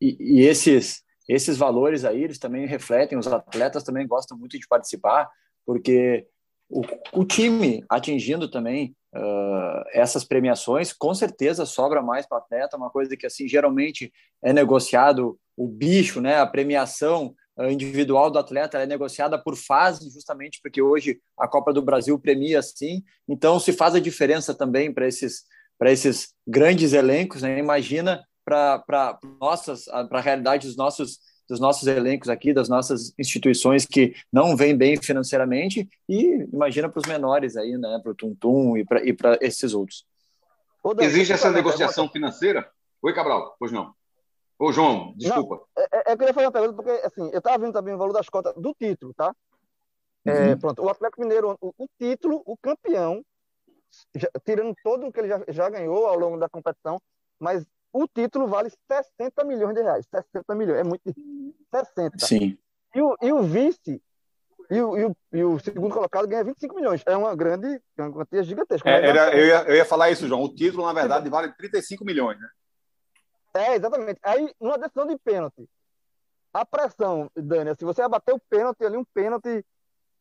E, 0.00 0.16
e, 0.18 0.40
esses 0.44 1.04
esses 1.28 1.56
valores 1.56 2.04
aí, 2.04 2.22
eles 2.22 2.38
também 2.38 2.66
refletem, 2.66 3.18
os 3.18 3.26
atletas 3.26 3.82
também 3.82 4.06
gostam 4.06 4.38
muito 4.38 4.58
de 4.58 4.66
participar, 4.66 5.28
porque 5.64 6.24
o, 6.68 6.82
o 7.12 7.24
time 7.24 7.84
atingindo 7.88 8.48
também 8.48 8.94
uh, 9.14 9.82
essas 9.92 10.24
premiações, 10.24 10.92
com 10.92 11.12
certeza 11.14 11.66
sobra 11.66 12.00
mais 12.00 12.26
para 12.26 12.38
atleta, 12.38 12.76
uma 12.76 12.90
coisa 12.90 13.16
que 13.16 13.26
assim 13.26 13.48
geralmente 13.48 14.12
é 14.42 14.52
negociado 14.52 15.38
o 15.56 15.66
bicho, 15.66 16.20
né, 16.20 16.38
a 16.38 16.46
premiação 16.46 17.34
individual 17.64 18.30
do 18.30 18.38
atleta 18.38 18.78
é 18.78 18.86
negociada 18.86 19.38
por 19.38 19.56
fase, 19.56 20.10
justamente 20.10 20.60
porque 20.62 20.82
hoje 20.82 21.20
a 21.38 21.48
Copa 21.48 21.72
do 21.72 21.82
Brasil 21.82 22.18
premia 22.18 22.58
assim, 22.58 23.02
então 23.26 23.58
se 23.58 23.72
faz 23.72 23.94
a 23.94 24.00
diferença 24.00 24.54
também 24.54 24.92
para 24.92 25.06
esses 25.06 25.44
para 25.78 25.92
esses 25.92 26.34
grandes 26.46 26.94
elencos, 26.94 27.42
né? 27.42 27.58
Imagina 27.58 28.24
para 28.44 29.18
nossas 29.40 29.84
para 29.84 30.18
a 30.18 30.22
realidade 30.22 30.66
dos 30.66 30.76
nossos 30.76 31.18
dos 31.48 31.60
nossos 31.60 31.86
elencos 31.86 32.28
aqui, 32.28 32.52
das 32.52 32.68
nossas 32.68 33.14
instituições 33.18 33.86
que 33.86 34.14
não 34.32 34.56
vêm 34.56 34.76
bem 34.76 34.96
financeiramente 34.96 35.88
e 36.08 36.46
imagina 36.52 36.88
para 36.88 36.98
os 36.98 37.06
menores 37.06 37.56
aí, 37.56 37.78
né, 37.78 38.00
para 38.02 38.10
o 38.12 38.14
Tum 38.14 38.34
Tum 38.34 38.76
e 38.76 38.84
para 38.84 39.38
esses 39.40 39.72
outros. 39.72 40.04
Existe 41.00 41.32
essa 41.32 41.50
negociação 41.50 42.08
financeira? 42.08 42.68
Oi, 43.00 43.14
Cabral, 43.14 43.54
pois 43.58 43.70
não. 43.70 43.94
Ô, 44.58 44.72
João, 44.72 45.12
desculpa. 45.16 45.66
Não, 45.76 45.84
é, 45.84 46.10
é, 46.10 46.12
eu 46.12 46.18
queria 46.18 46.34
fazer 46.34 46.46
uma 46.46 46.52
pergunta, 46.52 46.74
porque 46.74 46.90
assim, 47.06 47.30
eu 47.30 47.38
estava 47.38 47.58
vendo 47.58 47.72
também 47.72 47.94
o 47.94 47.98
valor 47.98 48.12
das 48.12 48.28
cotas 48.28 48.54
do 48.54 48.74
título, 48.74 49.12
tá? 49.14 49.34
É, 50.24 50.32
uhum. 50.32 50.50
É, 50.50 50.56
pronto, 50.56 50.82
o 50.82 50.88
Atlético 50.88 51.22
Mineiro, 51.22 51.56
o, 51.60 51.74
o 51.76 51.88
título, 52.00 52.42
o 52.46 52.56
campeão, 52.56 53.22
já, 54.14 54.28
tirando 54.44 54.74
todo 54.82 55.06
o 55.06 55.12
que 55.12 55.20
ele 55.20 55.28
já, 55.28 55.44
já 55.48 55.68
ganhou 55.68 56.06
ao 56.06 56.18
longo 56.18 56.38
da 56.38 56.48
competição, 56.48 57.00
mas 57.38 57.66
o 57.92 58.08
título 58.08 58.46
vale 58.46 58.70
60 58.90 59.44
milhões 59.44 59.74
de 59.74 59.82
reais. 59.82 60.06
60 60.10 60.54
milhões, 60.54 60.80
é 60.80 60.84
muito. 60.84 61.02
60. 61.72 62.26
Sim. 62.26 62.58
E 62.94 63.00
o, 63.00 63.16
e 63.22 63.32
o 63.32 63.42
vice, 63.42 64.02
e 64.70 64.80
o, 64.80 64.98
e, 64.98 65.04
o, 65.04 65.16
e 65.32 65.44
o 65.44 65.58
segundo 65.58 65.94
colocado 65.94 66.26
ganha 66.26 66.44
25 66.44 66.74
milhões. 66.74 67.02
É 67.06 67.16
uma 67.16 67.34
grande, 67.36 67.80
é 67.96 68.02
uma 68.02 68.12
quantia 68.12 68.42
gigantesca. 68.42 68.88
É, 68.88 69.08
era, 69.08 69.36
eu, 69.36 69.46
ia, 69.46 69.62
eu 69.64 69.76
ia 69.76 69.84
falar 69.84 70.10
isso, 70.10 70.26
João. 70.26 70.42
O 70.42 70.54
título, 70.54 70.84
na 70.84 70.92
verdade, 70.92 71.28
vale 71.28 71.52
35 71.52 72.04
milhões, 72.04 72.38
né? 72.40 72.48
É, 73.56 73.76
exatamente. 73.76 74.20
Aí, 74.22 74.52
numa 74.60 74.78
decisão 74.78 75.06
de 75.06 75.18
pênalti, 75.18 75.68
a 76.52 76.64
pressão, 76.64 77.30
Dani, 77.34 77.74
se 77.78 77.84
você 77.84 78.02
abater 78.02 78.34
o 78.34 78.40
pênalti 78.48 78.84
ali, 78.84 78.96
um 78.96 79.04
pênalti 79.14 79.64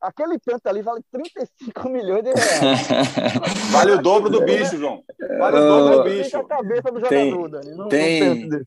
Aquele 0.01 0.37
pênalti 0.37 0.67
ali 0.67 0.81
vale 0.81 1.01
35 1.11 1.89
milhões 1.89 2.23
de 2.23 2.31
reais. 2.31 2.87
vale 3.71 3.91
o 3.93 4.01
dobro 4.01 4.29
do 4.29 4.43
bicho, 4.43 4.77
João. 4.77 5.03
Vale 5.39 5.57
o 5.57 5.67
dobro 5.67 5.97
do 5.97 6.03
bicho. 6.03 6.37
a 6.37 6.45
cabeça 6.45 6.91
do 6.91 7.01
tem, 7.01 7.31
jogador, 7.31 7.49
Dani. 7.49 7.75
Não, 7.75 7.87
tem, 7.87 8.47
não 8.47 8.61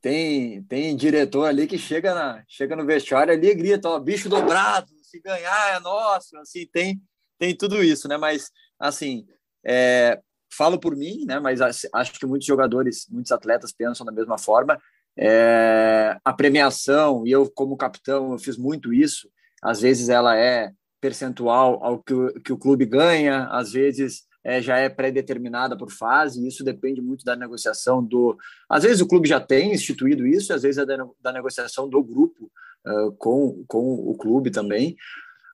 tem, 0.00 0.62
tem 0.64 0.96
diretor 0.96 1.44
ali 1.46 1.66
que 1.66 1.78
chega, 1.78 2.14
na, 2.14 2.42
chega 2.48 2.74
no 2.74 2.86
vestiário 2.86 3.32
ali 3.32 3.48
e 3.48 3.54
grita, 3.54 3.88
ó, 3.88 3.98
bicho 3.98 4.28
dobrado, 4.28 4.88
se 5.02 5.20
ganhar 5.20 5.76
é 5.76 5.80
nosso. 5.80 6.36
Assim, 6.38 6.66
tem, 6.66 7.00
tem 7.38 7.56
tudo 7.56 7.82
isso, 7.82 8.08
né? 8.08 8.16
Mas, 8.16 8.50
assim, 8.78 9.26
é, 9.64 10.20
falo 10.50 10.78
por 10.78 10.96
mim, 10.96 11.24
né? 11.26 11.38
Mas 11.38 11.60
acho 11.60 12.18
que 12.18 12.26
muitos 12.26 12.46
jogadores, 12.46 13.06
muitos 13.10 13.32
atletas 13.32 13.72
pensam 13.72 14.04
da 14.04 14.12
mesma 14.12 14.38
forma. 14.38 14.78
É, 15.16 16.16
a 16.24 16.32
premiação, 16.32 17.26
e 17.26 17.30
eu, 17.30 17.50
como 17.50 17.76
capitão, 17.76 18.32
eu 18.32 18.38
fiz 18.38 18.56
muito 18.56 18.92
isso 18.92 19.28
às 19.62 19.80
vezes 19.80 20.08
ela 20.08 20.36
é 20.36 20.72
percentual 21.00 21.82
ao 21.84 22.02
que 22.02 22.14
o, 22.14 22.34
que 22.40 22.52
o 22.52 22.58
clube 22.58 22.86
ganha, 22.86 23.44
às 23.50 23.72
vezes 23.72 24.22
é, 24.42 24.60
já 24.60 24.78
é 24.78 24.88
pré-determinada 24.88 25.76
por 25.76 25.90
fase, 25.90 26.46
isso 26.46 26.64
depende 26.64 27.00
muito 27.00 27.24
da 27.24 27.36
negociação 27.36 28.02
do. 28.02 28.36
Às 28.68 28.84
vezes 28.84 29.00
o 29.00 29.06
clube 29.06 29.28
já 29.28 29.40
tem 29.40 29.72
instituído 29.72 30.26
isso, 30.26 30.52
às 30.52 30.62
vezes 30.62 30.78
é 30.78 30.86
da, 30.86 31.06
da 31.20 31.32
negociação 31.32 31.88
do 31.88 32.02
grupo 32.02 32.50
uh, 32.86 33.12
com, 33.12 33.64
com 33.68 33.94
o 33.94 34.16
clube 34.16 34.50
também. 34.50 34.96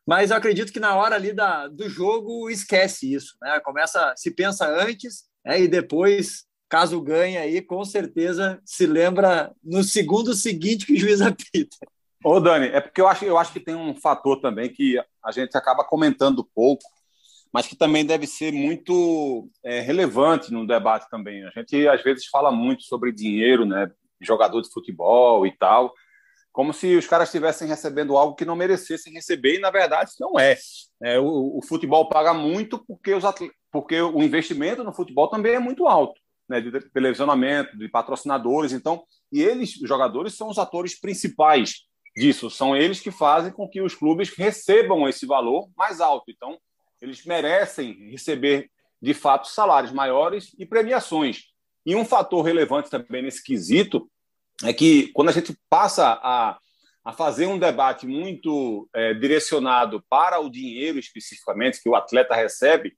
Mas 0.06 0.30
eu 0.30 0.36
acredito 0.36 0.72
que 0.72 0.78
na 0.78 0.94
hora 0.94 1.16
ali 1.16 1.32
da, 1.32 1.66
do 1.66 1.88
jogo 1.88 2.48
esquece 2.48 3.12
isso, 3.12 3.36
né? 3.42 3.58
Começa, 3.60 4.14
se 4.16 4.30
pensa 4.30 4.68
antes, 4.68 5.24
né? 5.44 5.60
e 5.60 5.66
depois, 5.66 6.44
caso 6.68 7.00
ganhe 7.00 7.36
aí, 7.36 7.60
com 7.60 7.84
certeza 7.84 8.60
se 8.64 8.86
lembra 8.86 9.52
no 9.64 9.82
segundo 9.82 10.32
seguinte 10.32 10.86
que 10.86 10.92
o 10.92 10.98
juiz 10.98 11.20
apita. 11.22 11.76
Ô, 12.24 12.38
Dani, 12.38 12.66
é 12.66 12.80
porque 12.80 13.00
eu 13.00 13.08
acho, 13.08 13.24
eu 13.24 13.36
acho 13.36 13.52
que 13.52 13.60
tem 13.60 13.74
um 13.74 13.94
fator 13.94 14.40
também 14.40 14.72
que 14.72 14.96
a 15.24 15.32
gente 15.32 15.56
acaba 15.56 15.84
comentando 15.84 16.48
pouco, 16.54 16.84
mas 17.52 17.66
que 17.66 17.74
também 17.74 18.04
deve 18.04 18.26
ser 18.26 18.52
muito 18.52 19.48
é, 19.64 19.80
relevante 19.80 20.52
no 20.52 20.66
debate 20.66 21.08
também. 21.10 21.44
A 21.44 21.50
gente, 21.50 21.88
às 21.88 22.02
vezes, 22.02 22.26
fala 22.26 22.52
muito 22.52 22.84
sobre 22.84 23.12
dinheiro, 23.12 23.64
né? 23.64 23.90
Jogador 24.20 24.60
de 24.60 24.72
futebol 24.72 25.46
e 25.46 25.56
tal, 25.56 25.92
como 26.56 26.72
se 26.72 26.96
os 26.96 27.06
caras 27.06 27.28
estivessem 27.28 27.68
recebendo 27.68 28.16
algo 28.16 28.34
que 28.34 28.46
não 28.46 28.56
merecessem 28.56 29.12
receber, 29.12 29.56
e 29.56 29.60
na 29.60 29.70
verdade 29.70 30.12
não 30.18 30.40
é. 30.40 30.56
é 31.02 31.20
o, 31.20 31.58
o, 31.58 31.60
futebol 31.62 32.08
paga 32.08 32.32
muito 32.32 32.82
porque, 32.86 33.12
os 33.12 33.24
porque 33.70 34.00
o 34.00 34.22
investimento 34.22 34.82
no 34.82 34.90
futebol 34.90 35.28
também 35.28 35.52
é 35.52 35.58
muito 35.58 35.86
alto, 35.86 36.18
né, 36.48 36.58
de 36.62 36.80
televisionamento, 36.92 37.76
de 37.76 37.86
patrocinadores, 37.90 38.72
então, 38.72 39.04
e 39.30 39.42
eles, 39.42 39.76
os 39.76 39.86
jogadores, 39.86 40.32
são 40.32 40.48
os 40.48 40.56
atores 40.56 40.98
principais 40.98 41.82
disso, 42.16 42.48
são 42.48 42.74
eles 42.74 43.00
que 43.00 43.10
fazem 43.10 43.52
com 43.52 43.68
que 43.68 43.82
os 43.82 43.94
clubes 43.94 44.30
recebam 44.30 45.06
esse 45.06 45.26
valor 45.26 45.68
mais 45.76 46.00
alto. 46.00 46.30
Então, 46.30 46.56
eles 47.02 47.22
merecem 47.26 48.08
receber, 48.10 48.70
de 49.02 49.12
fato, 49.12 49.46
salários 49.46 49.92
maiores 49.92 50.56
e 50.58 50.64
premiações. 50.64 51.52
E 51.84 51.94
um 51.94 52.04
fator 52.06 52.42
relevante 52.42 52.88
também 52.88 53.20
nesse 53.20 53.44
quesito 53.44 54.10
é 54.64 54.72
que 54.72 55.08
quando 55.12 55.28
a 55.28 55.32
gente 55.32 55.56
passa 55.68 56.18
a, 56.22 56.58
a 57.04 57.12
fazer 57.12 57.46
um 57.46 57.58
debate 57.58 58.06
muito 58.06 58.88
é, 58.94 59.14
direcionado 59.14 60.02
para 60.08 60.40
o 60.40 60.50
dinheiro 60.50 60.98
especificamente 60.98 61.82
que 61.82 61.88
o 61.88 61.94
atleta 61.94 62.34
recebe, 62.34 62.94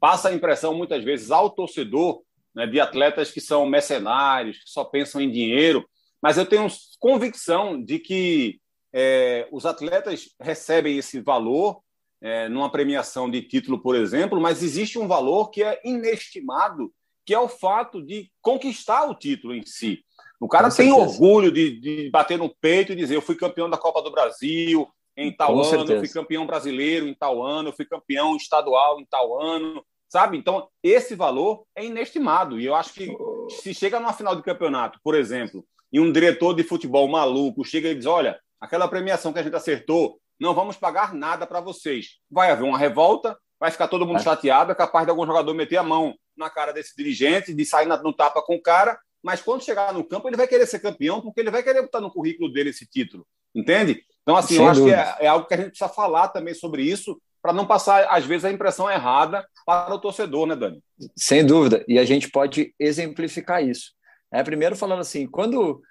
passa 0.00 0.28
a 0.28 0.34
impressão 0.34 0.74
muitas 0.74 1.04
vezes 1.04 1.30
ao 1.30 1.50
torcedor 1.50 2.22
né, 2.54 2.66
de 2.66 2.80
atletas 2.80 3.30
que 3.30 3.40
são 3.40 3.66
mercenários, 3.66 4.58
que 4.58 4.70
só 4.70 4.84
pensam 4.84 5.20
em 5.20 5.30
dinheiro, 5.30 5.86
mas 6.22 6.38
eu 6.38 6.46
tenho 6.46 6.66
convicção 6.98 7.82
de 7.82 7.98
que 7.98 8.58
é, 8.92 9.46
os 9.52 9.66
atletas 9.66 10.30
recebem 10.40 10.96
esse 10.96 11.20
valor 11.20 11.82
é, 12.22 12.48
numa 12.48 12.70
premiação 12.70 13.30
de 13.30 13.42
título, 13.42 13.80
por 13.80 13.94
exemplo, 13.94 14.40
mas 14.40 14.62
existe 14.62 14.98
um 14.98 15.06
valor 15.06 15.50
que 15.50 15.62
é 15.62 15.80
inestimado, 15.84 16.92
que 17.24 17.34
é 17.34 17.38
o 17.38 17.48
fato 17.48 18.02
de 18.02 18.30
conquistar 18.40 19.04
o 19.04 19.14
título 19.14 19.54
em 19.54 19.64
si. 19.66 20.02
O 20.40 20.48
cara 20.48 20.70
tem 20.70 20.92
orgulho 20.92 21.50
de, 21.50 21.80
de, 21.80 22.10
bater 22.10 22.38
no 22.38 22.54
peito 22.54 22.92
e 22.92 22.96
dizer: 22.96 23.16
eu 23.16 23.22
fui 23.22 23.34
campeão 23.34 23.70
da 23.70 23.78
Copa 23.78 24.02
do 24.02 24.10
Brasil 24.10 24.86
em 25.16 25.34
tal 25.34 25.54
Com 25.54 25.60
ano, 25.60 25.64
certeza. 25.64 25.92
eu 25.94 25.98
fui 26.00 26.08
campeão 26.08 26.46
brasileiro 26.46 27.08
em 27.08 27.14
tal 27.14 27.42
ano, 27.42 27.70
eu 27.70 27.72
fui 27.72 27.86
campeão 27.86 28.36
estadual 28.36 29.00
em 29.00 29.06
tal 29.06 29.40
ano, 29.40 29.82
sabe? 30.08 30.36
Então, 30.36 30.68
esse 30.82 31.14
valor 31.14 31.64
é 31.74 31.84
inestimado. 31.84 32.60
E 32.60 32.66
eu 32.66 32.74
acho 32.74 32.92
que 32.92 33.16
se 33.48 33.72
chega 33.72 33.98
numa 33.98 34.12
final 34.12 34.36
de 34.36 34.42
campeonato, 34.42 34.98
por 35.02 35.14
exemplo, 35.14 35.64
e 35.90 35.98
um 35.98 36.12
diretor 36.12 36.54
de 36.54 36.62
futebol 36.62 37.08
maluco 37.08 37.64
chega 37.64 37.88
e 37.88 37.94
diz: 37.94 38.06
olha, 38.06 38.38
aquela 38.60 38.88
premiação 38.88 39.32
que 39.32 39.38
a 39.38 39.42
gente 39.42 39.56
acertou, 39.56 40.18
não 40.38 40.54
vamos 40.54 40.76
pagar 40.76 41.14
nada 41.14 41.46
para 41.46 41.60
vocês. 41.60 42.18
Vai 42.30 42.50
haver 42.50 42.64
uma 42.64 42.78
revolta, 42.78 43.38
vai 43.58 43.70
ficar 43.70 43.88
todo 43.88 44.06
mundo 44.06 44.22
chateado, 44.22 44.72
é 44.72 44.74
capaz 44.74 45.06
de 45.06 45.10
algum 45.10 45.26
jogador 45.26 45.54
meter 45.54 45.78
a 45.78 45.82
mão 45.82 46.14
na 46.36 46.50
cara 46.50 46.72
desse 46.72 46.94
dirigente, 46.94 47.54
de 47.54 47.64
sair 47.64 47.86
no 47.86 48.12
tapa 48.12 48.42
com 48.42 48.56
o 48.56 48.62
cara, 48.62 48.98
mas 49.26 49.42
quando 49.42 49.64
chegar 49.64 49.92
no 49.92 50.04
campo, 50.04 50.28
ele 50.28 50.36
vai 50.36 50.46
querer 50.46 50.64
ser 50.66 50.78
campeão, 50.78 51.20
porque 51.20 51.40
ele 51.40 51.50
vai 51.50 51.60
querer 51.60 51.82
botar 51.82 52.00
no 52.00 52.12
currículo 52.12 52.52
dele 52.52 52.70
esse 52.70 52.86
título, 52.86 53.26
entende? 53.52 54.00
Então, 54.22 54.36
assim, 54.36 54.54
Sem 54.54 54.64
eu 54.64 54.70
acho 54.70 54.84
que 54.84 54.92
é, 54.92 55.16
é, 55.18 55.26
algo 55.26 55.48
que 55.48 55.54
a 55.54 55.56
gente 55.56 55.70
precisa 55.70 55.88
falar 55.88 56.28
também 56.28 56.54
sobre 56.54 56.84
isso, 56.84 57.20
para 57.42 57.52
não 57.52 57.66
passar, 57.66 58.06
às 58.08 58.24
vezes, 58.24 58.44
a 58.44 58.52
impressão 58.52 58.88
errada 58.88 59.44
para 59.66 59.92
o 59.92 59.98
torcedor, 59.98 60.46
né, 60.46 60.54
Dani? 60.54 60.80
Sem 61.16 61.44
dúvida, 61.44 61.84
e 61.88 61.98
a 61.98 62.04
gente 62.04 62.30
pode 62.30 62.72
exemplificar 62.78 63.64
isso. 63.64 63.94
É, 64.32 64.44
primeiro, 64.44 64.76
falando 64.76 65.00
assim, 65.00 65.26
quando 65.26 65.82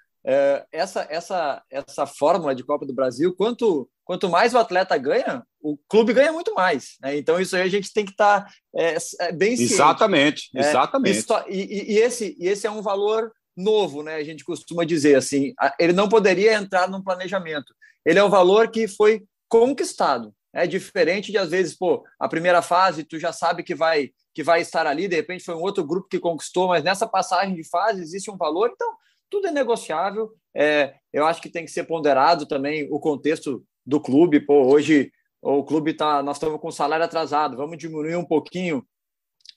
essa, 0.72 1.06
essa, 1.08 1.62
essa 1.70 2.06
fórmula 2.06 2.54
de 2.54 2.64
Copa 2.64 2.84
do 2.84 2.92
Brasil, 2.92 3.34
quanto, 3.34 3.88
quanto 4.04 4.28
mais 4.28 4.54
o 4.54 4.58
atleta 4.58 4.96
ganha, 4.98 5.44
o 5.60 5.78
clube 5.88 6.12
ganha 6.12 6.32
muito 6.32 6.52
mais. 6.54 6.96
Né? 7.00 7.16
Então, 7.16 7.40
isso 7.40 7.54
aí 7.54 7.62
a 7.62 7.68
gente 7.68 7.92
tem 7.92 8.04
que 8.04 8.10
estar 8.10 8.44
tá, 8.44 8.52
é, 8.76 8.96
é, 9.20 9.32
bem 9.32 9.56
ciente. 9.56 9.72
Exatamente, 9.74 10.50
é, 10.54 10.60
exatamente. 10.60 11.18
Isso, 11.18 11.32
e, 11.48 11.94
e, 11.94 11.98
esse, 11.98 12.36
e 12.38 12.48
esse 12.48 12.66
é 12.66 12.70
um 12.70 12.82
valor 12.82 13.32
novo, 13.56 14.02
né? 14.02 14.16
A 14.16 14.24
gente 14.24 14.44
costuma 14.44 14.84
dizer 14.84 15.16
assim, 15.16 15.54
ele 15.78 15.92
não 15.92 16.08
poderia 16.08 16.54
entrar 16.54 16.88
num 16.88 17.02
planejamento. 17.02 17.74
Ele 18.04 18.18
é 18.18 18.24
um 18.24 18.28
valor 18.28 18.70
que 18.70 18.86
foi 18.86 19.24
conquistado. 19.48 20.34
É 20.54 20.66
diferente 20.66 21.32
de 21.32 21.38
às 21.38 21.50
vezes, 21.50 21.76
pô, 21.76 22.04
a 22.18 22.28
primeira 22.28 22.62
fase 22.62 23.04
tu 23.04 23.18
já 23.18 23.32
sabe 23.32 23.62
que 23.62 23.74
vai 23.74 24.10
que 24.34 24.42
vai 24.42 24.60
estar 24.60 24.86
ali, 24.86 25.08
de 25.08 25.16
repente 25.16 25.42
foi 25.42 25.54
um 25.54 25.62
outro 25.62 25.82
grupo 25.82 26.08
que 26.10 26.18
conquistou, 26.18 26.68
mas 26.68 26.84
nessa 26.84 27.06
passagem 27.06 27.54
de 27.54 27.66
fase 27.66 28.02
existe 28.02 28.30
um 28.30 28.36
valor, 28.36 28.70
então 28.70 28.94
tudo 29.30 29.48
é 29.48 29.50
negociável. 29.50 30.32
É, 30.54 30.94
eu 31.12 31.26
acho 31.26 31.40
que 31.40 31.50
tem 31.50 31.64
que 31.64 31.70
ser 31.70 31.84
ponderado 31.84 32.46
também 32.46 32.88
o 32.90 32.98
contexto 32.98 33.64
do 33.84 34.00
clube. 34.00 34.40
Pô, 34.40 34.66
hoje 34.66 35.12
o 35.42 35.62
clube 35.64 35.94
tá, 35.94 36.22
nós 36.22 36.36
estamos 36.36 36.60
com 36.60 36.70
salário 36.70 37.04
atrasado, 37.04 37.56
vamos 37.56 37.78
diminuir 37.78 38.16
um 38.16 38.24
pouquinho 38.24 38.84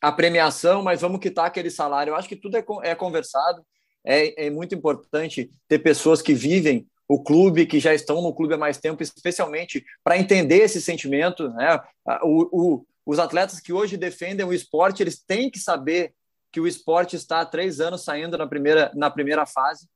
a 0.01 0.11
premiação, 0.11 0.81
mas 0.81 1.01
vamos 1.01 1.19
quitar 1.19 1.45
aquele 1.45 1.69
salário. 1.69 2.11
Eu 2.11 2.15
acho 2.15 2.29
que 2.29 2.35
tudo 2.35 2.57
é, 2.57 2.65
é 2.83 2.95
conversado. 2.95 3.65
É, 4.05 4.47
é 4.47 4.49
muito 4.49 4.73
importante 4.73 5.49
ter 5.67 5.79
pessoas 5.79 6.21
que 6.21 6.33
vivem 6.33 6.87
o 7.07 7.21
clube, 7.21 7.65
que 7.65 7.79
já 7.79 7.93
estão 7.93 8.21
no 8.21 8.33
clube 8.33 8.53
há 8.53 8.57
mais 8.57 8.77
tempo, 8.77 9.01
especialmente 9.01 9.83
para 10.03 10.17
entender 10.17 10.57
esse 10.57 10.81
sentimento. 10.81 11.49
Né? 11.49 11.79
O, 12.21 12.47
o, 12.51 12.85
os 13.05 13.19
atletas 13.19 13.59
que 13.59 13.73
hoje 13.73 13.97
defendem 13.97 14.45
o 14.45 14.53
esporte, 14.53 15.01
eles 15.01 15.19
têm 15.19 15.49
que 15.49 15.59
saber 15.59 16.13
que 16.51 16.59
o 16.59 16.67
esporte 16.67 17.15
está 17.15 17.41
há 17.41 17.45
três 17.45 17.79
anos 17.79 18.03
saindo 18.03 18.37
na 18.37 18.47
primeira, 18.47 18.91
na 18.95 19.09
primeira 19.09 19.45
fase. 19.45 19.87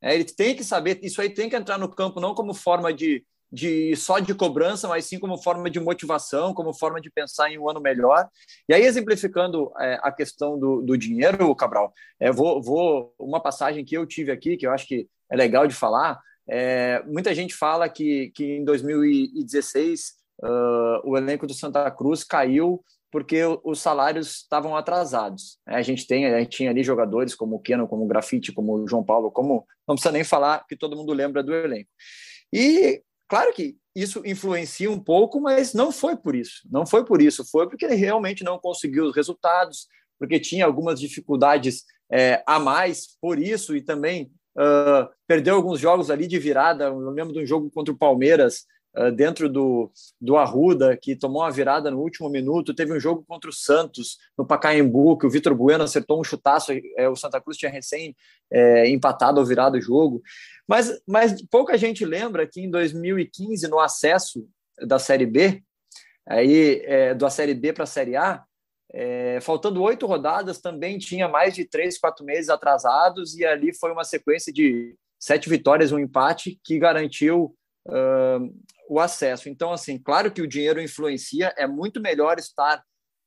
É, 0.00 0.14
ele 0.14 0.24
tem 0.24 0.54
que 0.54 0.64
saber, 0.64 0.98
isso 1.02 1.20
aí 1.20 1.30
tem 1.30 1.48
que 1.48 1.56
entrar 1.56 1.78
no 1.78 1.88
campo 1.88 2.20
não 2.20 2.34
como 2.34 2.52
forma 2.52 2.92
de, 2.92 3.24
de 3.50 3.94
só 3.94 4.18
de 4.18 4.34
cobrança, 4.34 4.88
mas 4.88 5.04
sim 5.04 5.18
como 5.18 5.40
forma 5.40 5.70
de 5.70 5.78
motivação, 5.78 6.52
como 6.52 6.74
forma 6.74 7.00
de 7.00 7.10
pensar 7.10 7.50
em 7.50 7.58
um 7.58 7.68
ano 7.68 7.80
melhor. 7.80 8.28
E 8.68 8.74
aí, 8.74 8.82
exemplificando 8.82 9.70
é, 9.78 10.00
a 10.02 10.10
questão 10.10 10.58
do, 10.58 10.82
do 10.82 10.96
dinheiro, 10.96 11.54
Cabral, 11.54 11.92
é, 12.18 12.32
vou, 12.32 12.60
vou 12.60 13.14
uma 13.18 13.40
passagem 13.40 13.84
que 13.84 13.96
eu 13.96 14.06
tive 14.06 14.32
aqui, 14.32 14.56
que 14.56 14.66
eu 14.66 14.72
acho 14.72 14.86
que 14.86 15.06
é 15.30 15.36
legal 15.36 15.66
de 15.66 15.74
falar. 15.74 16.18
É, 16.48 17.02
muita 17.06 17.34
gente 17.34 17.54
fala 17.54 17.88
que, 17.88 18.32
que 18.34 18.56
em 18.56 18.64
2016 18.64 20.14
uh, 20.42 21.08
o 21.08 21.16
elenco 21.16 21.46
do 21.46 21.54
Santa 21.54 21.88
Cruz 21.90 22.24
caiu 22.24 22.82
porque 23.12 23.42
os 23.62 23.78
salários 23.78 24.38
estavam 24.38 24.74
atrasados. 24.74 25.58
A 25.66 25.82
gente 25.82 26.06
tem, 26.06 26.26
a 26.26 26.40
gente 26.40 26.56
tinha 26.56 26.70
ali 26.70 26.82
jogadores 26.82 27.34
como 27.34 27.56
o 27.56 27.60
Keno, 27.60 27.86
como 27.86 28.04
o 28.04 28.08
Grafite, 28.08 28.52
como 28.52 28.74
o 28.74 28.88
João 28.88 29.04
Paulo, 29.04 29.30
como 29.30 29.66
não 29.86 29.94
precisa 29.94 30.10
nem 30.10 30.24
falar 30.24 30.66
que 30.66 30.76
todo 30.76 30.96
mundo 30.96 31.12
lembra 31.12 31.42
do 31.42 31.54
elenco. 31.54 31.90
E 32.52 33.02
Claro 33.32 33.50
que 33.54 33.78
isso 33.96 34.20
influencia 34.26 34.90
um 34.90 35.00
pouco, 35.00 35.40
mas 35.40 35.72
não 35.72 35.90
foi 35.90 36.14
por 36.14 36.36
isso. 36.36 36.68
Não 36.70 36.84
foi 36.84 37.02
por 37.02 37.22
isso, 37.22 37.50
foi 37.50 37.66
porque 37.66 37.86
ele 37.86 37.94
realmente 37.94 38.44
não 38.44 38.58
conseguiu 38.58 39.06
os 39.06 39.16
resultados, 39.16 39.86
porque 40.18 40.38
tinha 40.38 40.66
algumas 40.66 41.00
dificuldades 41.00 41.82
é, 42.12 42.42
a 42.46 42.58
mais 42.58 43.16
por 43.22 43.38
isso 43.38 43.74
e 43.74 43.80
também 43.80 44.30
uh, 44.58 45.08
perdeu 45.26 45.54
alguns 45.54 45.80
jogos 45.80 46.10
ali 46.10 46.26
de 46.26 46.38
virada. 46.38 46.84
Eu 46.84 47.08
lembro 47.08 47.32
de 47.32 47.40
um 47.40 47.46
jogo 47.46 47.70
contra 47.70 47.94
o 47.94 47.96
Palmeiras, 47.96 48.66
dentro 49.14 49.48
do, 49.48 49.90
do 50.20 50.36
Arruda, 50.36 50.96
que 50.96 51.16
tomou 51.16 51.42
uma 51.42 51.50
virada 51.50 51.90
no 51.90 52.00
último 52.00 52.28
minuto. 52.28 52.74
Teve 52.74 52.92
um 52.92 53.00
jogo 53.00 53.24
contra 53.26 53.48
o 53.48 53.52
Santos, 53.52 54.18
no 54.36 54.46
Pacaembu, 54.46 55.16
que 55.16 55.26
o 55.26 55.30
Vitor 55.30 55.54
Bueno 55.54 55.84
acertou 55.84 56.20
um 56.20 56.24
chutaço. 56.24 56.72
É, 56.96 57.08
o 57.08 57.16
Santa 57.16 57.40
Cruz 57.40 57.56
tinha 57.56 57.70
recém 57.70 58.14
é, 58.50 58.88
empatado 58.88 59.40
ou 59.40 59.46
virado 59.46 59.78
o 59.78 59.80
jogo. 59.80 60.22
Mas, 60.68 61.00
mas 61.06 61.40
pouca 61.50 61.78
gente 61.78 62.04
lembra 62.04 62.46
que 62.46 62.60
em 62.60 62.70
2015, 62.70 63.66
no 63.68 63.78
acesso 63.78 64.46
da 64.86 64.98
Série 64.98 65.26
B, 65.26 65.62
aí 66.26 66.82
é, 66.84 67.14
da 67.14 67.30
Série 67.30 67.54
B 67.54 67.72
para 67.72 67.84
a 67.84 67.86
Série 67.86 68.16
A, 68.16 68.44
é, 68.92 69.40
faltando 69.40 69.82
oito 69.82 70.06
rodadas, 70.06 70.60
também 70.60 70.98
tinha 70.98 71.26
mais 71.26 71.54
de 71.54 71.64
três, 71.64 71.98
quatro 71.98 72.24
meses 72.24 72.50
atrasados, 72.50 73.34
e 73.34 73.44
ali 73.44 73.74
foi 73.74 73.90
uma 73.90 74.04
sequência 74.04 74.52
de 74.52 74.94
sete 75.18 75.48
vitórias, 75.48 75.92
um 75.92 75.98
empate, 75.98 76.60
que 76.62 76.78
garantiu 76.78 77.54
uh, 77.86 78.54
o 78.88 79.00
acesso. 79.00 79.48
Então, 79.48 79.72
assim, 79.72 79.98
claro 79.98 80.30
que 80.30 80.42
o 80.42 80.46
dinheiro 80.46 80.80
influencia, 80.80 81.54
é 81.56 81.66
muito 81.66 82.00
melhor 82.00 82.38
estar 82.38 82.82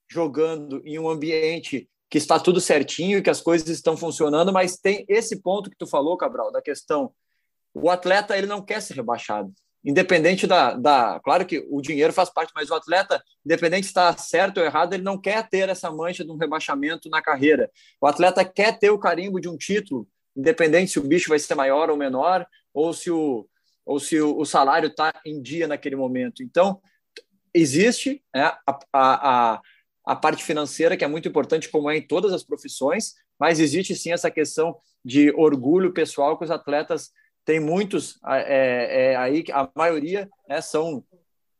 jogando 0.09 0.81
em 0.85 0.99
um 0.99 1.09
ambiente 1.09 1.89
que 2.09 2.17
está 2.17 2.39
tudo 2.39 2.61
certinho, 2.61 3.23
que 3.23 3.29
as 3.29 3.41
coisas 3.41 3.67
estão 3.67 3.97
funcionando, 3.97 4.53
mas 4.53 4.77
tem 4.77 5.05
esse 5.09 5.41
ponto 5.41 5.69
que 5.69 5.77
tu 5.77 5.87
falou, 5.87 6.17
Cabral, 6.17 6.51
da 6.51 6.61
questão 6.61 7.11
o 7.75 7.89
atleta 7.89 8.37
ele 8.37 8.47
não 8.47 8.61
quer 8.61 8.81
ser 8.81 8.95
rebaixado. 8.95 9.53
Independente 9.83 10.47
da, 10.47 10.73
da. 10.73 11.19
Claro 11.19 11.45
que 11.45 11.63
o 11.69 11.79
dinheiro 11.79 12.11
faz 12.11 12.29
parte, 12.29 12.51
mas 12.55 12.71
o 12.71 12.73
atleta, 12.73 13.21
independente 13.45 13.83
se 13.83 13.89
está 13.89 14.15
certo 14.17 14.57
ou 14.57 14.65
errado, 14.65 14.93
ele 14.93 15.03
não 15.03 15.19
quer 15.19 15.47
ter 15.47 15.69
essa 15.69 15.91
mancha 15.91 16.23
de 16.23 16.31
um 16.31 16.37
rebaixamento 16.37 17.07
na 17.07 17.21
carreira. 17.21 17.69
O 18.01 18.07
atleta 18.07 18.43
quer 18.43 18.79
ter 18.79 18.89
o 18.89 18.97
carimbo 18.97 19.39
de 19.39 19.47
um 19.47 19.57
título, 19.57 20.07
independente 20.35 20.91
se 20.91 20.99
o 20.99 21.03
bicho 21.03 21.29
vai 21.29 21.37
ser 21.37 21.53
maior 21.53 21.91
ou 21.91 21.97
menor, 21.97 22.47
ou 22.73 22.93
se 22.93 23.11
o, 23.11 23.47
ou 23.85 23.99
se 23.99 24.19
o, 24.19 24.43
salário 24.45 24.87
está 24.87 25.13
em 25.25 25.41
dia 25.41 25.67
naquele 25.67 25.95
momento. 25.95 26.41
Então, 26.41 26.81
existe 27.53 28.23
né, 28.33 28.51
a, 28.67 28.79
a, 28.93 29.61
a 30.05 30.15
parte 30.15 30.43
financeira, 30.43 30.97
que 30.97 31.03
é 31.03 31.07
muito 31.07 31.27
importante, 31.27 31.69
como 31.69 31.89
é 31.89 31.97
em 31.97 32.01
todas 32.01 32.33
as 32.33 32.43
profissões, 32.43 33.13
mas 33.39 33.59
existe 33.59 33.95
sim 33.95 34.11
essa 34.11 34.31
questão 34.31 34.75
de 35.03 35.31
orgulho 35.31 35.93
pessoal 35.93 36.37
que 36.37 36.43
os 36.43 36.51
atletas 36.51 37.11
tem 37.45 37.59
muitos 37.59 38.19
é, 38.25 39.11
é, 39.11 39.15
aí, 39.15 39.43
a 39.51 39.69
maioria 39.75 40.27
né, 40.49 40.59
são 40.61 41.03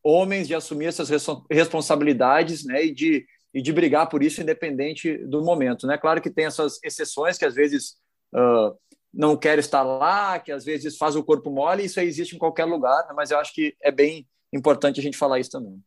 homens 0.03 0.47
de 0.47 0.55
assumir 0.55 0.86
essas 0.88 1.09
responsabilidades 1.49 2.65
né, 2.65 2.86
e, 2.86 2.93
de, 2.93 3.26
e 3.53 3.61
de 3.61 3.71
brigar 3.71 4.09
por 4.09 4.23
isso, 4.23 4.41
independente 4.41 5.17
do 5.28 5.43
momento. 5.43 5.86
Né? 5.86 5.97
Claro 5.97 6.21
que 6.21 6.30
tem 6.30 6.45
essas 6.45 6.80
exceções 6.84 7.38
que 7.38 7.45
às 7.45 7.53
vezes 7.53 7.97
uh, 8.34 8.76
não 9.16 9.38
quer 9.38 9.57
estar 9.57 9.82
lá, 9.82 10.38
que 10.38 10.51
às 10.51 10.66
vezes 10.66 10.97
faz 10.97 11.16
o 11.16 11.24
corpo 11.24 11.49
mole, 11.49 11.86
isso 11.86 11.99
aí 11.99 12.07
existe 12.07 12.36
em 12.36 12.39
qualquer 12.39 12.66
lugar, 12.66 13.07
né? 13.07 13.13
mas 13.16 13.32
eu 13.32 13.39
acho 13.39 13.53
que 13.53 13.76
é 13.82 13.91
bem 13.91 14.28
importante 14.51 14.99
a 14.99 15.03
gente 15.03 15.18
falar 15.18 15.39
isso 15.39 15.51
também. 15.51 15.82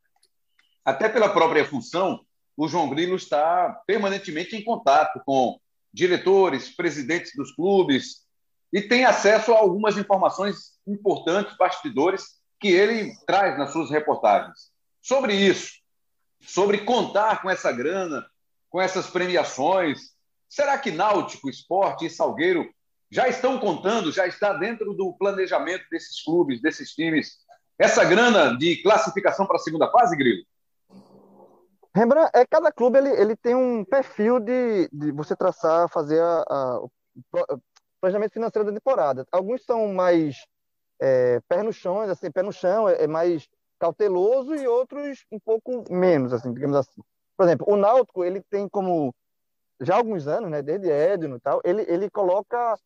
Até 0.85 1.09
pela 1.09 1.29
própria 1.29 1.65
função, 1.65 2.25
o 2.57 2.67
João 2.67 2.89
Grilo 2.89 3.17
está 3.17 3.83
permanentemente 3.87 4.57
em 4.57 4.65
contato 4.65 5.21
com 5.27 5.61
diretores, 5.93 6.75
presidentes 6.75 7.33
dos 7.37 7.55
clubes 7.55 8.27
e 8.73 8.81
tem 8.81 9.05
acesso 9.05 9.53
a 9.53 9.59
algumas 9.59 9.97
informações 9.97 10.79
importantes, 10.87 11.57
bastidores, 11.57 12.39
que 12.61 12.69
ele 12.69 13.15
traz 13.27 13.57
nas 13.59 13.73
suas 13.73 13.91
reportagens. 13.91 14.71
Sobre 15.01 15.35
isso, 15.35 15.75
sobre 16.41 16.79
contar 16.79 17.41
com 17.43 17.49
essa 17.49 17.71
grana, 17.71 18.27
com 18.69 18.81
essas 18.81 19.09
premiações, 19.09 20.15
será 20.49 20.77
que 20.79 20.91
Náutico, 20.91 21.49
Esporte 21.49 22.07
e 22.07 22.11
Salgueiro 22.11 22.69
já 23.11 23.29
estão 23.29 23.59
contando, 23.59 24.13
já 24.13 24.27
está 24.27 24.53
dentro 24.53 24.93
do 24.95 25.13
planejamento 25.15 25.85
desses 25.91 26.23
clubes, 26.23 26.61
desses 26.61 26.93
times, 26.93 27.39
essa 27.79 28.05
grana 28.05 28.57
de 28.57 28.83
classificação 28.83 29.47
para 29.47 29.57
a 29.57 29.61
segunda 29.61 29.91
fase, 29.91 30.17
Grilo? 30.17 30.45
Rembrandt, 31.95 32.31
é, 32.35 32.47
cada 32.47 32.71
clube 32.71 32.99
ele, 32.99 33.11
ele 33.11 33.37
tem 33.37 33.55
um 33.55 33.85
perfil 33.85 34.39
de, 34.39 34.89
de 34.93 35.11
você 35.11 35.35
traçar, 35.35 35.89
fazer 35.89 36.21
a, 36.21 36.45
a, 36.49 36.81
o 36.81 36.91
planejamento 38.01 38.33
financeiro 38.33 38.69
da 38.69 38.75
temporada. 38.75 39.27
Alguns 39.33 39.65
são 39.65 39.93
mais 39.93 40.37
é, 41.01 41.41
pé 41.49 41.63
no 41.63 41.73
chão, 41.73 42.01
assim, 42.01 42.31
pé 42.31 42.43
no 42.43 42.53
chão, 42.53 42.89
é, 42.89 43.05
é, 43.05 43.07
mais 43.07 43.49
cauteloso 43.79 44.55
e 44.55 44.67
outros 44.67 45.25
um 45.33 45.39
pouco 45.41 45.85
menos, 45.91 46.33
assim, 46.33 46.53
digamos 46.53 46.77
assim. 46.77 47.01
Por 47.37 47.45
exemplo, 47.45 47.67
o 47.69 47.77
Náutico, 47.77 48.25
ele 48.25 48.43
tem 48.51 48.69
como 48.69 49.15
já 49.81 49.95
há 49.95 49.97
alguns 49.99 50.27
anos, 50.27 50.51
né, 50.51 50.61
desde 50.61 50.91
Edno 50.91 51.37
e 51.37 51.41
tal, 51.41 51.61
ele, 51.65 51.83
ele 51.89 52.11
coloca 52.11 52.77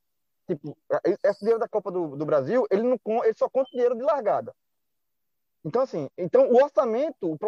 tipo, 0.47 0.77
esse 1.25 1.41
dinheiro 1.41 1.61
da 1.61 1.69
Copa 1.69 1.91
do, 1.91 2.17
do 2.17 2.27
Brasil, 2.27 2.67
ele 2.71 2.83
não 2.83 2.99
ele 3.25 3.35
só 3.35 3.49
conta 3.49 3.71
dinheiro 3.71 3.97
de 3.97 4.03
largada. 4.03 4.55
Então, 5.65 5.83
assim, 5.83 6.09
então 6.19 6.51
o 6.51 6.57
orçamento, 6.63 7.39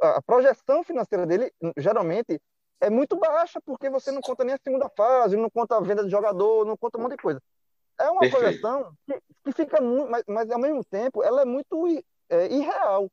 a 0.00 0.22
projeção 0.22 0.82
financeira 0.82 1.26
dele, 1.26 1.52
geralmente, 1.76 2.40
é 2.80 2.88
muito 2.88 3.16
baixa, 3.16 3.60
porque 3.60 3.90
você 3.90 4.10
não 4.10 4.22
conta 4.22 4.44
nem 4.44 4.54
a 4.54 4.58
segunda 4.62 4.88
fase, 4.96 5.36
não 5.36 5.50
conta 5.50 5.76
a 5.76 5.80
venda 5.80 6.02
de 6.02 6.10
jogador, 6.10 6.64
não 6.64 6.76
conta 6.76 6.98
um 6.98 7.02
monte 7.02 7.12
de 7.12 7.22
coisa. 7.22 7.42
É 7.98 8.08
uma 8.08 8.20
Perfeito. 8.20 8.60
projeção 8.60 8.92
que, 9.06 9.20
que 9.44 9.52
fica 9.52 9.80
muito, 9.80 10.10
mas, 10.10 10.24
mas, 10.26 10.50
ao 10.50 10.58
mesmo 10.58 10.82
tempo, 10.82 11.22
ela 11.22 11.42
é 11.42 11.44
muito 11.44 11.86
é, 12.30 12.46
irreal. 12.46 13.10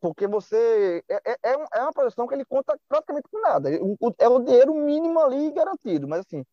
Porque 0.00 0.28
você. 0.28 1.02
É, 1.08 1.14
é, 1.14 1.36
é, 1.42 1.56
é 1.74 1.82
uma 1.82 1.92
projeção 1.92 2.28
que 2.28 2.34
ele 2.34 2.44
conta 2.44 2.78
praticamente 2.88 3.28
com 3.28 3.40
nada. 3.40 3.68
É 4.18 4.28
o 4.28 4.38
dinheiro 4.38 4.74
mínimo 4.74 5.18
ali 5.18 5.50
garantido, 5.50 6.06
mas 6.06 6.20
assim, 6.20 6.44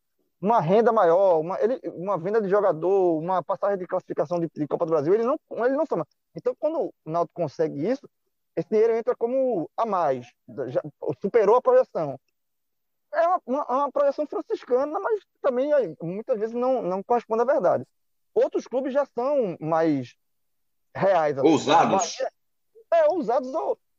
uma 0.44 0.60
renda 0.60 0.92
maior, 0.92 1.40
uma, 1.40 1.58
ele, 1.58 1.80
uma 1.94 2.18
venda 2.18 2.40
de 2.40 2.50
jogador, 2.50 3.18
uma 3.18 3.42
passagem 3.42 3.78
de 3.78 3.86
classificação 3.86 4.38
de, 4.38 4.48
de, 4.54 4.68
Copa 4.68 4.84
do 4.84 4.90
Brasil, 4.90 5.14
ele 5.14 5.24
não, 5.24 5.38
ele 5.64 5.74
não 5.74 5.86
soma. 5.86 6.06
Então, 6.36 6.54
quando 6.58 6.80
o 6.80 6.92
Náutico 7.04 7.40
consegue 7.40 7.88
isso, 7.88 8.06
esse 8.54 8.68
dinheiro 8.68 8.94
entra 8.94 9.16
como 9.16 9.70
a 9.74 9.86
mais, 9.86 10.30
já 10.68 10.82
superou 11.22 11.56
a 11.56 11.62
projeção. 11.62 12.20
É 13.14 13.26
uma, 13.26 13.40
uma, 13.46 13.64
uma 13.64 13.92
projeção 13.92 14.26
franciscana, 14.26 15.00
mas 15.00 15.20
também 15.40 15.70
muitas 16.02 16.38
vezes 16.38 16.54
não, 16.54 16.82
não 16.82 17.02
corresponde 17.02 17.42
à 17.42 17.46
verdade. 17.46 17.86
Outros 18.34 18.66
clubes 18.66 18.92
já 18.92 19.06
são 19.06 19.56
mais 19.58 20.14
reais. 20.94 21.38
Assim. 21.38 21.48
Ousados. 21.48 22.16
Bahia, 22.18 22.30
é, 22.92 23.08
ousados. 23.08 23.50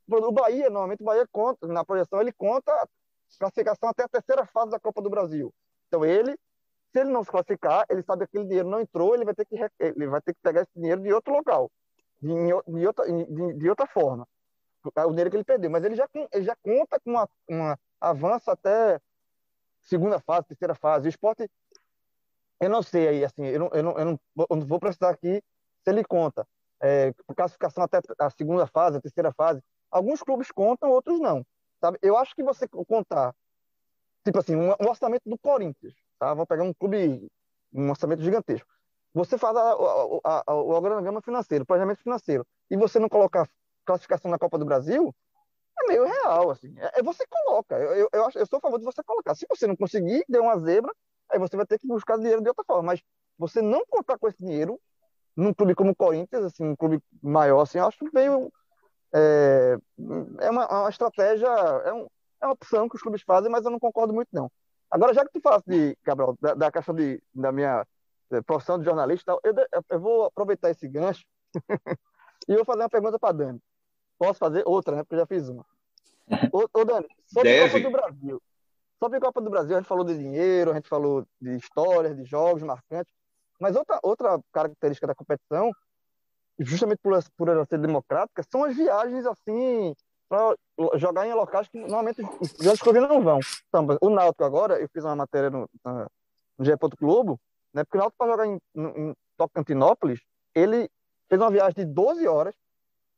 O 0.08 0.32
Bahia, 0.32 0.70
normalmente 0.70 1.02
o 1.02 1.06
Bahia 1.06 1.28
conta, 1.32 1.66
na 1.68 1.84
projeção, 1.84 2.22
ele 2.22 2.32
conta 2.34 2.72
a 2.72 2.88
classificação 3.40 3.90
até 3.90 4.04
a 4.04 4.10
terceira 4.10 4.46
fase 4.46 4.70
da 4.70 4.80
Copa 4.80 5.02
do 5.02 5.10
Brasil. 5.10 5.52
Então 5.96 6.04
ele, 6.04 6.38
se 6.92 7.00
ele 7.00 7.10
não 7.10 7.24
se 7.24 7.32
classificar, 7.32 7.86
ele 7.90 8.04
sabe 8.04 8.20
que 8.20 8.24
aquele 8.26 8.46
dinheiro 8.46 8.70
não 8.70 8.82
entrou, 8.82 9.16
ele 9.16 9.24
vai 9.24 9.34
ter 9.34 9.46
que, 9.46 9.56
ele 9.80 10.08
vai 10.08 10.22
ter 10.22 10.34
que 10.34 10.42
pegar 10.42 10.62
esse 10.62 10.72
dinheiro 10.76 11.02
de 11.02 11.14
outro 11.14 11.34
local, 11.34 11.72
de, 12.22 12.28
de, 12.28 12.88
outra, 12.88 13.06
de, 13.06 13.54
de 13.54 13.70
outra 13.70 13.88
forma. 13.88 14.28
O 14.84 15.10
dinheiro 15.10 15.32
que 15.32 15.38
ele 15.38 15.44
perdeu. 15.44 15.72
Mas 15.72 15.84
ele 15.86 15.96
já, 15.96 16.08
ele 16.32 16.44
já 16.44 16.56
conta 16.58 17.00
com 17.00 17.12
uma, 17.12 17.30
uma 17.48 17.80
avanço 18.00 18.52
até 18.52 19.00
segunda 19.82 20.20
fase, 20.20 20.48
terceira 20.48 20.76
fase. 20.76 21.08
O 21.08 21.10
esporte, 21.10 21.50
eu 22.60 22.70
não 22.70 22.84
sei 22.84 23.08
aí, 23.08 23.26
assim, 23.26 23.46
eu 23.46 23.60
não, 23.60 23.70
eu 23.74 23.84
não, 23.84 23.98
eu 23.98 24.06
não, 24.06 24.20
eu 24.50 24.56
não 24.58 24.68
vou 24.68 24.80
precisar 24.80 25.12
aqui 25.12 25.42
se 25.82 25.90
ele 25.90 26.04
conta. 26.04 26.46
É, 26.82 27.14
classificação 27.36 27.84
até 27.86 28.00
a 28.20 28.30
segunda 28.30 28.68
fase, 28.68 28.98
a 28.98 29.02
terceira 29.02 29.32
fase. 29.34 29.62
Alguns 29.90 30.22
clubes 30.22 30.52
contam, 30.52 30.92
outros 30.92 31.22
não. 31.22 31.46
Sabe? 31.80 31.98
Eu 32.02 32.18
acho 32.18 32.36
que 32.36 32.44
você 32.44 32.68
contar 32.68 33.34
Tipo 34.26 34.40
assim, 34.40 34.56
um, 34.56 34.72
um 34.72 34.90
orçamento 34.90 35.30
do 35.30 35.38
Corinthians, 35.38 35.94
tá? 36.20 36.34
Vou 36.34 36.48
pegar 36.48 36.64
um 36.64 36.74
clube, 36.74 37.28
um 37.72 37.90
orçamento 37.90 38.24
gigantesco. 38.24 38.68
Você 39.14 39.38
faz 39.38 39.56
a, 39.56 39.72
a, 40.26 40.44
a, 40.48 40.54
o 40.56 40.70
organograma 40.72 41.22
financeiro, 41.22 41.66
planejamento 41.66 42.02
financeiro, 42.02 42.46
e 42.70 42.76
você 42.76 43.00
não 43.00 43.08
colocar 43.08 43.48
classificação 43.86 44.30
na 44.30 44.40
Copa 44.40 44.58
do 44.58 44.66
Brasil, 44.66 45.16
é 45.80 45.88
meio 45.88 46.06
real, 46.06 46.50
assim. 46.50 46.74
É, 46.80 47.00
é 47.00 47.04
você 47.04 47.24
coloca. 47.28 47.76
Eu, 47.78 47.94
eu, 47.94 48.10
eu, 48.12 48.26
acho, 48.26 48.40
eu 48.40 48.46
sou 48.48 48.58
a 48.58 48.62
favor 48.62 48.80
de 48.80 48.86
você 48.86 49.04
colocar. 49.04 49.36
Se 49.36 49.46
você 49.48 49.68
não 49.68 49.76
conseguir, 49.76 50.26
deu 50.28 50.44
uma 50.44 50.58
zebra, 50.58 50.92
aí 51.30 51.38
você 51.40 51.56
vai 51.56 51.66
ter 51.66 51.78
que 51.80 51.88
buscar 51.88 52.18
dinheiro 52.18 52.42
de 52.42 52.50
outra 52.50 52.64
forma. 52.66 52.84
Mas 52.84 53.02
você 53.38 53.62
não 53.62 53.86
contar 53.88 54.18
com 54.18 54.28
esse 54.28 54.38
dinheiro 54.38 54.80
num 55.36 55.54
clube 55.54 55.76
como 55.76 55.92
o 55.92 55.96
Corinthians, 55.96 56.44
assim, 56.46 56.64
um 56.66 56.76
clube 56.76 57.00
maior, 57.22 57.62
assim, 57.62 57.78
eu 57.78 57.86
acho 57.86 57.98
meio. 58.14 58.52
É, 59.14 59.78
é 60.40 60.50
uma, 60.50 60.68
uma 60.68 60.90
estratégia, 60.90 61.48
é 61.48 61.94
um, 61.94 62.08
é 62.42 62.46
uma 62.46 62.54
opção 62.54 62.88
que 62.90 62.96
os 62.96 63.02
clubes 63.02 63.22
fazem, 63.22 63.52
mas 63.52 63.66
eu 63.66 63.72
não 63.72 63.80
concordo 63.80 64.14
muito, 64.14 64.30
não. 64.32 64.52
Agora, 64.90 65.14
já 65.14 65.26
que 65.26 65.32
tu 65.32 65.42
falaste 65.42 65.66
de, 65.68 65.98
Gabriel, 66.04 66.38
da, 66.40 66.54
da 66.54 66.72
questão 66.72 66.94
de, 66.96 67.22
da 67.34 67.52
minha 67.52 67.86
eh, 68.32 68.42
profissão 68.42 68.78
de 68.78 68.86
jornalista, 68.86 69.38
eu, 69.44 69.54
eu 69.90 70.00
vou 70.00 70.26
aproveitar 70.26 70.70
esse 70.70 70.88
gancho 70.88 71.26
e 72.48 72.56
vou 72.56 72.66
fazer 72.66 72.82
uma 72.82 72.90
pergunta 72.90 73.20
para 73.20 73.34
Dani. 73.34 73.62
Posso 74.18 74.40
fazer 74.40 74.64
outra, 74.66 74.96
né? 74.96 75.04
Porque 75.04 75.16
eu 75.16 75.20
já 75.20 75.26
fiz 75.26 75.50
uma. 75.50 75.66
Ô, 76.52 76.68
ô 76.74 76.86
Dani, 76.86 77.08
sobre 77.26 77.50
Deve. 77.50 77.64
a 77.64 77.70
Copa 77.70 77.84
do 77.84 77.92
Brasil. 77.92 78.42
Sobre 79.00 79.18
a 79.18 79.22
Copa 79.22 79.42
do 79.42 79.50
Brasil, 79.50 79.76
a 79.76 79.80
gente 79.80 79.88
falou 79.88 80.06
de 80.06 80.18
dinheiro, 80.18 80.72
a 80.72 80.76
gente 80.76 80.88
falou 80.88 81.28
de 81.42 81.56
histórias, 81.58 82.16
de 82.16 82.24
jogos 82.24 82.64
marcantes. 82.64 83.14
Mas 83.60 83.76
outra, 83.76 84.00
outra 84.02 84.40
característica 84.52 85.08
da 85.08 85.16
competição, 85.16 85.72
justamente 86.60 87.00
por, 87.00 87.18
por 87.38 87.50
ela 87.50 87.66
ser 87.66 87.80
democrática, 87.80 88.44
são 88.50 88.64
as 88.64 88.76
viagens 88.76 89.26
assim 89.26 89.94
para 90.28 90.56
jogar 90.98 91.28
em 91.28 91.34
locais 91.34 91.68
que 91.68 91.80
normalmente 91.80 92.22
os 92.40 92.52
grandes 92.54 92.82
clubes 92.82 93.02
não 93.04 93.22
vão. 93.22 93.40
Então, 93.68 93.86
o 94.02 94.10
Náutico 94.10 94.44
agora, 94.44 94.80
eu 94.80 94.90
fiz 94.90 95.04
uma 95.04 95.16
matéria 95.16 95.50
no, 95.50 95.70
no 95.84 96.66
GE. 96.66 96.72
Globo, 97.00 97.40
né, 97.74 97.84
porque 97.84 97.98
o 97.98 98.00
Náutico 98.00 98.18
para 98.18 98.32
jogar 98.32 98.48
em, 98.48 98.60
em 98.76 99.16
Tocantinópolis, 99.38 100.20
ele 100.54 100.90
fez 101.30 101.42
uma 101.42 101.52
viagem 101.52 101.74
de 101.76 101.86
12 101.86 102.28
horas, 102.28 102.56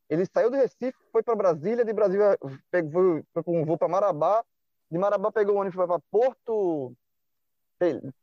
ele 0.08 0.24
saiu 0.26 0.50
do 0.50 0.56
Recife, 0.56 0.96
foi 1.12 1.22
para 1.22 1.36
Brasília, 1.36 1.84
de 1.84 1.92
Brasília 1.92 2.38
pegou, 2.70 3.22
foi 3.32 3.42
com 3.42 3.60
um 3.60 3.64
voo 3.64 3.76
para 3.76 3.88
Marabá, 3.88 4.44
de 4.90 4.98
Marabá 4.98 5.30
pegou 5.30 5.56
o 5.56 5.58
ônibus 5.58 5.76
para 5.76 6.00
Porto, 6.10 6.94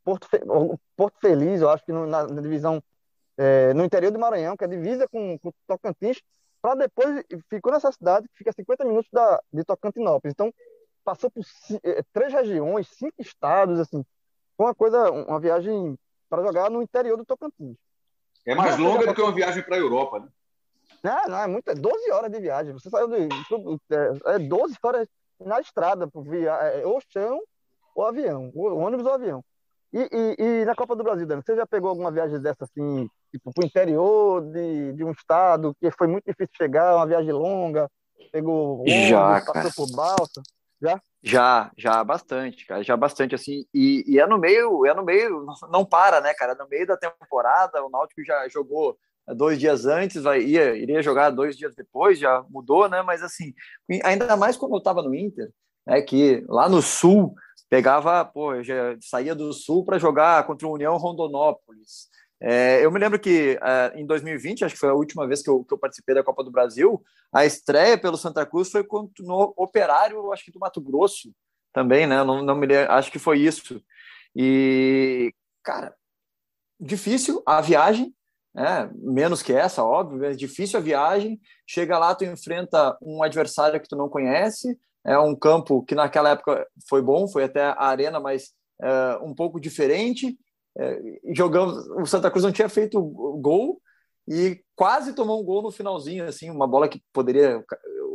Porto, 0.03 0.27
Porto 0.95 1.19
Feliz, 1.19 1.61
eu 1.61 1.69
acho 1.69 1.85
que 1.85 1.93
no, 1.93 2.05
na, 2.07 2.25
na, 2.27 2.41
divisão, 2.41 2.83
é, 3.37 3.73
no 3.73 3.85
interior 3.85 4.11
do 4.11 4.19
Maranhão, 4.19 4.57
que 4.57 4.63
é 4.63 4.67
divisa 4.67 5.07
com, 5.07 5.37
com 5.39 5.51
Tocantins, 5.67 6.21
para 6.65 6.73
depois 6.73 7.23
ficou 7.47 7.71
nessa 7.71 7.91
cidade 7.91 8.27
que 8.27 8.37
fica 8.39 8.49
a 8.49 8.53
50 8.53 8.85
minutos 8.85 9.07
da, 9.13 9.39
de 9.53 9.63
Tocantinópolis. 9.63 10.33
Então, 10.33 10.51
passou 11.03 11.29
por 11.29 11.43
é, 11.83 12.01
três 12.11 12.33
regiões, 12.33 12.87
cinco 12.89 13.21
estados, 13.21 13.79
assim. 13.79 14.03
Foi 14.57 14.65
uma 14.65 14.73
coisa, 14.73 15.11
uma 15.11 15.39
viagem 15.39 15.95
para 16.27 16.41
jogar 16.41 16.71
no 16.71 16.81
interior 16.81 17.17
do 17.17 17.25
Tocantins. 17.25 17.77
É 18.47 18.55
mais 18.55 18.79
longa 18.79 19.05
do 19.05 19.13
que 19.13 19.21
uma 19.21 19.31
viagem 19.31 19.61
para 19.61 19.75
a 19.75 19.79
Europa, 19.79 20.21
né? 20.21 20.27
Não, 21.03 21.27
não, 21.27 21.37
é 21.37 21.47
muito, 21.47 21.69
é 21.69 21.75
12 21.75 22.11
horas 22.11 22.31
de 22.31 22.39
viagem. 22.39 22.73
Você 22.73 22.89
saiu 22.89 23.09
de. 23.09 23.29
É 24.25 24.39
12 24.39 24.73
é 24.73 24.87
horas 24.87 25.07
na 25.39 25.59
estrada, 25.59 26.09
via, 26.15 26.51
é, 26.51 26.83
ou 26.83 26.99
chão 27.09 27.43
ou 27.93 28.07
avião, 28.07 28.51
ou 28.55 28.75
ônibus 28.79 29.05
ou 29.05 29.13
avião. 29.13 29.45
E, 29.95 30.09
e, 30.11 30.43
e, 30.43 30.65
na 30.65 30.75
Copa 30.75 30.93
do 30.93 31.05
Brasil, 31.05 31.25
Dani, 31.25 31.41
você 31.41 31.55
já 31.55 31.65
pegou 31.65 31.89
alguma 31.89 32.11
viagem 32.11 32.37
dessa 32.41 32.65
assim, 32.65 33.09
tipo, 33.31 33.53
para 33.53 33.63
o 33.63 33.65
interior 33.65 34.41
de, 34.51 34.91
de 34.91 35.05
um 35.05 35.11
estado 35.11 35.73
que 35.79 35.89
foi 35.91 36.05
muito 36.05 36.25
difícil 36.25 36.53
chegar, 36.57 36.97
uma 36.97 37.07
viagem 37.07 37.31
longa, 37.31 37.89
pegou 38.29 38.81
ônibus, 38.81 39.07
já, 39.07 39.39
passou 39.39 39.87
por 39.87 39.95
balsa, 39.95 40.43
já? 40.81 41.01
Já, 41.23 41.71
já 41.77 42.03
bastante, 42.03 42.65
cara, 42.65 42.83
já 42.83 42.97
bastante 42.97 43.35
assim, 43.35 43.65
e, 43.73 44.03
e, 44.05 44.19
é 44.19 44.27
no 44.27 44.37
meio, 44.37 44.85
é 44.85 44.93
no 44.93 45.01
meio, 45.01 45.45
não 45.71 45.85
para, 45.85 46.19
né, 46.19 46.33
cara, 46.33 46.55
no 46.55 46.67
meio 46.67 46.85
da 46.85 46.97
temporada, 46.97 47.81
o 47.81 47.89
Náutico 47.89 48.21
já 48.25 48.49
jogou 48.49 48.97
dois 49.27 49.57
dias 49.57 49.85
antes, 49.85 50.23
vai, 50.23 50.41
ia, 50.41 50.75
iria 50.75 51.01
jogar 51.01 51.29
dois 51.29 51.55
dias 51.55 51.73
depois, 51.73 52.19
já 52.19 52.43
mudou, 52.49 52.89
né, 52.89 53.01
mas 53.01 53.23
assim, 53.23 53.53
ainda 54.03 54.35
mais 54.35 54.57
quando 54.57 54.73
eu 54.73 54.79
estava 54.79 55.01
no 55.01 55.15
Inter, 55.15 55.49
né, 55.87 56.01
que 56.01 56.43
lá 56.49 56.67
no 56.67 56.81
Sul, 56.81 57.33
pegava, 57.69 58.23
pô, 58.25 58.53
eu 58.55 58.63
já 58.63 58.95
saía 59.01 59.35
do 59.35 59.51
Sul 59.53 59.83
para 59.83 59.99
jogar 59.99 60.45
contra 60.45 60.67
o 60.67 60.73
União 60.73 60.95
Rondonópolis, 60.97 62.09
é, 62.41 62.85
eu 62.85 62.91
me 62.91 62.99
lembro 62.99 63.19
que 63.19 63.57
é, 63.61 63.99
em 63.99 64.05
2020, 64.05 64.65
acho 64.65 64.75
que 64.75 64.79
foi 64.79 64.89
a 64.89 64.93
última 64.93 65.27
vez 65.27 65.41
que 65.41 65.49
eu, 65.49 65.63
que 65.63 65.73
eu, 65.73 65.77
participei 65.77 66.13
da 66.13 66.23
Copa 66.23 66.43
do 66.43 66.51
Brasil, 66.51 67.01
a 67.33 67.45
estreia 67.45 67.97
pelo 67.97 68.17
Santa 68.17 68.45
Cruz 68.45 68.69
foi 68.69 68.85
no 69.19 69.53
Operário, 69.57 70.31
acho 70.31 70.43
que 70.43 70.51
do 70.51 70.59
Mato 70.59 70.81
Grosso 70.81 71.33
também, 71.73 72.05
né? 72.05 72.23
Não, 72.23 72.41
não 72.43 72.55
me 72.55 72.67
lembro, 72.67 72.91
acho 72.91 73.11
que 73.11 73.19
foi 73.19 73.39
isso. 73.39 73.81
E, 74.35 75.33
cara, 75.63 75.95
difícil 76.79 77.41
a 77.45 77.61
viagem, 77.61 78.13
né? 78.53 78.89
menos 78.93 79.41
que 79.41 79.53
essa, 79.53 79.83
óbvio, 79.83 80.25
é 80.25 80.31
difícil 80.31 80.79
a 80.79 80.83
viagem. 80.83 81.39
Chega 81.65 81.97
lá, 81.97 82.13
tu 82.13 82.25
enfrenta 82.25 82.97
um 83.01 83.23
adversário 83.23 83.79
que 83.79 83.87
tu 83.87 83.95
não 83.95 84.09
conhece, 84.09 84.77
é 85.05 85.17
um 85.19 85.35
campo 85.35 85.83
que 85.83 85.95
naquela 85.95 86.31
época 86.31 86.67
foi 86.89 87.01
bom, 87.01 87.27
foi 87.27 87.43
até 87.43 87.63
a 87.63 87.85
arena, 87.85 88.19
mas 88.19 88.53
é, 88.81 89.19
um 89.21 89.33
pouco 89.33 89.59
diferente. 89.59 90.37
É, 90.77 90.99
jogamos, 91.33 91.87
o 91.89 92.05
Santa 92.05 92.29
Cruz 92.29 92.43
não 92.43 92.51
tinha 92.51 92.67
feito 92.67 93.01
gol 93.39 93.79
e 94.27 94.59
quase 94.75 95.13
tomou 95.13 95.39
um 95.39 95.45
gol 95.45 95.61
no 95.61 95.71
finalzinho, 95.71 96.25
assim, 96.25 96.49
uma 96.49 96.67
bola 96.67 96.89
que 96.89 97.01
poderia 97.13 97.63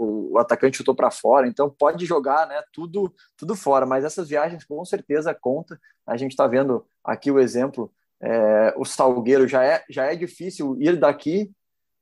o, 0.01 0.39
atacante 0.39 0.79
chutou 0.79 0.95
para 0.95 1.11
fora, 1.11 1.47
então 1.47 1.69
pode 1.69 2.07
jogar, 2.07 2.47
né? 2.47 2.63
Tudo, 2.73 3.13
tudo 3.37 3.55
fora. 3.55 3.85
Mas 3.85 4.05
essas 4.05 4.29
viagens 4.29 4.65
com 4.65 4.83
certeza 4.85 5.35
conta. 5.35 5.79
A 6.07 6.17
gente 6.17 6.33
está 6.33 6.47
vendo 6.47 6.87
aqui 7.05 7.31
o 7.31 7.39
exemplo. 7.39 7.93
É, 8.23 8.75
o 8.77 8.85
Salgueiro 8.85 9.47
já 9.47 9.65
é 9.65 9.85
já 9.91 10.07
é 10.07 10.17
difícil 10.17 10.77
ir 10.81 10.99
daqui, 10.99 11.51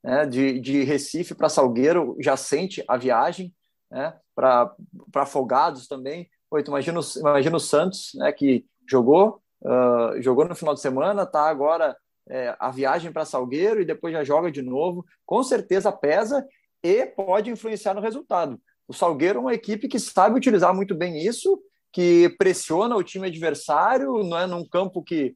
né? 0.02 0.26
De, 0.26 0.60
de 0.60 0.84
Recife 0.84 1.34
para 1.34 1.48
Salgueiro 1.48 2.16
já 2.20 2.36
sente 2.36 2.84
a 2.86 2.96
viagem, 2.96 3.52
né? 3.90 4.14
Para 4.34 4.74
Afogados 5.14 5.86
também. 5.86 6.28
Pô, 6.50 6.58
imagina, 6.58 7.00
imagina 7.16 7.56
o 7.56 7.60
Santos, 7.60 8.12
né? 8.14 8.32
Que 8.32 8.64
jogou 8.88 9.42
uh, 9.62 10.20
jogou 10.20 10.46
no 10.46 10.54
final 10.54 10.74
de 10.74 10.80
semana, 10.80 11.26
tá 11.26 11.48
agora 11.48 11.96
é, 12.28 12.54
a 12.58 12.70
viagem 12.70 13.12
para 13.12 13.24
Salgueiro 13.24 13.80
e 13.80 13.86
depois 13.86 14.12
já 14.12 14.22
joga 14.22 14.50
de 14.50 14.62
novo, 14.62 15.04
com 15.24 15.42
certeza 15.42 15.90
pesa 15.90 16.46
e 16.82 17.06
pode 17.06 17.50
influenciar 17.50 17.94
no 17.94 18.00
resultado. 18.00 18.60
O 18.86 18.92
Salgueiro 18.92 19.38
é 19.38 19.42
uma 19.42 19.54
equipe 19.54 19.88
que 19.88 19.98
sabe 19.98 20.36
utilizar 20.36 20.74
muito 20.74 20.94
bem 20.94 21.18
isso, 21.18 21.60
que 21.92 22.34
pressiona 22.38 22.96
o 22.96 23.02
time 23.02 23.28
adversário, 23.28 24.22
não 24.22 24.38
é 24.38 24.46
num 24.46 24.66
campo 24.66 25.02
que 25.02 25.34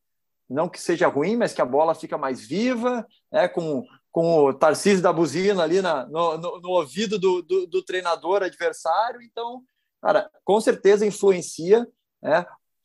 não 0.49 0.69
que 0.69 0.81
seja 0.81 1.09
ruim, 1.09 1.37
mas 1.37 1.55
que 1.55 1.63
a 1.63 1.67
bola 1.67 1.95
fica 1.95 2.19
mais 2.19 2.47
viva, 2.47 3.07
é 3.33 3.49
com, 3.49 3.83
com 4.13 4.45
o 4.45 4.53
Tarcísio 4.53 5.03
da 5.03 5.13
buzina 5.13 5.63
ali 5.63 5.81
na, 5.81 6.07
no, 6.07 6.37
no, 6.37 6.61
no 6.61 6.69
ouvido 6.69 7.19
do, 7.19 7.41
do, 7.41 7.67
do, 7.67 7.83
treinador 7.83 8.43
adversário. 8.43 9.23
Então, 9.23 9.63
cara, 10.03 10.31
com 10.45 10.61
certeza 10.61 11.07
influencia 11.07 11.89
é, 12.23 12.45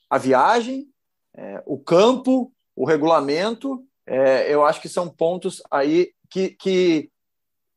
a 0.10 0.18
viagem, 0.18 0.88
é, 1.36 1.62
o 1.66 1.78
campo, 1.78 2.52
o 2.74 2.86
regulamento. 2.86 3.86
É, 4.06 4.52
eu 4.52 4.66
acho 4.66 4.82
que 4.82 4.88
são 4.88 5.10
pontos 5.10 5.62
aí 5.70 6.14
que, 6.30 6.52
que 6.52 7.12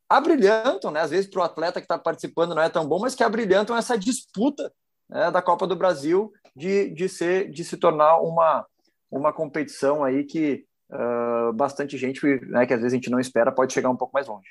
abrilhantam, 0.09 0.93
né? 0.93 1.01
Às 1.01 1.11
vezes 1.11 1.29
para 1.29 1.41
o 1.41 1.45
atleta 1.45 1.81
que 1.81 1.85
está 1.85 1.99
participando 1.99 2.55
não 2.55 2.63
é 2.63 2.69
tão 2.69 2.87
bom, 2.87 3.01
mas 3.01 3.17
que 3.17 3.25
abrilhantam 3.25 3.77
essa 3.77 3.99
disputa 3.99 4.73
né, 5.09 5.29
da 5.33 5.43
Copa 5.43 5.67
do 5.67 5.75
Brasil 5.75 6.33
de, 6.55 6.89
de, 6.91 7.09
ser, 7.09 7.51
de 7.51 7.65
se 7.65 7.77
tornar 7.77 8.21
uma, 8.21 8.65
uma 9.11 9.33
competição 9.33 10.05
aí 10.05 10.23
que 10.23 10.65
uh, 10.93 11.53
bastante 11.53 11.97
gente, 11.97 12.25
né, 12.47 12.67
que 12.67 12.75
às 12.75 12.81
vezes 12.81 12.93
a 12.93 12.97
gente 12.97 13.11
não 13.11 13.21
espera, 13.21 13.53
pode 13.53 13.73
chegar 13.73 13.91
um 13.91 13.97
pouco 13.97 14.15
mais 14.15 14.27
longe. 14.27 14.49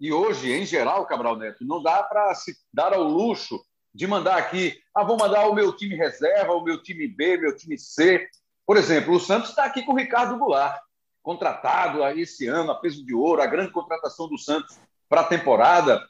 E 0.00 0.12
hoje, 0.12 0.52
em 0.52 0.66
geral, 0.66 1.06
Cabral 1.06 1.36
Neto, 1.36 1.64
não 1.64 1.82
dá 1.82 2.02
para 2.02 2.34
se 2.34 2.54
dar 2.72 2.92
ao 2.92 3.04
luxo 3.04 3.60
de 3.94 4.06
mandar 4.06 4.36
aqui, 4.36 4.76
ah, 4.94 5.04
vou 5.04 5.16
mandar 5.16 5.46
o 5.46 5.54
meu 5.54 5.76
time 5.76 5.94
reserva, 5.94 6.52
o 6.52 6.64
meu 6.64 6.82
time 6.82 7.06
B, 7.06 7.36
meu 7.36 7.54
time 7.54 7.78
C. 7.78 8.26
Por 8.66 8.76
exemplo, 8.76 9.14
o 9.14 9.20
Santos 9.20 9.50
está 9.50 9.64
aqui 9.64 9.82
com 9.82 9.92
o 9.92 9.96
Ricardo 9.96 10.38
Goulart 10.38 10.80
contratado 11.22 12.04
esse 12.18 12.48
ano 12.48 12.72
a 12.72 12.74
peso 12.74 13.04
de 13.04 13.14
ouro, 13.14 13.42
a 13.42 13.46
grande 13.46 13.70
contratação 13.70 14.28
do 14.28 14.36
Santos 14.36 14.76
para 15.08 15.20
a 15.20 15.26
temporada. 15.26 16.04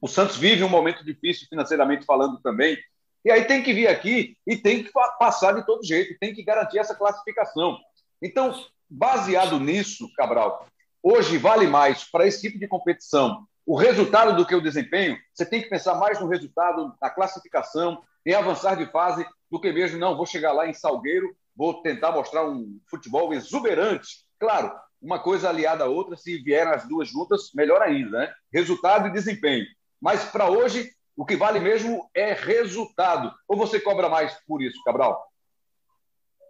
O 0.00 0.06
Santos 0.06 0.36
vive 0.36 0.62
um 0.62 0.68
momento 0.68 1.04
difícil 1.04 1.46
financeiramente 1.48 2.04
falando 2.04 2.38
também. 2.42 2.76
E 3.24 3.30
aí 3.30 3.44
tem 3.44 3.62
que 3.62 3.72
vir 3.72 3.86
aqui 3.86 4.36
e 4.46 4.56
tem 4.56 4.82
que 4.82 4.90
passar 5.18 5.52
de 5.52 5.64
todo 5.64 5.86
jeito, 5.86 6.18
tem 6.18 6.34
que 6.34 6.42
garantir 6.42 6.78
essa 6.78 6.94
classificação. 6.94 7.78
Então, 8.20 8.52
baseado 8.92 9.58
nisso, 9.58 10.08
Cabral, 10.16 10.66
hoje 11.02 11.38
vale 11.38 11.66
mais 11.66 12.04
para 12.04 12.26
esse 12.26 12.40
tipo 12.40 12.58
de 12.58 12.68
competição 12.68 13.46
o 13.64 13.76
resultado 13.76 14.36
do 14.36 14.46
que 14.46 14.54
o 14.54 14.60
desempenho. 14.60 15.16
Você 15.32 15.46
tem 15.46 15.62
que 15.62 15.68
pensar 15.68 15.94
mais 15.94 16.20
no 16.20 16.26
resultado, 16.26 16.92
na 17.00 17.08
classificação, 17.08 18.02
em 18.26 18.34
avançar 18.34 18.76
de 18.76 18.86
fase, 18.90 19.24
do 19.50 19.60
que 19.60 19.72
mesmo, 19.72 19.98
não, 19.98 20.16
vou 20.16 20.26
chegar 20.26 20.52
lá 20.52 20.66
em 20.66 20.74
Salgueiro, 20.74 21.34
vou 21.54 21.80
tentar 21.82 22.10
mostrar 22.12 22.48
um 22.48 22.78
futebol 22.88 23.32
exuberante 23.32 24.24
Claro, 24.42 24.72
uma 25.00 25.20
coisa 25.20 25.48
aliada 25.48 25.84
à 25.84 25.86
outra, 25.86 26.16
se 26.16 26.36
vierem 26.42 26.72
as 26.72 26.84
duas 26.88 27.06
juntas, 27.06 27.52
melhor 27.54 27.80
ainda, 27.80 28.18
né? 28.18 28.34
Resultado 28.52 29.06
e 29.06 29.12
desempenho. 29.12 29.64
Mas 30.00 30.24
para 30.24 30.50
hoje, 30.50 30.90
o 31.16 31.24
que 31.24 31.36
vale 31.36 31.60
mesmo 31.60 32.10
é 32.12 32.32
resultado. 32.32 33.32
Ou 33.46 33.56
você 33.56 33.78
cobra 33.78 34.08
mais 34.08 34.36
por 34.44 34.60
isso, 34.60 34.82
Cabral? 34.82 35.24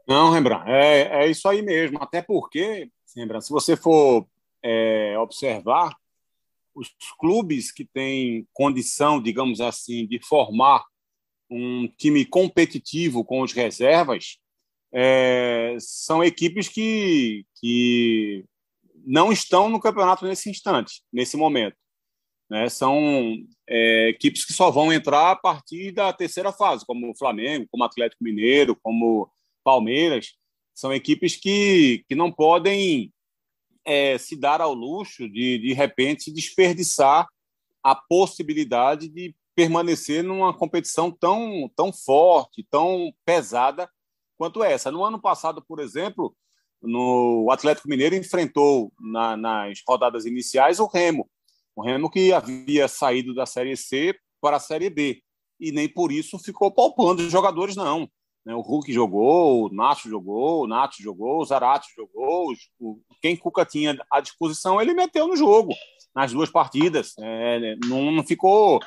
Não, 0.06 0.30
Rembrandt, 0.30 0.68
é, 0.68 1.24
é 1.24 1.30
isso 1.30 1.48
aí 1.48 1.62
mesmo. 1.62 1.98
Até 2.00 2.22
porque, 2.22 2.90
Rembrandt, 3.16 3.46
se 3.46 3.52
você 3.52 3.76
for 3.76 4.26
é, 4.62 5.16
observar, 5.18 5.94
os 6.74 6.88
clubes 7.18 7.70
que 7.70 7.84
têm 7.84 8.46
condição, 8.52 9.22
digamos 9.22 9.60
assim, 9.60 10.06
de 10.06 10.18
formar 10.24 10.84
um 11.50 11.86
time 11.98 12.24
competitivo 12.24 13.24
com 13.24 13.42
os 13.42 13.52
reservas, 13.52 14.38
é, 14.92 15.76
são 15.78 16.24
equipes 16.24 16.68
que, 16.68 17.44
que 17.60 18.44
não 19.04 19.32
estão 19.32 19.68
no 19.68 19.80
campeonato 19.80 20.24
nesse 20.24 20.50
instante, 20.50 21.02
nesse 21.12 21.36
momento. 21.36 21.76
Né? 22.50 22.68
São 22.68 23.36
é, 23.68 24.08
equipes 24.08 24.44
que 24.44 24.52
só 24.52 24.70
vão 24.70 24.92
entrar 24.92 25.30
a 25.30 25.36
partir 25.36 25.92
da 25.92 26.12
terceira 26.12 26.52
fase, 26.52 26.84
como 26.86 27.10
o 27.10 27.16
Flamengo, 27.16 27.66
como 27.70 27.82
o 27.82 27.86
Atlético 27.86 28.24
Mineiro, 28.24 28.76
como 28.82 29.30
Palmeiras. 29.62 30.32
São 30.74 30.92
equipes 30.92 31.36
que, 31.36 32.04
que 32.08 32.14
não 32.14 32.32
podem 32.32 33.12
é, 33.84 34.16
se 34.18 34.36
dar 34.36 34.60
ao 34.60 34.72
luxo 34.72 35.28
de, 35.28 35.58
de 35.58 35.72
repente, 35.72 36.32
desperdiçar 36.32 37.26
a 37.82 37.94
possibilidade 37.94 39.08
de 39.08 39.34
permanecer 39.54 40.22
numa 40.22 40.56
competição 40.56 41.10
tão, 41.10 41.70
tão 41.76 41.92
forte, 41.92 42.66
tão 42.70 43.12
pesada 43.24 43.90
quanto 44.38 44.62
essa. 44.62 44.90
No 44.90 45.04
ano 45.04 45.20
passado, 45.20 45.62
por 45.62 45.78
exemplo, 45.78 46.34
no 46.80 47.44
o 47.44 47.50
Atlético 47.50 47.88
Mineiro 47.88 48.14
enfrentou 48.14 48.92
na, 48.98 49.36
nas 49.36 49.80
rodadas 49.86 50.24
iniciais 50.24 50.80
o 50.80 50.86
Remo, 50.86 51.28
o 51.76 51.82
Remo 51.82 52.10
que 52.10 52.32
havia 52.32 52.88
saído 52.88 53.34
da 53.34 53.46
Série 53.46 53.76
C 53.76 54.16
para 54.40 54.56
a 54.56 54.60
Série 54.60 54.90
B 54.90 55.22
e 55.60 55.70
nem 55.70 55.88
por 55.88 56.10
isso 56.10 56.38
ficou 56.38 56.72
poupando 56.72 57.22
os 57.22 57.30
jogadores 57.30 57.76
não. 57.76 58.10
Né? 58.44 58.54
O 58.54 58.60
Hulk 58.60 58.92
jogou, 58.92 59.66
o 59.66 59.74
Nacho 59.74 60.08
jogou, 60.08 60.64
o 60.64 60.66
Nacho 60.66 61.02
jogou, 61.02 61.40
o 61.40 61.44
Zarate 61.44 61.88
jogou, 61.96 62.52
o, 62.80 63.00
quem 63.20 63.36
Cuca 63.36 63.64
tinha 63.64 63.96
à 64.10 64.20
disposição 64.20 64.80
ele 64.80 64.94
meteu 64.94 65.26
no 65.26 65.36
jogo 65.36 65.74
nas 66.14 66.32
duas 66.32 66.50
partidas. 66.50 67.14
É, 67.18 67.76
não, 67.86 68.10
não 68.10 68.24
ficou 68.24 68.80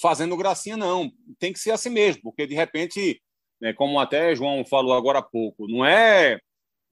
fazendo 0.00 0.36
gracinha 0.36 0.76
não. 0.76 1.10
Tem 1.38 1.52
que 1.52 1.58
ser 1.58 1.72
assim 1.72 1.90
mesmo, 1.90 2.22
porque 2.22 2.46
de 2.46 2.54
repente 2.54 3.20
né, 3.60 3.72
como 3.72 3.98
até 4.00 4.34
João 4.34 4.64
falou 4.64 4.94
agora 4.94 5.18
há 5.18 5.22
pouco, 5.22 5.68
não 5.68 5.84
é 5.84 6.40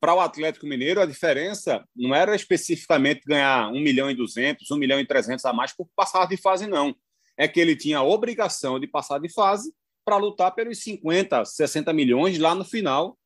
para 0.00 0.14
o 0.14 0.20
Atlético 0.20 0.66
Mineiro 0.66 1.00
a 1.00 1.06
diferença 1.06 1.84
não 1.96 2.14
era 2.14 2.36
especificamente 2.36 3.22
ganhar 3.26 3.68
1 3.68 3.80
milhão 3.80 4.10
e 4.10 4.14
200, 4.14 4.70
1 4.70 4.76
milhão 4.76 5.00
e 5.00 5.06
300 5.06 5.44
a 5.44 5.52
mais 5.52 5.74
por 5.74 5.88
passar 5.96 6.26
de 6.28 6.36
fase, 6.36 6.66
não. 6.66 6.94
É 7.36 7.48
que 7.48 7.58
ele 7.58 7.74
tinha 7.74 7.98
a 7.98 8.04
obrigação 8.04 8.78
de 8.78 8.86
passar 8.86 9.18
de 9.18 9.32
fase 9.32 9.72
para 10.08 10.16
lutar 10.16 10.54
pelos 10.54 10.82
50, 10.82 11.44
60 11.44 11.92
milhões 11.92 12.38
lá 12.38 12.54
no 12.54 12.64
final 12.64 13.18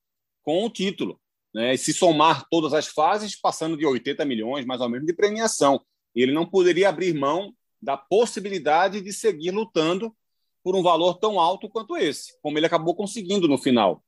com 0.42 0.64
o 0.64 0.68
título. 0.68 1.20
Né? 1.54 1.74
E 1.74 1.78
se 1.78 1.92
somar 1.92 2.44
todas 2.50 2.74
as 2.74 2.88
fases, 2.88 3.40
passando 3.40 3.76
de 3.76 3.86
80 3.86 4.24
milhões, 4.24 4.66
mais 4.66 4.80
ou 4.80 4.88
menos, 4.88 5.06
de 5.06 5.12
premiação. 5.12 5.80
Ele 6.12 6.32
não 6.32 6.44
poderia 6.44 6.88
abrir 6.88 7.14
mão 7.14 7.54
da 7.80 7.96
possibilidade 7.96 9.00
de 9.00 9.12
seguir 9.12 9.52
lutando 9.52 10.12
por 10.60 10.74
um 10.74 10.82
valor 10.82 11.18
tão 11.20 11.38
alto 11.38 11.68
quanto 11.68 11.96
esse, 11.96 12.36
como 12.42 12.58
ele 12.58 12.66
acabou 12.66 12.96
conseguindo 12.96 13.46
no 13.46 13.56
final. 13.56 14.02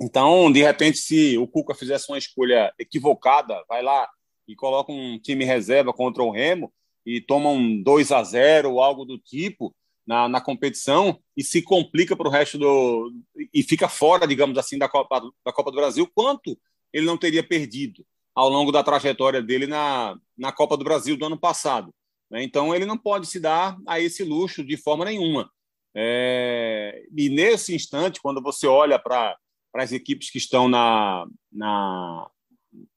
Então, 0.00 0.50
de 0.50 0.60
repente, 0.60 0.98
se 0.98 1.38
o 1.38 1.46
Cuca 1.46 1.72
fizesse 1.72 2.10
uma 2.10 2.18
escolha 2.18 2.74
equivocada, 2.80 3.64
vai 3.68 3.80
lá 3.80 4.08
e 4.48 4.56
coloca 4.56 4.90
um 4.90 5.20
time 5.20 5.44
reserva 5.44 5.92
contra 5.92 6.24
o 6.24 6.32
Remo 6.32 6.72
e 7.06 7.20
toma 7.20 7.50
um 7.50 7.80
2 7.80 8.10
a 8.10 8.24
0 8.24 8.72
ou 8.72 8.82
algo 8.82 9.04
do 9.04 9.18
tipo 9.18 9.72
na, 10.08 10.26
na 10.26 10.40
competição 10.40 11.20
e 11.36 11.44
se 11.44 11.60
complica 11.60 12.16
para 12.16 12.26
o 12.26 12.30
resto 12.30 12.56
do. 12.56 13.12
e 13.52 13.62
fica 13.62 13.90
fora, 13.90 14.26
digamos 14.26 14.56
assim, 14.56 14.78
da 14.78 14.88
Copa, 14.88 15.20
da 15.44 15.52
Copa 15.52 15.70
do 15.70 15.76
Brasil, 15.76 16.10
quanto 16.14 16.58
ele 16.90 17.04
não 17.04 17.18
teria 17.18 17.46
perdido 17.46 18.02
ao 18.34 18.48
longo 18.48 18.72
da 18.72 18.82
trajetória 18.82 19.42
dele 19.42 19.66
na, 19.66 20.18
na 20.36 20.50
Copa 20.50 20.78
do 20.78 20.84
Brasil 20.84 21.14
do 21.14 21.26
ano 21.26 21.38
passado. 21.38 21.94
Né? 22.30 22.42
Então, 22.42 22.74
ele 22.74 22.86
não 22.86 22.96
pode 22.96 23.26
se 23.26 23.38
dar 23.38 23.76
a 23.86 24.00
esse 24.00 24.24
luxo 24.24 24.64
de 24.64 24.78
forma 24.78 25.04
nenhuma. 25.04 25.50
É, 25.94 27.04
e 27.14 27.28
nesse 27.28 27.74
instante, 27.74 28.20
quando 28.22 28.40
você 28.40 28.66
olha 28.66 28.98
para 28.98 29.36
as 29.74 29.92
equipes 29.92 30.30
que 30.30 30.38
estão 30.38 30.70
na, 30.70 31.26
na, 31.52 32.30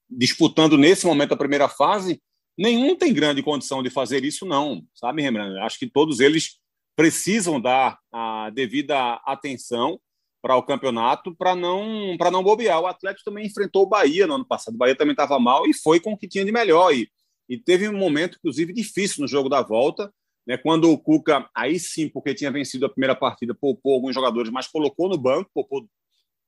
disputando 0.10 0.78
nesse 0.78 1.06
momento 1.06 1.34
a 1.34 1.38
primeira 1.38 1.68
fase, 1.68 2.22
nenhum 2.58 2.96
tem 2.96 3.14
grande 3.14 3.44
condição 3.44 3.84
de 3.84 3.90
fazer 3.90 4.24
isso, 4.24 4.46
não, 4.46 4.86
sabe, 4.94 5.22
Rembrandt? 5.22 5.60
Acho 5.60 5.80
que 5.80 5.90
todos 5.90 6.22
eles 6.22 6.61
precisam 6.96 7.60
dar 7.60 8.00
a 8.12 8.50
devida 8.50 9.16
atenção 9.26 10.00
para 10.42 10.56
o 10.56 10.64
campeonato 10.64 11.36
para 11.36 11.56
não 11.56 12.16
para 12.18 12.32
não 12.32 12.44
bobear. 12.44 12.82
O 12.82 12.88
Atlético 12.88 13.26
também 13.26 13.46
enfrentou 13.46 13.84
o 13.84 13.90
Bahia 13.90 14.26
no 14.26 14.36
ano 14.36 14.46
passado. 14.46 14.74
O 14.74 14.78
Bahia 14.78 14.96
também 14.96 15.14
estava 15.14 15.40
mal 15.40 15.68
e 15.68 15.74
foi 15.74 16.00
com 16.00 16.14
o 16.14 16.18
que 16.18 16.28
tinha 16.28 16.44
de 16.44 16.52
melhor. 16.52 16.94
E, 16.94 17.10
e 17.48 17.58
teve 17.58 17.88
um 17.88 17.98
momento, 17.98 18.38
inclusive, 18.38 18.74
difícil 18.74 19.22
no 19.22 19.28
jogo 19.28 19.50
da 19.50 19.62
volta, 19.62 20.12
né, 20.48 20.58
quando 20.58 20.92
o 20.92 20.98
Cuca, 20.98 21.48
aí 21.56 21.80
sim, 21.80 22.10
porque 22.10 22.34
tinha 22.34 22.52
vencido 22.52 22.86
a 22.86 22.90
primeira 22.90 23.16
partida, 23.16 23.54
poupou 23.54 23.94
alguns 23.94 24.16
jogadores, 24.16 24.52
mas 24.52 24.68
colocou 24.68 25.08
no 25.08 25.18
banco, 25.18 25.52
poupou 25.54 25.88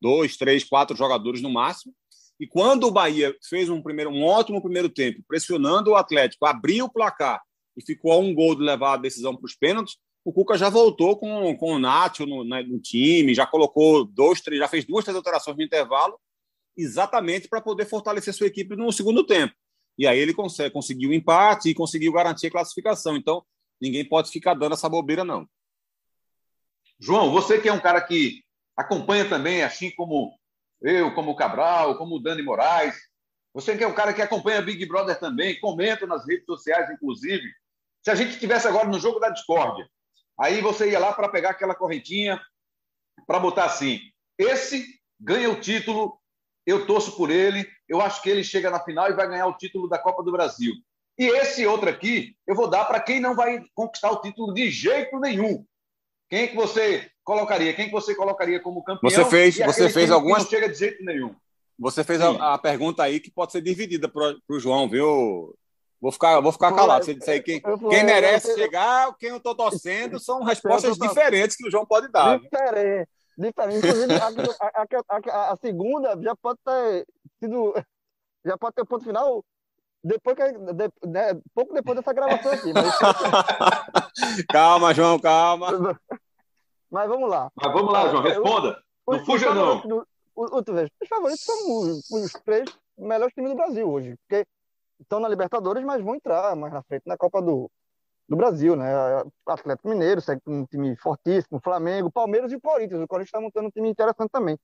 dois, 0.01 0.35
três, 0.35 0.63
quatro 0.63 0.97
jogadores 0.97 1.41
no 1.41 1.49
máximo. 1.49 1.93
E 2.39 2.47
quando 2.47 2.87
o 2.87 2.91
Bahia 2.91 3.35
fez 3.47 3.69
um, 3.69 3.81
primeiro, 3.81 4.09
um 4.09 4.23
ótimo 4.23 4.61
primeiro 4.61 4.89
tempo, 4.89 5.23
pressionando 5.27 5.91
o 5.91 5.95
Atlético, 5.95 6.45
abriu 6.45 6.85
o 6.85 6.91
placar 6.91 7.41
e 7.77 7.85
ficou 7.85 8.11
a 8.11 8.17
um 8.17 8.33
gol 8.33 8.55
de 8.55 8.63
levar 8.63 8.93
a 8.93 8.97
decisão 8.97 9.35
para 9.35 9.45
os 9.45 9.55
pênaltis, 9.55 9.97
o 10.25 10.31
Cuca 10.31 10.57
já 10.57 10.69
voltou 10.69 11.17
com, 11.17 11.55
com 11.57 11.73
o 11.73 11.79
Nacho 11.79 12.25
no, 12.25 12.43
né, 12.43 12.63
no 12.63 12.79
time, 12.79 13.35
já 13.35 13.45
colocou 13.45 14.05
dois, 14.05 14.41
três, 14.41 14.59
já 14.59 14.67
fez 14.67 14.85
duas, 14.85 15.03
três 15.03 15.15
alterações 15.15 15.57
no 15.57 15.63
intervalo, 15.63 16.17
exatamente 16.77 17.47
para 17.47 17.61
poder 17.61 17.85
fortalecer 17.85 18.33
sua 18.33 18.47
equipe 18.47 18.75
no 18.75 18.91
segundo 18.91 19.25
tempo. 19.25 19.53
E 19.97 20.07
aí 20.07 20.17
ele 20.17 20.33
consegue, 20.33 20.71
conseguiu 20.71 21.09
o 21.09 21.13
empate 21.13 21.69
e 21.69 21.75
conseguiu 21.75 22.11
garantir 22.13 22.47
a 22.47 22.51
classificação. 22.51 23.15
Então, 23.15 23.43
ninguém 23.79 24.03
pode 24.03 24.31
ficar 24.31 24.53
dando 24.53 24.73
essa 24.73 24.89
bobeira, 24.89 25.23
não. 25.23 25.47
João, 26.99 27.31
você 27.31 27.59
que 27.59 27.67
é 27.67 27.73
um 27.73 27.79
cara 27.79 28.01
que 28.01 28.43
acompanha 28.75 29.27
também, 29.27 29.61
assim 29.61 29.91
como 29.91 30.33
eu, 30.81 31.13
como 31.13 31.31
o 31.31 31.35
Cabral, 31.35 31.97
como 31.97 32.15
o 32.15 32.19
Dani 32.19 32.41
Moraes, 32.41 32.95
você 33.53 33.77
que 33.77 33.83
é 33.83 33.87
um 33.87 33.93
cara 33.93 34.13
que 34.13 34.21
acompanha 34.21 34.61
Big 34.61 34.83
Brother 34.85 35.19
também, 35.19 35.59
comenta 35.59 36.07
nas 36.07 36.25
redes 36.25 36.45
sociais, 36.45 36.89
inclusive. 36.89 37.43
Se 38.01 38.09
a 38.09 38.15
gente 38.15 38.31
estivesse 38.31 38.67
agora 38.67 38.87
no 38.87 38.99
jogo 38.99 39.19
da 39.19 39.29
discórdia, 39.29 39.87
Aí 40.39 40.61
você 40.61 40.89
ia 40.89 40.99
lá 40.99 41.13
para 41.13 41.29
pegar 41.29 41.51
aquela 41.51 41.75
correntinha 41.75 42.41
para 43.27 43.39
botar 43.39 43.65
assim: 43.65 43.99
esse 44.37 44.85
ganha 45.19 45.49
o 45.49 45.59
título, 45.59 46.17
eu 46.65 46.85
torço 46.85 47.15
por 47.15 47.29
ele, 47.29 47.67
eu 47.87 48.01
acho 48.01 48.21
que 48.21 48.29
ele 48.29 48.43
chega 48.43 48.69
na 48.69 48.79
final 48.79 49.09
e 49.09 49.13
vai 49.13 49.27
ganhar 49.27 49.47
o 49.47 49.57
título 49.57 49.87
da 49.87 49.99
Copa 49.99 50.23
do 50.23 50.31
Brasil. 50.31 50.73
E 51.17 51.25
esse 51.25 51.65
outro 51.65 51.89
aqui, 51.89 52.35
eu 52.47 52.55
vou 52.55 52.67
dar 52.67 52.85
para 52.85 52.99
quem 52.99 53.19
não 53.19 53.35
vai 53.35 53.63
conquistar 53.75 54.11
o 54.11 54.21
título 54.21 54.53
de 54.53 54.69
jeito 54.69 55.19
nenhum. 55.19 55.63
Quem 56.29 56.47
que 56.47 56.55
você 56.55 57.11
colocaria? 57.23 57.73
Quem 57.73 57.85
que 57.85 57.91
você 57.91 58.15
colocaria 58.15 58.59
como 58.59 58.83
campeão? 58.83 59.09
Você 59.09 59.23
fez, 59.25 59.57
você 59.57 59.89
fez 59.89 60.09
algumas. 60.09 60.43
não 60.43 60.49
chega 60.49 60.67
de 60.67 60.75
jeito 60.75 61.03
nenhum. 61.03 61.35
Você 61.77 62.03
fez 62.03 62.21
a, 62.21 62.53
a, 62.53 62.57
pergunta 62.57 63.03
aí 63.03 63.19
que 63.19 63.29
pode 63.31 63.51
ser 63.51 63.61
dividida 63.61 64.07
para 64.07 64.35
o 64.47 64.59
João, 64.59 64.87
viu, 64.87 65.55
Vou 66.03 66.11
ficar, 66.11 66.41
vou 66.41 66.51
ficar 66.51 66.75
calado. 66.75 67.05
Você 67.05 67.13
disse 67.13 67.31
aí 67.31 67.41
quem, 67.41 67.61
quem 67.61 68.03
merece 68.03 68.53
chegar, 68.55 69.15
quem 69.17 69.29
eu 69.29 69.37
estou 69.37 69.55
torcendo, 69.55 70.19
são 70.19 70.43
respostas 70.43 70.97
diferentes 70.97 71.55
que 71.55 71.65
o 71.65 71.71
João 71.71 71.85
pode 71.85 72.09
dar. 72.09 72.41
Diferente. 72.41 73.09
Diferente. 73.37 73.77
Inclusive, 73.77 74.13
a, 74.15 74.27
a, 74.27 75.47
a, 75.47 75.53
a, 75.53 75.55
segunda 75.55 76.21
já 76.21 76.35
pode 76.35 76.59
ter 76.65 77.07
sido. 77.39 77.73
Já 78.45 78.57
pode 78.57 78.75
ter 78.75 78.81
o 78.81 78.85
ponto 78.85 79.05
final 79.05 79.45
depois 80.03 80.35
que, 80.35 80.51
de, 80.51 81.09
né, 81.09 81.39
pouco 81.55 81.73
depois 81.73 81.95
dessa 81.95 82.11
gravação 82.11 82.51
aqui. 82.51 82.73
Mas... 82.73 84.43
calma, 84.51 84.93
João, 84.93 85.17
calma. 85.17 85.97
Mas 86.91 87.07
vamos 87.07 87.29
lá. 87.29 87.49
Mas 87.55 87.71
vamos 87.71 87.93
lá, 87.93 88.09
João, 88.09 88.23
responda. 88.23 88.83
Eu, 89.07 89.17
não 89.17 89.25
fuja, 89.25 89.53
não. 89.53 90.05
os 90.35 91.07
favoritos 91.07 91.45
são 91.45 91.79
os, 91.79 92.11
os 92.11 92.33
três 92.43 92.69
melhores 92.97 93.33
times 93.33 93.51
do 93.51 93.55
Brasil 93.55 93.89
hoje. 93.89 94.17
Porque 94.27 94.45
estão 95.03 95.19
na 95.19 95.29
Libertadores, 95.29 95.83
mas 95.83 96.03
vão 96.03 96.15
entrar 96.15 96.55
mais 96.55 96.73
na 96.73 96.81
frente 96.83 97.03
na 97.05 97.17
Copa 97.17 97.41
do, 97.41 97.69
do 98.27 98.35
Brasil, 98.35 98.75
né? 98.75 98.91
Atlético 99.45 99.89
Mineiro, 99.89 100.21
um 100.47 100.65
time 100.65 100.95
fortíssimo, 100.97 101.59
Flamengo, 101.63 102.11
Palmeiras 102.11 102.51
e 102.51 102.59
Corinthians. 102.59 103.01
O 103.01 103.07
Corinthians 103.07 103.29
está 103.29 103.41
montando 103.41 103.67
um 103.67 103.71
time 103.71 103.89
interessante 103.89 104.31
também. 104.31 104.57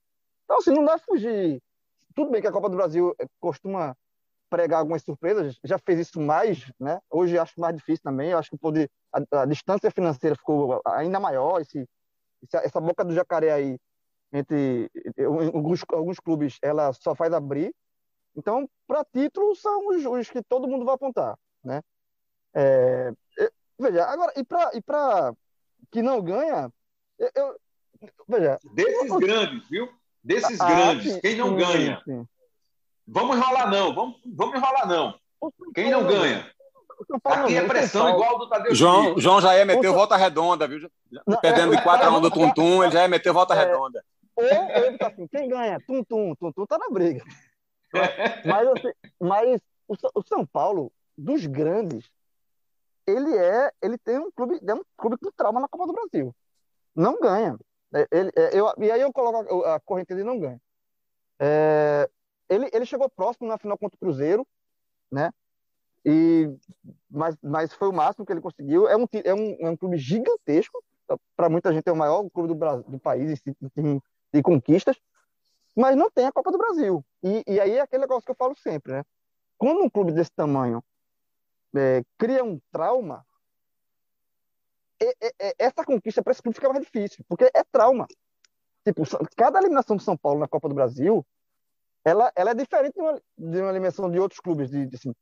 Então, 0.46 0.58
assim, 0.58 0.72
não 0.72 0.84
dá 0.84 0.98
fugir. 0.98 1.62
Tudo 2.16 2.32
bem 2.32 2.42
que 2.42 2.48
a 2.48 2.52
Copa 2.52 2.70
do 2.70 2.76
Brasil 2.76 3.16
eh, 3.20 3.28
costuma 3.40 3.96
pregar 4.50 4.80
algumas 4.80 5.04
surpresas, 5.04 5.60
já 5.64 5.78
fez 5.78 6.00
isso 6.00 6.20
mais, 6.20 6.72
né? 6.80 7.00
Hoje 7.10 7.38
acho 7.38 7.60
mais 7.60 7.76
difícil 7.76 8.02
também. 8.04 8.32
Eu 8.32 8.40
acho 8.40 8.50
que 8.50 8.56
o 8.56 8.60
poder, 8.60 8.90
a, 9.14 9.42
a 9.42 9.46
distância 9.46 9.92
financeira 9.92 10.36
ficou 10.36 10.82
ainda 10.86 11.20
maior. 11.20 11.62
Esse, 11.62 11.88
essa 12.54 12.82
boca 12.82 13.06
do 13.06 13.14
jacaré 13.14 13.52
aí 13.52 13.78
entre 14.34 14.90
alguns, 15.54 15.84
alguns 15.92 16.20
clubes, 16.20 16.58
ela 16.62 16.92
só 16.94 17.16
faz 17.16 17.32
abrir. 17.34 17.74
Então, 18.40 18.70
para 18.88 19.04
título, 19.04 19.54
são 19.54 19.88
os, 19.90 20.06
os, 20.06 20.30
que 20.30 20.42
todo 20.42 20.68
mundo 20.68 20.86
vai 20.86 20.96
apontar, 20.96 21.38
né? 21.62 21.82
É, 22.54 23.12
veja, 23.78 24.06
agora, 24.06 24.34
e 24.38 24.44
para 24.46 24.72
e 24.74 24.82
pra 24.82 25.34
que 25.92 26.02
não 26.02 26.22
ganha, 26.22 26.72
eu, 27.20 27.30
eu 27.36 27.60
veja... 28.28 28.58
Desses 28.74 29.10
eu, 29.10 29.20
grandes, 29.20 29.68
viu? 29.70 29.90
Desses 30.24 30.60
ah, 30.62 30.68
grandes, 30.68 31.14
sim, 31.14 31.20
quem 31.20 31.36
não 31.36 31.50
sim, 31.50 31.56
ganha? 31.58 32.02
Sim. 32.06 32.26
Vamos 33.06 33.38
enrolar 33.38 33.70
não, 33.70 33.94
vamos, 33.94 34.22
vamos 34.26 34.56
enrolar 34.56 34.88
não. 34.88 35.20
Quem 35.74 35.92
não 35.92 36.08
ganha? 36.08 36.50
Aqui 37.24 37.58
é 37.58 37.66
pressão 37.66 38.10
igual 38.10 38.38
do 38.40 38.48
Tadeu 38.48 38.74
João, 38.74 39.20
João 39.20 39.42
já 39.42 39.58
ia 39.58 39.66
meter 39.66 39.92
volta 39.92 40.16
redonda, 40.16 40.68
viu? 40.68 40.90
Perdendo 41.42 41.76
de 41.76 41.82
4 41.82 42.08
a 42.08 42.18
1 42.18 42.22
do 42.22 42.32
Tuntum, 42.32 42.84
ele 42.84 42.92
já 42.92 43.02
ia 43.02 43.08
meter 43.08 43.34
volta 43.34 43.54
é, 43.54 43.66
redonda. 43.66 44.04
Ou 44.36 44.46
ele 44.46 44.98
tá 44.98 45.08
assim, 45.08 45.28
quem 45.28 45.50
ganha? 45.50 45.80
Tuntum, 45.86 46.36
Tuntum 46.36 46.66
tá 46.66 46.78
na 46.78 46.90
briga. 46.90 47.24
Mas, 48.46 48.68
assim, 48.68 48.92
mas 49.20 49.62
o, 49.88 49.96
o, 50.16 50.24
São 50.24 50.46
Paulo, 50.46 50.92
dos 51.18 51.46
grandes, 51.46 52.10
ele 53.06 53.36
é, 53.36 53.72
ele 53.82 53.98
tem 53.98 54.20
um 54.20 54.32
clube, 54.32 54.60
é 54.66 54.74
um 54.74 54.84
clube 54.98 55.18
com 55.18 55.32
trauma 55.32 55.60
na 55.60 55.68
Copa 55.68 55.88
do 55.88 55.94
Brasil. 55.94 56.36
Não 56.96 57.20
ganha. 57.20 57.58
É, 57.94 58.08
ele, 58.12 58.32
é, 58.36 58.58
eu, 58.58 58.72
e 58.78 58.92
aí 58.92 59.02
eu 59.02 59.12
coloco 59.12 59.64
a, 59.64 59.76
a 59.76 59.80
corrente 59.80 60.10
dele 60.10 60.24
não 60.24 60.40
ganha. 60.40 60.62
É, 61.40 62.10
ele, 62.48 62.70
ele 62.72 62.86
chegou 62.86 63.10
próximo 63.10 63.48
na 63.48 63.58
final 63.58 63.78
contra 63.78 63.96
o 63.96 64.00
Cruzeiro, 64.00 64.46
né? 65.12 65.32
E, 66.06 66.50
mas, 67.10 67.36
mas 67.42 67.74
foi 67.74 67.90
o 67.90 67.94
máximo 67.94 68.26
que 68.26 68.32
ele 68.32 68.42
conseguiu. 68.42 68.88
É 68.88 68.96
um, 68.96 69.06
é 69.24 69.34
um, 69.34 69.58
é 69.60 69.70
um 69.70 69.78
clube 69.78 69.98
gigantesco. 69.98 70.84
Para 71.36 71.50
muita 71.50 71.74
gente 71.74 71.88
é 71.90 71.92
o 71.92 71.96
maior 71.96 72.30
clube 72.30 72.50
do, 72.50 72.56
Brasil, 72.56 72.86
do 72.88 73.00
país 73.00 73.42
em 74.32 74.42
conquistas 74.44 74.96
mas 75.76 75.96
não 75.96 76.10
tem 76.10 76.26
a 76.26 76.32
Copa 76.32 76.52
do 76.52 76.58
Brasil. 76.58 77.04
E, 77.24 77.44
e 77.48 77.60
aí 77.60 77.72
é 77.72 77.82
aquele 77.82 78.02
negócio 78.02 78.26
que 78.26 78.32
eu 78.32 78.36
falo 78.36 78.56
sempre, 78.56 78.94
né? 78.94 79.04
Quando 79.58 79.84
um 79.84 79.90
clube 79.90 80.12
desse 80.12 80.32
tamanho 80.32 80.84
é, 81.76 82.04
cria 82.18 82.44
um 82.44 82.60
trauma, 82.72 83.26
é, 85.02 85.28
é, 85.40 85.56
essa 85.58 85.84
conquista 85.84 86.22
para 86.22 86.32
esse 86.32 86.42
clube 86.42 86.56
fica 86.56 86.70
mais 86.70 86.84
difícil, 86.84 87.24
porque 87.28 87.46
é 87.54 87.64
trauma. 87.72 88.08
Tipo, 88.86 89.04
cada 89.36 89.60
eliminação 89.60 89.96
do 89.96 90.02
São 90.02 90.18
Paulo 90.18 90.40
na 90.40 90.48
Copa 90.48 90.68
do 90.68 90.76
Brasil, 90.76 91.26
ela, 92.04 92.32
ela 92.36 92.52
é 92.52 92.54
diferente 92.54 92.94
de 92.94 93.02
uma, 93.02 93.22
de 93.38 93.62
uma 93.62 93.70
eliminação 93.70 94.10
de 94.10 94.20
outros 94.20 94.40
clubes. 94.40 94.70
De, 94.70 94.86
de 94.86 94.96
assim, 94.96 95.14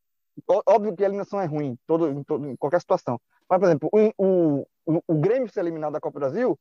óbvio 0.47 0.95
que 0.95 1.03
a 1.03 1.07
eliminação 1.07 1.39
é 1.41 1.45
ruim 1.45 1.77
todo, 1.85 2.09
em, 2.09 2.23
todo, 2.23 2.47
em 2.47 2.55
qualquer 2.55 2.79
situação. 2.79 3.19
Mas, 3.49 3.59
por 3.59 3.65
exemplo, 3.65 3.89
o, 3.91 4.65
o, 4.85 5.03
o 5.07 5.15
Grêmio 5.15 5.49
ser 5.49 5.61
eliminado 5.61 5.93
da 5.93 5.99
Copa 5.99 6.19
do 6.19 6.21
Brasil, 6.21 6.57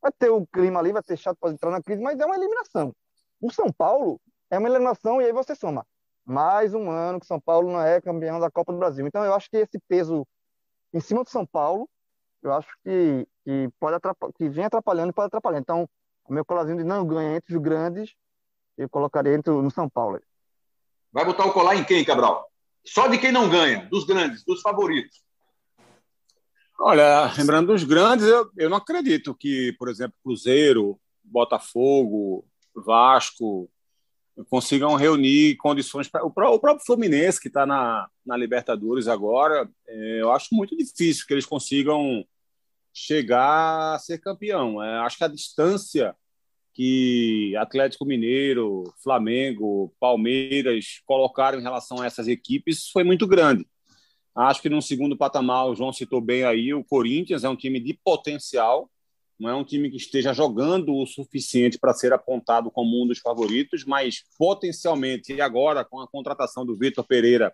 vai 0.00 0.12
ter 0.12 0.30
o 0.30 0.46
clima 0.46 0.80
ali, 0.80 0.92
vai 0.92 1.02
ter 1.02 1.16
chato 1.16 1.36
para 1.38 1.52
entrar 1.52 1.70
na 1.70 1.82
crise, 1.82 2.02
mas 2.02 2.18
é 2.18 2.24
uma 2.24 2.36
eliminação. 2.36 2.94
O 3.40 3.50
São 3.50 3.72
Paulo 3.72 4.20
é 4.50 4.58
uma 4.58 4.68
eliminação 4.68 5.20
e 5.20 5.24
aí 5.24 5.32
você 5.32 5.54
soma 5.54 5.86
mais 6.30 6.74
um 6.74 6.88
ano 6.88 7.18
que 7.18 7.26
São 7.26 7.40
Paulo 7.40 7.72
não 7.72 7.80
é 7.80 8.00
campeão 8.00 8.38
da 8.38 8.50
Copa 8.50 8.72
do 8.72 8.78
Brasil. 8.78 9.06
Então 9.06 9.24
eu 9.24 9.34
acho 9.34 9.50
que 9.50 9.56
esse 9.56 9.78
peso 9.88 10.26
em 10.92 11.00
cima 11.00 11.24
do 11.24 11.30
São 11.30 11.44
Paulo, 11.44 11.88
eu 12.42 12.52
acho 12.52 12.68
que, 12.84 13.26
que 13.44 13.68
pode 13.78 13.98
que 14.36 14.48
vem 14.48 14.64
atrapalhando 14.64 15.10
e 15.10 15.12
pode 15.12 15.26
atrapalhar. 15.26 15.58
Então, 15.58 15.88
o 16.24 16.32
meu 16.32 16.44
colarzinho 16.44 16.78
de 16.78 16.84
não 16.84 17.06
ganha 17.06 17.36
entre 17.36 17.54
os 17.54 17.62
grandes, 17.62 18.14
eu 18.76 18.88
colocaria 18.88 19.34
entre, 19.34 19.52
no 19.52 19.70
São 19.70 19.88
Paulo. 19.88 20.20
Vai 21.12 21.24
botar 21.24 21.46
o 21.46 21.52
colar 21.52 21.76
em 21.76 21.84
quem, 21.84 22.04
Cabral? 22.04 22.48
Só 22.84 23.08
de 23.08 23.18
quem 23.18 23.32
não 23.32 23.48
ganha, 23.48 23.86
dos 23.90 24.04
grandes, 24.04 24.44
dos 24.44 24.60
favoritos. 24.60 25.22
Olha, 26.78 27.30
lembrando 27.36 27.72
dos 27.72 27.84
grandes, 27.84 28.26
eu, 28.26 28.50
eu 28.56 28.70
não 28.70 28.78
acredito 28.78 29.34
que, 29.34 29.74
por 29.78 29.88
exemplo, 29.88 30.16
Cruzeiro, 30.22 30.98
Botafogo, 31.22 32.44
Vasco 32.74 33.70
consigam 34.48 34.94
reunir 34.94 35.56
condições 35.56 36.08
para 36.08 36.24
o 36.24 36.30
próprio 36.30 36.84
Fluminense 36.84 37.40
que 37.40 37.48
está 37.48 37.66
na, 37.66 38.08
na 38.24 38.36
Libertadores 38.36 39.08
agora. 39.08 39.68
É, 39.86 40.20
eu 40.20 40.32
acho 40.32 40.54
muito 40.54 40.76
difícil 40.76 41.26
que 41.26 41.34
eles 41.34 41.46
consigam 41.46 42.24
chegar 42.92 43.94
a 43.94 43.98
ser 43.98 44.18
campeão. 44.18 44.82
É, 44.82 44.98
acho 45.00 45.18
que 45.18 45.24
a 45.24 45.28
distância 45.28 46.16
que 46.72 47.54
Atlético 47.56 48.04
Mineiro, 48.04 48.84
Flamengo, 49.02 49.92
Palmeiras 49.98 51.00
colocaram 51.04 51.58
em 51.58 51.62
relação 51.62 52.00
a 52.00 52.06
essas 52.06 52.28
equipes 52.28 52.88
foi 52.88 53.04
muito 53.04 53.26
grande. 53.26 53.66
Acho 54.34 54.62
que 54.62 54.68
no 54.68 54.80
segundo 54.80 55.16
patamar, 55.16 55.66
o 55.66 55.74
João 55.74 55.92
citou 55.92 56.20
bem 56.20 56.44
aí, 56.44 56.72
o 56.72 56.84
Corinthians 56.84 57.44
é 57.44 57.48
um 57.48 57.56
time 57.56 57.80
de 57.80 57.98
potencial, 58.04 58.88
não 59.40 59.48
é 59.48 59.54
um 59.54 59.64
time 59.64 59.90
que 59.90 59.96
esteja 59.96 60.34
jogando 60.34 60.94
o 60.94 61.06
suficiente 61.06 61.78
para 61.78 61.94
ser 61.94 62.12
apontado 62.12 62.70
como 62.70 63.02
um 63.02 63.06
dos 63.06 63.18
favoritos, 63.18 63.86
mas 63.86 64.22
potencialmente, 64.38 65.32
e 65.32 65.40
agora 65.40 65.82
com 65.82 65.98
a 65.98 66.06
contratação 66.06 66.66
do 66.66 66.76
Vitor 66.76 67.06
Pereira, 67.06 67.50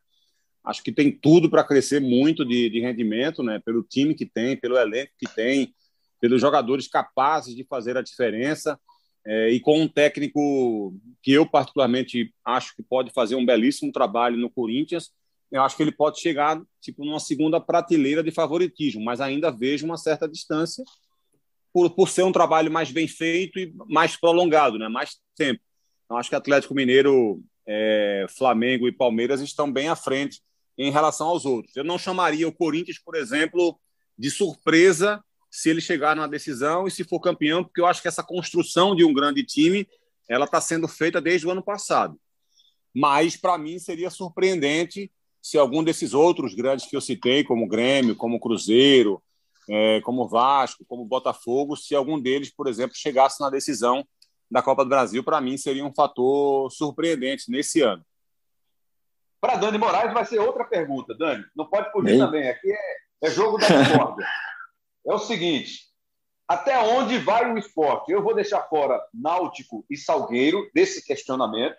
acho 0.65 0.83
que 0.83 0.91
tem 0.91 1.13
tudo 1.13 1.49
para 1.49 1.63
crescer 1.63 2.01
muito 2.01 2.45
de, 2.45 2.69
de, 2.69 2.81
rendimento, 2.81 3.41
né? 3.41 3.63
pelo 3.65 3.85
time 3.85 4.17
que 4.17 4.27
tem, 4.27 4.57
pelo 4.57 4.77
elenco 4.77 5.13
que 5.17 5.33
tem, 5.33 5.73
pelos 6.21 6.41
jogadores 6.41 6.89
capazes 6.89 7.55
de 7.55 7.63
fazer 7.63 7.97
a 7.97 8.03
diferença. 8.03 8.77
é, 9.25 9.51
e 9.51 9.61
com 9.61 9.81
um 9.81 9.87
técnico 9.87 10.93
que 11.23 11.33
eu 11.33 11.47
particularmente 11.47 12.35
acho 12.45 12.75
que 12.75 12.83
pode 12.83 13.13
fazer 13.13 13.37
um 13.37 13.47
belíssimo 13.47 13.93
trabalho 13.93 14.37
no 14.37 14.51
Corinthians, 14.51 15.13
eu 15.53 15.63
acho 15.63 15.77
que 15.77 15.85
ele 15.85 15.93
pode 15.93 16.21
chegar 16.21 16.61
tipo 16.81 17.05
numa 17.05 17.21
segunda 17.21 17.61
prateleira 17.61 18.25
de 18.25 18.33
favoritismo, 18.33 19.05
mas 19.05 19.21
ainda 19.21 19.53
vejo 19.53 19.87
uma 19.87 19.97
certa 19.97 20.29
distância 20.29 20.83
por, 21.77 21.91
por 21.91 22.09
ser 22.09 22.23
um 22.23 22.33
trabalho 22.33 22.73
mais 22.73 22.91
bem 22.91 23.07
feito 23.07 23.59
e 23.59 23.71
mais 23.87 24.17
prolongado, 24.17 24.79
né? 24.79 24.89
Mais 24.89 25.19
tempo. 25.37 25.61
Eu 26.09 26.17
acho 26.17 26.31
que 26.31 26.35
Atlético 26.35 26.75
Mineiro, 26.75 27.43
é, 27.67 28.25
Flamengo 28.31 28.89
e 28.89 28.93
Palmeiras 28.93 29.43
estão 29.43 29.71
bem 29.71 29.91
à 29.91 29.95
frente 29.95 30.41
em 30.79 30.91
relação 30.91 31.27
aos 31.27 31.45
outros. 31.45 31.77
Eu 31.77 31.85
não 31.85 31.99
chamaria 31.99 32.49
o 32.49 32.53
Corinthians, 32.53 32.99
por 32.99 33.15
exemplo, 33.15 33.79
de 34.19 34.31
surpresa 34.31 35.23
se 35.51 35.69
ele 35.69 35.83
chegar 35.83 36.17
numa 36.17 36.27
decisão 36.27 36.87
e 36.87 36.91
se 36.91 37.05
for 37.05 37.21
campeão, 37.21 37.63
porque 37.63 37.83
eu 37.83 37.87
acho 37.87 38.01
que 38.01 38.09
essa 38.09 38.23
construção 38.23 38.97
de 38.97 39.05
um 39.05 39.13
grande 39.13 39.45
time 39.45 39.87
ela 40.27 40.47
está 40.47 40.63
sendo 40.63 40.89
feita 40.89 41.21
desde 41.21 41.47
o 41.47 41.51
ano 41.51 41.63
passado. 41.63 42.19
Mas 42.95 43.37
para 43.37 43.59
mim 43.59 43.79
seria 43.79 44.09
surpreendente 44.09 45.13
se 45.43 45.59
algum 45.59 45.85
desses 45.85 46.15
outros 46.15 46.55
grandes 46.55 46.87
que 46.87 46.97
eu 46.97 47.03
citei, 47.03 47.45
como 47.45 47.69
Grêmio, 47.69 48.17
como 48.17 48.41
Cruzeiro, 48.41 49.23
é, 49.69 50.01
como 50.03 50.29
Vasco, 50.29 50.85
como 50.87 51.05
Botafogo, 51.05 51.77
se 51.77 51.95
algum 51.95 52.21
deles, 52.21 52.51
por 52.55 52.69
exemplo, 52.69 52.97
chegasse 52.97 53.41
na 53.41 53.51
decisão 53.51 54.07
da 54.51 54.63
Copa 54.63 54.85
do 54.85 54.89
Brasil, 54.89 55.25
para 55.25 55.41
mim 55.41 55.59
seria 55.59 55.85
um 55.85 55.95
fator 55.95 56.71
surpreendente 56.71 57.51
nesse 57.51 57.83
ano. 57.83 58.05
Para 59.41 59.57
Dani 59.57 59.79
Moraes 59.79 60.13
vai 60.13 60.25
ser 60.25 60.39
outra 60.39 60.65
pergunta, 60.65 61.15
Dani. 61.15 61.45
Não 61.55 61.67
pode 61.67 61.91
fugir 61.93 62.19
também. 62.19 62.49
Aqui 62.49 62.71
é, 62.71 63.27
é 63.27 63.31
jogo 63.31 63.59
da 63.59 63.67
discórdia. 63.67 64.27
é 65.07 65.15
o 65.15 65.19
seguinte: 65.19 65.87
até 66.49 66.79
onde 66.79 67.19
vai 67.19 67.53
o 67.53 67.59
esporte? 67.59 68.13
Eu 68.13 68.23
vou 68.23 68.35
deixar 68.35 68.63
fora 68.63 69.01
Náutico 69.13 69.85
e 69.91 69.97
Salgueiro 69.97 70.71
desse 70.73 71.05
questionamento, 71.05 71.77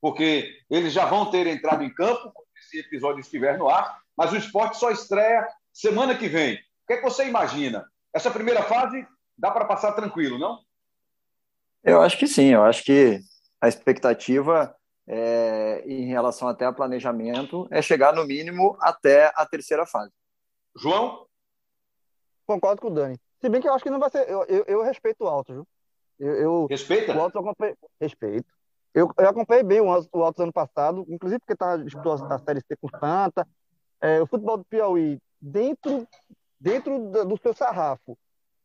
porque 0.00 0.52
eles 0.68 0.92
já 0.92 1.06
vão 1.06 1.30
ter 1.30 1.46
entrado 1.46 1.82
em 1.82 1.94
campo 1.94 2.30
quando 2.32 2.46
esse 2.56 2.80
episódio 2.80 3.20
estiver 3.20 3.56
no 3.56 3.68
ar, 3.68 4.00
mas 4.16 4.32
o 4.32 4.36
esporte 4.36 4.76
só 4.76 4.90
estreia 4.90 5.46
semana 5.72 6.16
que 6.16 6.28
vem. 6.28 6.58
O 6.88 6.90
que, 6.90 6.94
é 6.94 6.96
que 6.96 7.02
você 7.02 7.28
imagina? 7.28 7.86
Essa 8.14 8.30
primeira 8.30 8.62
fase 8.62 9.06
dá 9.36 9.50
para 9.50 9.66
passar 9.66 9.92
tranquilo, 9.92 10.38
não? 10.38 10.58
Eu 11.84 12.00
acho 12.00 12.18
que 12.18 12.26
sim, 12.26 12.46
eu 12.46 12.64
acho 12.64 12.82
que 12.82 13.20
a 13.60 13.68
expectativa 13.68 14.74
é, 15.06 15.82
em 15.86 16.06
relação 16.06 16.48
até 16.48 16.64
a 16.64 16.72
planejamento 16.72 17.68
é 17.70 17.82
chegar 17.82 18.14
no 18.14 18.24
mínimo 18.24 18.74
até 18.80 19.30
a 19.36 19.44
terceira 19.44 19.84
fase. 19.84 20.10
João? 20.74 21.26
Concordo 22.46 22.80
com 22.80 22.88
o 22.88 22.94
Dani. 22.94 23.20
Se 23.38 23.50
bem 23.50 23.60
que 23.60 23.68
eu 23.68 23.74
acho 23.74 23.84
que 23.84 23.90
não 23.90 24.00
vai 24.00 24.08
ser. 24.08 24.26
Eu, 24.26 24.44
eu, 24.44 24.64
eu 24.66 24.82
respeito 24.82 25.24
o 25.24 25.28
Alto, 25.28 25.52
viu? 25.52 25.68
Eu, 26.18 26.34
eu, 26.36 26.66
Respeita? 26.70 27.14
O 27.14 27.20
Alto 27.20 27.36
eu 27.36 27.42
acompanhei, 27.42 27.76
respeito. 28.00 28.50
Eu, 28.94 29.12
eu 29.18 29.28
acompanhei 29.28 29.62
bem 29.62 29.82
o, 29.82 29.86
o 29.86 30.22
Alto 30.24 30.42
ano 30.42 30.52
passado, 30.54 31.04
inclusive 31.06 31.38
porque 31.40 31.54
tá 31.54 31.76
disputou 31.76 32.14
a 32.14 32.38
Série 32.38 32.62
C 32.62 32.74
com 32.80 32.88
Santa. 32.98 33.46
É, 34.00 34.22
o 34.22 34.26
futebol 34.26 34.56
do 34.56 34.64
Piauí, 34.64 35.20
dentro, 35.40 36.06
dentro 36.60 37.10
do, 37.10 37.36
seu 37.38 37.54
sarrafo, 37.54 38.16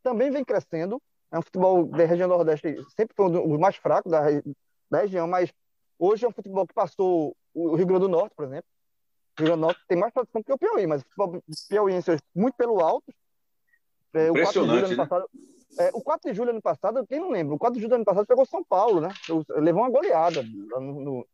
também 0.01 0.31
vem 0.31 0.43
crescendo. 0.43 1.01
É 1.31 1.39
um 1.39 1.41
futebol 1.41 1.85
da 1.85 2.05
região 2.05 2.27
Nordeste, 2.27 2.75
sempre 2.95 3.15
foi 3.15 3.25
um 3.25 3.49
dos 3.49 3.59
mais 3.59 3.75
fracos 3.75 4.11
da, 4.11 4.21
da 4.89 5.01
região, 5.01 5.27
mas 5.27 5.51
hoje 5.97 6.25
é 6.25 6.27
um 6.27 6.33
futebol 6.33 6.67
que 6.67 6.73
passou 6.73 7.35
o 7.53 7.75
Rio 7.75 7.87
Grande 7.87 8.01
do 8.01 8.09
Norte, 8.09 8.35
por 8.35 8.45
exemplo. 8.45 8.65
O 9.39 9.41
Rio 9.41 9.47
Grande 9.47 9.61
do 9.61 9.65
Norte 9.65 9.81
tem 9.87 9.97
mais 9.97 10.13
tradição 10.13 10.43
que 10.43 10.53
o 10.53 10.57
Piauí, 10.57 10.85
mas 10.85 11.01
o 11.01 11.05
futebol 11.05 11.43
piauiense 11.69 12.11
é 12.11 12.17
muito 12.35 12.55
pelo 12.55 12.79
alto, 12.79 13.11
é, 14.13 14.29
o 14.29 14.33
4 14.33 14.61
de 14.61 14.67
julho 14.67 14.85
ano 14.85 14.87
né? 14.89 14.95
passado. 14.95 15.29
É, 15.79 15.89
o 15.91 16.01
4 16.01 16.29
de 16.29 16.37
julho 16.37 16.49
ano 16.51 16.61
passado, 16.61 17.07
quem 17.07 17.19
não 17.19 17.31
lembra? 17.31 17.55
O 17.55 17.57
4 17.57 17.75
de 17.75 17.81
julho 17.81 17.95
ano 17.95 18.05
passado 18.05 18.27
pegou 18.27 18.45
São 18.45 18.63
Paulo, 18.63 19.01
né? 19.01 19.09
Levou 19.57 19.81
uma 19.81 19.89
goleada 19.89 20.43
no, 20.43 20.79
no, 20.79 21.27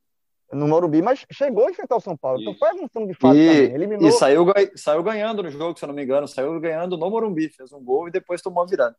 no 0.51 0.67
Morumbi, 0.67 1.01
mas 1.01 1.25
chegou 1.31 1.67
a 1.67 1.71
enfrentar 1.71 1.95
o 1.95 2.01
São 2.01 2.17
Paulo. 2.17 2.41
Então 2.41 2.55
foi 2.55 2.69
a 2.69 2.75
função 2.75 3.05
de 3.05 3.13
fato 3.13 3.35
e, 3.35 3.47
também. 3.47 3.75
Eliminou... 3.75 4.07
E 4.07 4.11
saiu, 4.11 4.45
saiu 4.75 5.03
ganhando 5.03 5.43
no 5.43 5.49
jogo, 5.49 5.77
se 5.77 5.85
eu 5.85 5.87
não 5.87 5.95
me 5.95 6.03
engano. 6.03 6.27
Saiu 6.27 6.59
ganhando 6.59 6.97
no 6.97 7.09
Morumbi. 7.09 7.49
Fez 7.49 7.71
um 7.71 7.83
gol 7.83 8.07
e 8.07 8.11
depois 8.11 8.41
tomou 8.41 8.63
a 8.63 8.65
virada. 8.65 8.95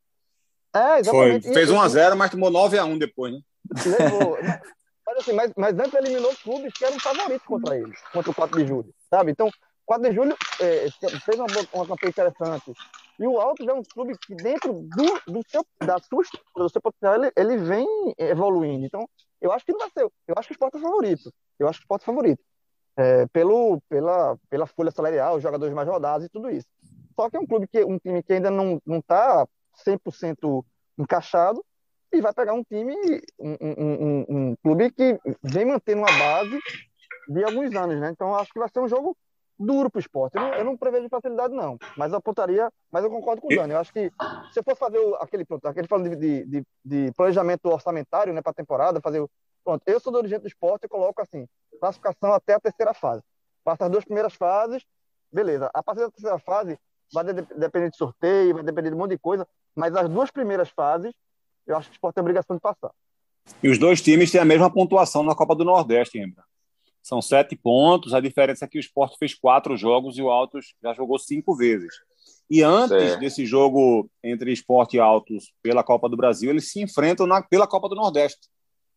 É, 0.75 1.01
exatamente. 1.01 1.45
Foi. 1.45 1.55
Fez 1.55 1.71
1x0, 1.71 2.15
mas 2.15 2.31
tomou 2.31 2.51
9x1 2.51 2.99
depois, 2.99 3.33
né? 3.33 3.41
Levou. 3.85 4.39
mas, 5.07 5.19
assim, 5.19 5.33
mas, 5.33 5.53
mas 5.57 5.79
antes 5.79 5.95
eliminou 5.95 6.33
clubes 6.43 6.73
que 6.73 6.85
eram 6.85 6.99
favoritos 7.01 7.47
contra 7.47 7.77
ele, 7.77 7.93
contra 8.13 8.31
o 8.31 8.35
4 8.35 8.63
de 8.63 8.69
julho, 8.69 8.95
sabe? 9.11 9.33
Então, 9.33 9.51
4 9.85 10.09
de 10.09 10.15
julho 10.15 10.37
é, 10.61 10.87
fez 11.25 11.37
uma, 11.39 11.47
uma 11.73 11.87
campanha 11.87 12.11
interessante. 12.11 12.73
E 13.21 13.27
o 13.27 13.39
Altos 13.39 13.69
é 13.69 13.73
um 13.75 13.83
clube 13.83 14.17
que, 14.27 14.35
dentro 14.35 14.73
do, 14.73 15.33
do 15.33 15.43
seu, 15.47 15.63
da 15.79 15.99
sua 15.99 16.25
do 16.57 16.69
seu 16.71 16.81
potencial, 16.81 17.23
ele, 17.23 17.33
ele 17.37 17.57
vem 17.59 17.87
evoluindo. 18.17 18.87
Então, 18.87 19.07
eu 19.43 19.53
acho 19.53 19.65
que 19.67 19.73
não 19.73 19.81
vai 19.81 19.91
ser. 19.91 20.11
Eu 20.27 20.35
acho 20.39 20.49
que 20.49 20.55
o 20.55 20.55
esporte 20.55 20.79
é 20.79 20.81
favorito. 20.81 21.31
Eu 21.59 21.69
acho 21.69 21.79
que 21.79 21.83
o 21.83 21.85
esporte 21.85 22.03
é 22.03 22.07
favorito. 22.07 22.43
É, 22.97 23.27
pelo, 23.27 23.79
pela, 23.91 24.39
pela 24.49 24.67
folha 24.67 24.91
salarial, 24.91 25.37
os 25.37 25.43
jogadores 25.43 25.75
mais 25.75 25.87
rodados 25.87 26.27
e 26.27 26.31
tudo 26.31 26.51
isso. 26.51 26.67
Só 27.15 27.29
que 27.29 27.37
é 27.37 27.41
um 27.41 27.47
clube 27.47 27.69
que 27.69 27.85
um 27.85 27.99
time 27.99 28.23
que 28.23 28.33
ainda 28.33 28.51
não 28.51 28.81
está 28.87 29.47
100% 29.87 30.65
encaixado 30.99 31.63
e 32.11 32.21
vai 32.23 32.33
pegar 32.33 32.55
um 32.55 32.65
time, 32.65 32.95
um, 33.39 33.57
um, 33.61 33.75
um, 33.79 34.25
um, 34.29 34.57
clube 34.63 34.91
que 34.91 35.21
vem 35.43 35.67
mantendo 35.67 36.01
uma 36.01 36.19
base 36.19 36.59
de 37.29 37.45
alguns 37.45 37.75
anos, 37.75 38.01
né? 38.01 38.11
Então 38.11 38.35
acho 38.35 38.53
que 38.53 38.59
vai 38.59 38.69
ser 38.69 38.81
um 38.81 38.89
jogo 38.89 39.17
duro 39.61 39.91
para 39.91 39.99
o 39.99 40.01
esporte. 40.01 40.37
Eu 40.37 40.41
não, 40.41 40.55
eu 40.55 40.65
não, 40.65 40.77
prevejo 40.77 41.09
facilidade, 41.09 41.55
não. 41.55 41.79
Mas 41.97 42.13
a 42.15 42.21
pontaria, 42.21 42.71
mas 42.91 43.05
eu 43.05 43.11
concordo 43.11 43.43
com 43.43 43.53
o 43.53 43.55
Dani. 43.55 43.75
Eu 43.75 43.79
acho 43.79 43.93
que 43.93 44.11
se 44.53 44.59
eu 44.59 44.65
for 44.65 44.75
fazer 44.75 44.99
o, 44.99 45.15
aquele, 45.17 45.45
pronto, 45.45 45.67
aquele 45.67 45.87
falando 45.87 46.17
de, 46.17 46.45
de, 46.47 46.67
de, 46.85 47.13
planejamento 47.13 47.67
orçamentário 47.67 48.33
né, 48.33 48.41
para 48.41 48.51
a 48.51 48.55
temporada, 48.55 49.01
fazer 49.01 49.21
o. 49.21 49.31
Pronto, 49.63 49.83
eu 49.87 50.01
sou 50.01 50.11
do 50.11 50.21
dirigente 50.21 50.43
do 50.43 50.49
esporte 50.49 50.85
e 50.85 50.89
coloco 50.89 51.21
assim: 51.21 51.47
classificação 51.79 52.33
até 52.33 52.55
a 52.55 52.61
terceira 52.61 52.95
fase. 52.95 53.23
Passa 53.63 53.85
as 53.85 53.91
duas 53.91 54.05
primeiras 54.05 54.35
fases, 54.35 54.83
beleza. 55.31 55.71
A 55.75 55.83
partir 55.83 56.01
da 56.01 56.11
terceira 56.11 56.39
fase 56.39 56.79
vai 57.13 57.25
de, 57.25 57.35
depender 57.35 57.91
de 57.91 57.97
sorteio, 57.97 58.55
vai 58.55 58.63
depender 58.63 58.89
de 58.89 58.95
um 58.95 58.99
monte 58.99 59.11
de 59.11 59.19
coisa, 59.19 59.47
mas 59.77 59.95
as 59.95 60.09
duas 60.09 60.31
primeiras 60.31 60.71
fases, 60.71 61.13
eu 61.67 61.77
acho 61.77 61.89
que 61.89 61.95
o 61.95 61.97
esporte 61.97 62.15
tem 62.15 62.23
a 62.23 62.25
obrigação 62.25 62.57
de 62.57 62.63
passar. 62.63 62.91
E 63.63 63.69
os 63.69 63.79
dois 63.79 64.01
times 64.01 64.31
têm 64.31 64.41
a 64.41 64.45
mesma 64.45 64.73
pontuação 64.73 65.23
na 65.23 65.35
Copa 65.35 65.55
do 65.55 65.65
Nordeste, 65.65 66.19
lembra? 66.19 66.45
São 67.03 67.23
sete 67.23 67.57
pontos. 67.57 68.15
A 68.15 68.21
diferença 68.21 68.65
é 68.65 68.69
que 68.69 68.79
o 68.79 68.81
Sport 68.81 69.15
fez 69.19 69.35
quatro 69.35 69.77
jogos 69.77 70.19
e 70.19 70.23
o 70.23 70.31
Altos 70.31 70.75
já 70.83 70.93
jogou 70.93 71.19
cinco 71.19 71.57
vezes. 71.57 71.95
E 72.51 72.63
antes 72.63 72.89
certo. 72.89 73.21
desse 73.21 73.47
jogo 73.47 74.11
entre 74.25 74.53
Sport 74.53 74.95
e 74.95 74.99
Altos 74.99 75.53
pela 75.63 75.85
Copa 75.85 76.09
do 76.09 76.17
Brasil, 76.17 76.51
eles 76.51 76.71
se 76.71 76.83
enfrentam 76.83 77.27
na, 77.27 77.41
pela 77.41 77.67
Copa 77.67 77.89
do 77.89 77.95
Nordeste. 77.95 78.49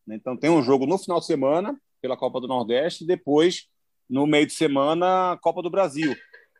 Né? 0.08 0.16
Então 0.16 0.36
tem 0.36 0.50
um 0.50 0.64
jogo 0.64 0.88
no 0.88 0.98
final 0.98 1.20
de 1.20 1.28
semana 1.28 1.80
pela 2.02 2.18
Copa 2.18 2.42
do 2.42 2.48
Nordeste 2.48 3.04
e 3.04 3.08
depois, 3.08 3.68
no 4.10 4.26
meio 4.26 4.46
de 4.46 4.54
semana, 4.54 5.38
Copa 5.42 5.62
do 5.62 5.70
Brasil. 5.70 6.16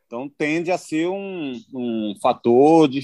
Então 0.06 0.30
tende 0.38 0.72
a 0.72 0.78
ser 0.78 1.08
um, 1.08 1.60
um 1.74 2.16
fator 2.22 2.88
de, 2.88 3.02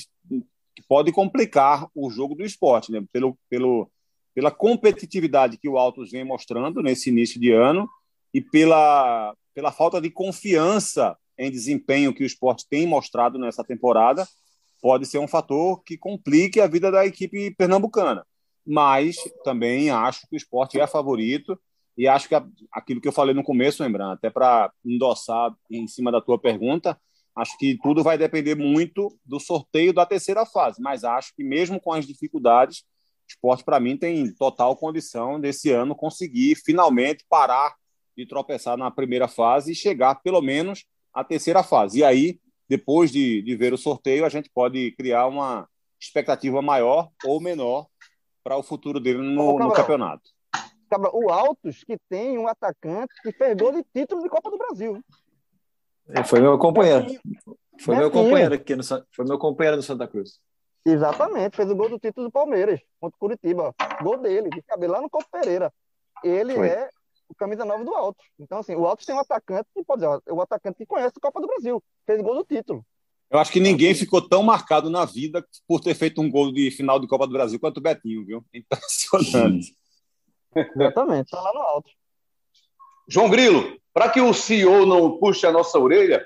que 0.76 0.84
pode 0.88 1.12
complicar 1.12 1.88
o 1.96 2.10
jogo 2.12 2.36
do 2.36 2.46
esporte, 2.46 2.92
né? 2.92 3.04
pelo, 3.12 3.38
pelo, 3.50 3.92
pela 4.36 4.52
competitividade 4.52 5.58
que 5.58 5.68
o 5.68 5.78
Altos 5.78 6.12
vem 6.12 6.24
mostrando 6.24 6.84
nesse 6.84 7.10
início 7.10 7.40
de 7.42 7.52
ano 7.52 7.90
e 8.34 8.42
pela, 8.42 9.34
pela 9.54 9.72
falta 9.72 10.00
de 10.00 10.10
confiança 10.10 11.18
em 11.38 11.50
desempenho 11.50 12.14
que 12.14 12.24
o 12.24 12.26
esporte 12.26 12.66
tem 12.70 12.86
mostrado 12.86 13.40
nessa 13.40 13.64
temporada, 13.64 14.28
pode 14.82 15.06
ser 15.06 15.20
um 15.20 15.28
fator 15.28 15.82
que 15.84 15.98
complique 15.98 16.60
a 16.60 16.68
vida 16.68 16.92
da 16.92 17.06
equipe 17.06 17.54
pernambucana. 17.56 18.26
Mas 18.66 19.16
também 19.44 19.90
acho 19.90 20.28
que 20.28 20.36
o 20.36 20.38
esporte 20.38 20.80
é 20.80 20.86
favorito 20.86 21.60
e 21.98 22.08
acho 22.08 22.30
que 22.30 22.36
aquilo 22.72 23.02
que 23.02 23.08
eu 23.08 23.12
falei 23.12 23.34
no 23.34 23.44
começo, 23.44 23.84
lembrando, 23.84 24.14
até 24.14 24.30
para 24.30 24.72
endossar 24.86 25.54
em 25.70 25.88
cima 25.88 26.12
da 26.12 26.22
tua 26.22 26.40
pergunta, 26.40 27.00
acho 27.36 27.58
que 27.58 27.78
tudo 27.82 28.04
vai 28.04 28.18
depender 28.18 28.56
muito 28.56 29.18
do 29.26 29.40
sorteio 29.40 29.94
da 29.94 30.06
terceira 30.06 30.46
fase, 30.46 30.82
mas 30.82 31.04
acho 31.04 31.34
que 31.36 31.44
mesmo 31.44 31.80
com 31.80 31.92
as 31.92 32.06
dificuldades, 32.06 32.80
o 32.80 33.32
esporte 33.32 33.64
para 33.64 33.80
mim 33.80 33.98
tem 33.98 34.34
total 34.34 34.76
condição 34.76 35.40
desse 35.40 35.72
ano 35.72 35.96
conseguir 35.96 36.56
finalmente 36.56 37.26
parar 37.30 37.76
de 38.20 38.26
tropeçar 38.26 38.76
na 38.76 38.92
primeira 38.92 39.30
fase 39.30 39.72
e 39.72 39.76
chegar 39.76 40.16
pelo 40.16 40.42
menos 40.42 40.86
à 41.14 41.24
terceira 41.24 41.64
fase. 41.64 42.00
E 42.00 42.04
aí, 42.04 42.38
depois 42.68 43.12
de, 43.12 43.42
de 43.42 43.56
ver 43.56 43.74
o 43.74 43.78
sorteio, 43.78 44.26
a 44.26 44.30
gente 44.30 44.50
pode 44.54 44.92
criar 44.92 45.28
uma 45.28 45.68
expectativa 46.00 46.62
maior 46.62 47.10
ou 47.26 47.40
menor 47.40 47.88
para 48.44 48.58
o 48.58 48.64
futuro 48.64 49.00
dele 49.00 49.20
no, 49.20 49.58
no 49.58 49.72
campeonato. 49.72 50.30
o 51.14 51.32
Altos 51.32 51.84
que 51.86 51.98
tem 52.10 52.38
um 52.38 52.48
atacante 52.48 53.14
que 53.24 53.32
perdeu 53.32 53.72
de 53.72 53.84
título 53.84 54.22
de 54.22 54.30
Copa 54.30 54.52
do 54.52 54.58
Brasil. 54.58 55.02
É, 56.10 56.22
foi 56.24 56.42
meu 56.42 56.58
companheiro. 56.58 57.06
Foi 57.80 57.96
meu 57.96 58.12
companheiro 58.12 58.54
aqui 58.54 58.76
no 58.76 58.84
foi 58.84 59.26
meu 59.26 59.40
companheiro 59.40 59.78
no 59.78 59.84
Santa 59.84 60.08
Cruz. 60.08 60.40
Exatamente, 60.86 61.56
fez 61.56 61.70
o 61.70 61.76
gol 61.76 61.90
do 61.90 62.00
título 62.00 62.28
do 62.28 62.32
Palmeiras 62.32 62.82
contra 63.00 63.16
o 63.16 63.20
Curitiba. 63.20 63.74
Gol 64.02 64.18
dele, 64.18 64.50
de 64.50 64.62
cabelo 64.64 64.94
lá 64.94 65.02
no 65.02 65.10
Copa 65.10 65.28
Pereira. 65.32 65.72
Ele 66.24 66.56
foi. 66.56 66.68
é 66.68 66.90
o 67.30 67.36
camisa 67.36 67.64
9 67.64 67.86
do 67.86 67.94
Alto. 67.94 68.24
Então, 68.40 68.58
assim, 68.58 68.76
o 68.76 68.86
Alto 68.86 69.06
tem 69.06 69.16
um 69.16 69.20
atacante 69.20 69.70
que 69.74 69.84
pode 69.84 70.02
dizer, 70.02 70.22
o 70.32 70.42
atacante 70.42 70.78
que 70.78 70.86
conhece 70.86 71.14
a 71.16 71.22
Copa 71.22 71.40
do 71.40 71.48
Brasil, 71.48 71.82
fez 72.06 72.22
gol 72.22 72.36
do 72.36 72.44
título. 72.44 72.86
Eu 73.30 73.38
acho 73.38 73.52
que 73.52 73.60
ninguém 73.60 73.94
ficou 73.94 74.28
tão 74.28 74.42
marcado 74.42 74.90
na 74.90 75.06
vida 75.06 75.46
por 75.68 75.80
ter 75.80 75.94
feito 75.94 76.20
um 76.20 76.30
gol 76.30 76.52
de 76.52 76.72
final 76.72 77.00
de 77.00 77.08
Copa 77.08 77.28
do 77.28 77.34
Brasil 77.34 77.60
quanto 77.60 77.78
o 77.78 77.82
Betinho, 77.82 78.26
viu? 78.26 78.44
Impressionante. 78.52 79.76
Exatamente, 80.56 81.26
está 81.26 81.40
lá 81.40 81.54
no 81.54 81.60
alto. 81.60 81.92
João 83.08 83.30
Grilo, 83.30 83.80
para 83.94 84.10
que 84.10 84.20
o 84.20 84.34
CEO 84.34 84.86
não 84.86 85.20
puxe 85.20 85.46
a 85.46 85.52
nossa 85.52 85.78
orelha, 85.78 86.26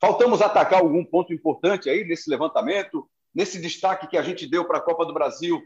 faltamos 0.00 0.40
atacar 0.40 0.80
algum 0.80 1.04
ponto 1.04 1.32
importante 1.32 1.90
aí 1.90 2.04
nesse 2.04 2.30
levantamento, 2.30 3.08
nesse 3.34 3.60
destaque 3.60 4.06
que 4.06 4.16
a 4.16 4.22
gente 4.22 4.46
deu 4.46 4.64
para 4.64 4.78
a 4.78 4.82
Copa 4.82 5.04
do 5.04 5.12
Brasil, 5.12 5.62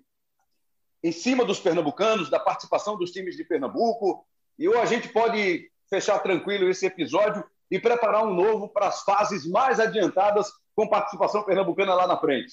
em 1.04 1.12
cima 1.12 1.44
dos 1.44 1.60
pernambucanos, 1.60 2.30
da 2.30 2.40
participação 2.40 2.96
dos 2.96 3.12
times 3.12 3.36
de 3.36 3.44
Pernambuco, 3.44 4.26
e 4.58 4.68
ou 4.68 4.78
a 4.80 4.84
gente 4.86 5.08
pode 5.08 5.70
fechar 5.88 6.18
tranquilo 6.20 6.68
esse 6.68 6.86
episódio 6.86 7.44
e 7.70 7.78
preparar 7.78 8.24
um 8.24 8.34
novo 8.34 8.68
para 8.68 8.88
as 8.88 9.02
fases 9.02 9.46
mais 9.46 9.80
adiantadas 9.80 10.50
com 10.74 10.88
participação 10.88 11.42
pernambucana 11.42 11.94
lá 11.94 12.06
na 12.06 12.18
frente. 12.18 12.52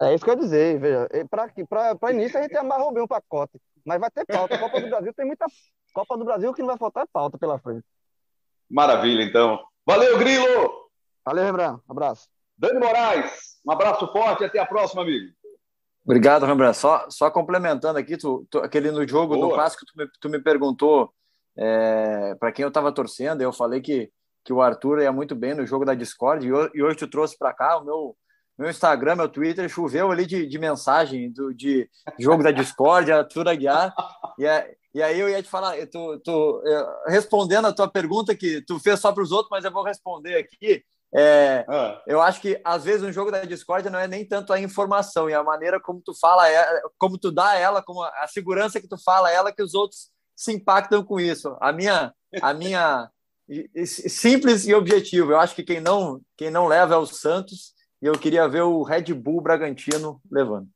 É 0.00 0.14
isso 0.14 0.24
que 0.24 0.30
eu 0.30 0.34
ia 0.34 0.40
dizer, 0.40 0.78
veja. 0.78 1.08
Para 1.28 2.12
início 2.12 2.38
a 2.38 2.42
gente 2.42 2.56
amarrou 2.56 2.92
bem 2.92 3.02
um 3.02 3.08
pacote, 3.08 3.60
mas 3.84 4.00
vai 4.00 4.10
ter 4.10 4.24
pauta. 4.24 4.54
A 4.54 4.58
Copa 4.58 4.80
do 4.80 4.88
Brasil 4.88 5.12
tem 5.14 5.26
muita. 5.26 5.46
Copa 5.92 6.16
do 6.16 6.24
Brasil 6.24 6.54
que 6.54 6.62
não 6.62 6.68
vai 6.68 6.78
faltar 6.78 7.04
é 7.04 7.08
pauta 7.12 7.36
pela 7.36 7.58
frente. 7.58 7.84
Maravilha, 8.70 9.22
então. 9.24 9.62
Valeu, 9.84 10.18
Grilo! 10.18 10.88
Valeu, 11.24 11.44
Rembrandt. 11.44 11.82
Abraço. 11.88 12.28
Dani 12.56 12.78
Moraes, 12.78 13.58
um 13.66 13.72
abraço 13.72 14.10
forte 14.12 14.42
e 14.42 14.46
até 14.46 14.58
a 14.58 14.66
próxima, 14.66 15.02
amigo. 15.02 15.34
Obrigado, 16.10 16.44
Rembrandt. 16.44 16.76
Só, 16.76 17.06
só 17.08 17.30
complementando 17.30 17.98
aqui, 17.98 18.16
tu, 18.16 18.46
tu 18.50 18.58
aquele 18.58 18.90
no 18.90 19.06
jogo, 19.06 19.34
Boa. 19.34 19.46
no 19.46 19.54
clássico, 19.54 19.84
tu 19.86 19.92
me, 19.96 20.08
tu 20.20 20.28
me 20.28 20.40
perguntou 20.40 21.12
é, 21.56 22.34
para 22.34 22.50
quem 22.50 22.64
eu 22.64 22.68
estava 22.68 22.92
torcendo, 22.92 23.42
eu 23.42 23.52
falei 23.52 23.80
que 23.80 24.10
que 24.44 24.52
o 24.52 24.60
Arthur 24.60 25.00
ia 25.00 25.12
muito 25.12 25.34
bem 25.34 25.54
no 25.54 25.66
jogo 25.66 25.84
da 25.84 25.94
Discord, 25.94 26.46
e 26.46 26.82
hoje 26.82 26.96
tu 26.96 27.06
trouxe 27.06 27.36
para 27.36 27.52
cá 27.52 27.78
o 27.78 27.84
meu, 27.84 28.16
meu 28.58 28.70
Instagram, 28.70 29.16
meu 29.16 29.28
Twitter, 29.28 29.68
choveu 29.68 30.10
ali 30.10 30.26
de, 30.26 30.46
de 30.46 30.58
mensagem 30.58 31.30
do, 31.30 31.52
de 31.54 31.88
jogo 32.18 32.42
da 32.42 32.50
Discord, 32.50 33.10
Arthur 33.12 33.48
Aguiar, 33.48 33.94
e, 34.38 34.46
é, 34.46 34.74
e 34.94 35.02
aí 35.02 35.20
eu 35.20 35.28
ia 35.28 35.42
te 35.42 35.48
falar, 35.48 35.74
tu, 35.88 36.18
tu, 36.20 36.62
respondendo 37.06 37.66
a 37.66 37.72
tua 37.72 37.88
pergunta 37.88 38.34
que 38.34 38.62
tu 38.62 38.78
fez 38.80 38.98
só 38.98 39.12
para 39.12 39.22
os 39.22 39.30
outros, 39.30 39.50
mas 39.50 39.64
eu 39.64 39.70
vou 39.70 39.84
responder 39.84 40.36
aqui, 40.36 40.82
é, 41.12 41.64
ah. 41.68 42.00
Eu 42.06 42.20
acho 42.20 42.40
que 42.40 42.60
às 42.64 42.84
vezes 42.84 43.02
um 43.02 43.12
jogo 43.12 43.30
da 43.30 43.44
Discord 43.44 43.88
não 43.90 43.98
é 43.98 44.06
nem 44.06 44.24
tanto 44.24 44.52
a 44.52 44.60
informação 44.60 45.28
e 45.28 45.34
a 45.34 45.42
maneira 45.42 45.80
como 45.80 46.00
tu 46.00 46.14
fala, 46.14 46.48
é, 46.48 46.82
como 46.98 47.18
tu 47.18 47.32
dá 47.32 47.56
ela, 47.56 47.82
como 47.82 48.02
a 48.02 48.26
segurança 48.28 48.80
que 48.80 48.88
tu 48.88 48.96
fala 49.02 49.30
ela, 49.30 49.52
que 49.52 49.62
os 49.62 49.74
outros 49.74 50.10
se 50.36 50.52
impactam 50.52 51.04
com 51.04 51.18
isso. 51.18 51.56
A 51.60 51.72
minha, 51.72 52.14
a 52.40 52.54
minha 52.54 53.10
simples 53.84 54.66
e 54.66 54.74
objetivo. 54.74 55.32
Eu 55.32 55.40
acho 55.40 55.54
que 55.54 55.64
quem 55.64 55.80
não, 55.80 56.20
quem 56.36 56.50
não 56.50 56.68
leva 56.68 56.94
é 56.94 56.98
o 56.98 57.06
Santos 57.06 57.74
e 58.00 58.06
eu 58.06 58.12
queria 58.18 58.48
ver 58.48 58.62
o 58.62 58.82
Red 58.82 59.12
Bull 59.12 59.40
Bragantino 59.40 60.20
levando. 60.30 60.68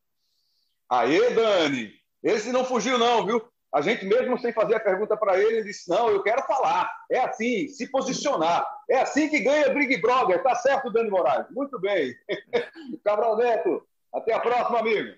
Aê, 0.90 1.30
Dani! 1.32 1.92
Esse 2.22 2.50
não 2.50 2.64
fugiu, 2.64 2.98
não, 2.98 3.24
viu? 3.24 3.42
A 3.74 3.80
gente 3.80 4.06
mesmo 4.06 4.38
sem 4.38 4.52
fazer 4.52 4.76
a 4.76 4.80
pergunta 4.80 5.16
para 5.16 5.36
ele, 5.36 5.56
ele 5.56 5.64
disse: 5.64 5.90
não, 5.90 6.08
eu 6.08 6.22
quero 6.22 6.42
falar. 6.44 6.88
É 7.10 7.18
assim, 7.18 7.66
se 7.66 7.90
posicionar. 7.90 8.64
É 8.88 9.00
assim 9.00 9.28
que 9.28 9.40
ganha 9.40 9.74
Big 9.74 10.00
Brother. 10.00 10.40
Tá 10.44 10.54
certo, 10.54 10.92
Dani 10.92 11.10
Moraes? 11.10 11.46
Muito 11.50 11.80
bem. 11.80 12.14
Cabral 13.04 13.36
Neto, 13.36 13.84
até 14.14 14.32
a 14.32 14.38
próxima, 14.38 14.78
amigo. 14.78 15.16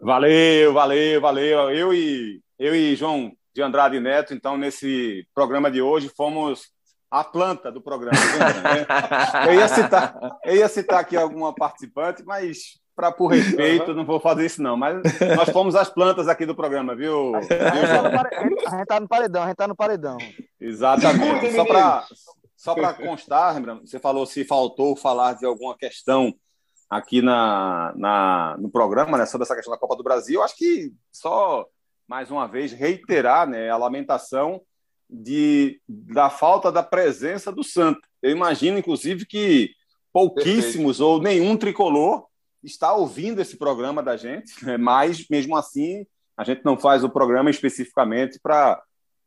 Valeu, 0.00 0.72
valeu, 0.72 1.20
valeu. 1.20 1.70
Eu 1.70 1.92
e, 1.92 2.40
eu 2.58 2.74
e 2.74 2.96
João 2.96 3.30
de 3.54 3.60
Andrade 3.60 4.00
Neto, 4.00 4.32
então, 4.32 4.56
nesse 4.56 5.28
programa 5.34 5.70
de 5.70 5.82
hoje, 5.82 6.08
fomos 6.08 6.70
a 7.10 7.22
planta 7.22 7.70
do 7.70 7.82
programa. 7.82 8.18
Né? 8.18 8.86
eu, 9.52 9.54
ia 9.54 9.68
citar, 9.68 10.38
eu 10.46 10.56
ia 10.56 10.68
citar 10.68 11.00
aqui 11.00 11.14
alguma 11.14 11.54
participante, 11.54 12.24
mas 12.24 12.80
para 12.94 13.10
por 13.10 13.28
respeito, 13.28 13.94
não 13.94 14.04
vou 14.04 14.20
fazer 14.20 14.46
isso 14.46 14.62
não. 14.62 14.76
Mas 14.76 15.02
nós 15.36 15.48
fomos 15.50 15.74
as 15.74 15.88
plantas 15.88 16.28
aqui 16.28 16.44
do 16.44 16.54
programa, 16.54 16.94
viu? 16.94 17.34
A 17.34 17.40
gente 17.40 18.82
está 18.82 19.00
no 19.00 19.08
paredão, 19.08 19.42
a 19.42 19.46
gente 19.46 19.52
está 19.52 19.68
no 19.68 19.76
paredão. 19.76 20.18
Exatamente. 20.60 21.52
Só 21.52 21.64
para 21.64 22.04
só 22.56 22.74
para 22.74 22.94
constar, 22.94 23.60
você 23.80 23.98
falou 23.98 24.24
se 24.24 24.44
faltou 24.44 24.94
falar 24.94 25.34
de 25.34 25.44
alguma 25.44 25.76
questão 25.76 26.34
aqui 26.88 27.22
na, 27.22 27.92
na, 27.96 28.56
no 28.58 28.70
programa, 28.70 29.16
né, 29.16 29.24
sobre 29.24 29.44
essa 29.44 29.54
questão 29.54 29.72
da 29.72 29.80
Copa 29.80 29.96
do 29.96 30.04
Brasil. 30.04 30.36
Eu 30.36 30.44
acho 30.44 30.56
que 30.56 30.92
só 31.10 31.66
mais 32.06 32.30
uma 32.30 32.46
vez 32.46 32.72
reiterar, 32.72 33.48
né, 33.48 33.70
a 33.70 33.76
lamentação 33.76 34.60
de, 35.08 35.80
da 35.88 36.28
falta 36.28 36.70
da 36.70 36.82
presença 36.82 37.50
do 37.50 37.64
Santa. 37.64 38.00
Eu 38.20 38.30
imagino, 38.30 38.78
inclusive, 38.78 39.26
que 39.26 39.70
pouquíssimos 40.12 40.98
Perfeito. 40.98 41.04
ou 41.04 41.22
nenhum 41.22 41.56
tricolor 41.56 42.26
está 42.62 42.92
ouvindo 42.92 43.40
esse 43.40 43.56
programa 43.56 44.02
da 44.02 44.16
gente, 44.16 44.64
né? 44.64 44.76
mas 44.76 45.26
mesmo 45.28 45.56
assim 45.56 46.06
a 46.36 46.44
gente 46.44 46.64
não 46.64 46.78
faz 46.78 47.04
o 47.04 47.10
programa 47.10 47.50
especificamente 47.50 48.38
para 48.40 48.82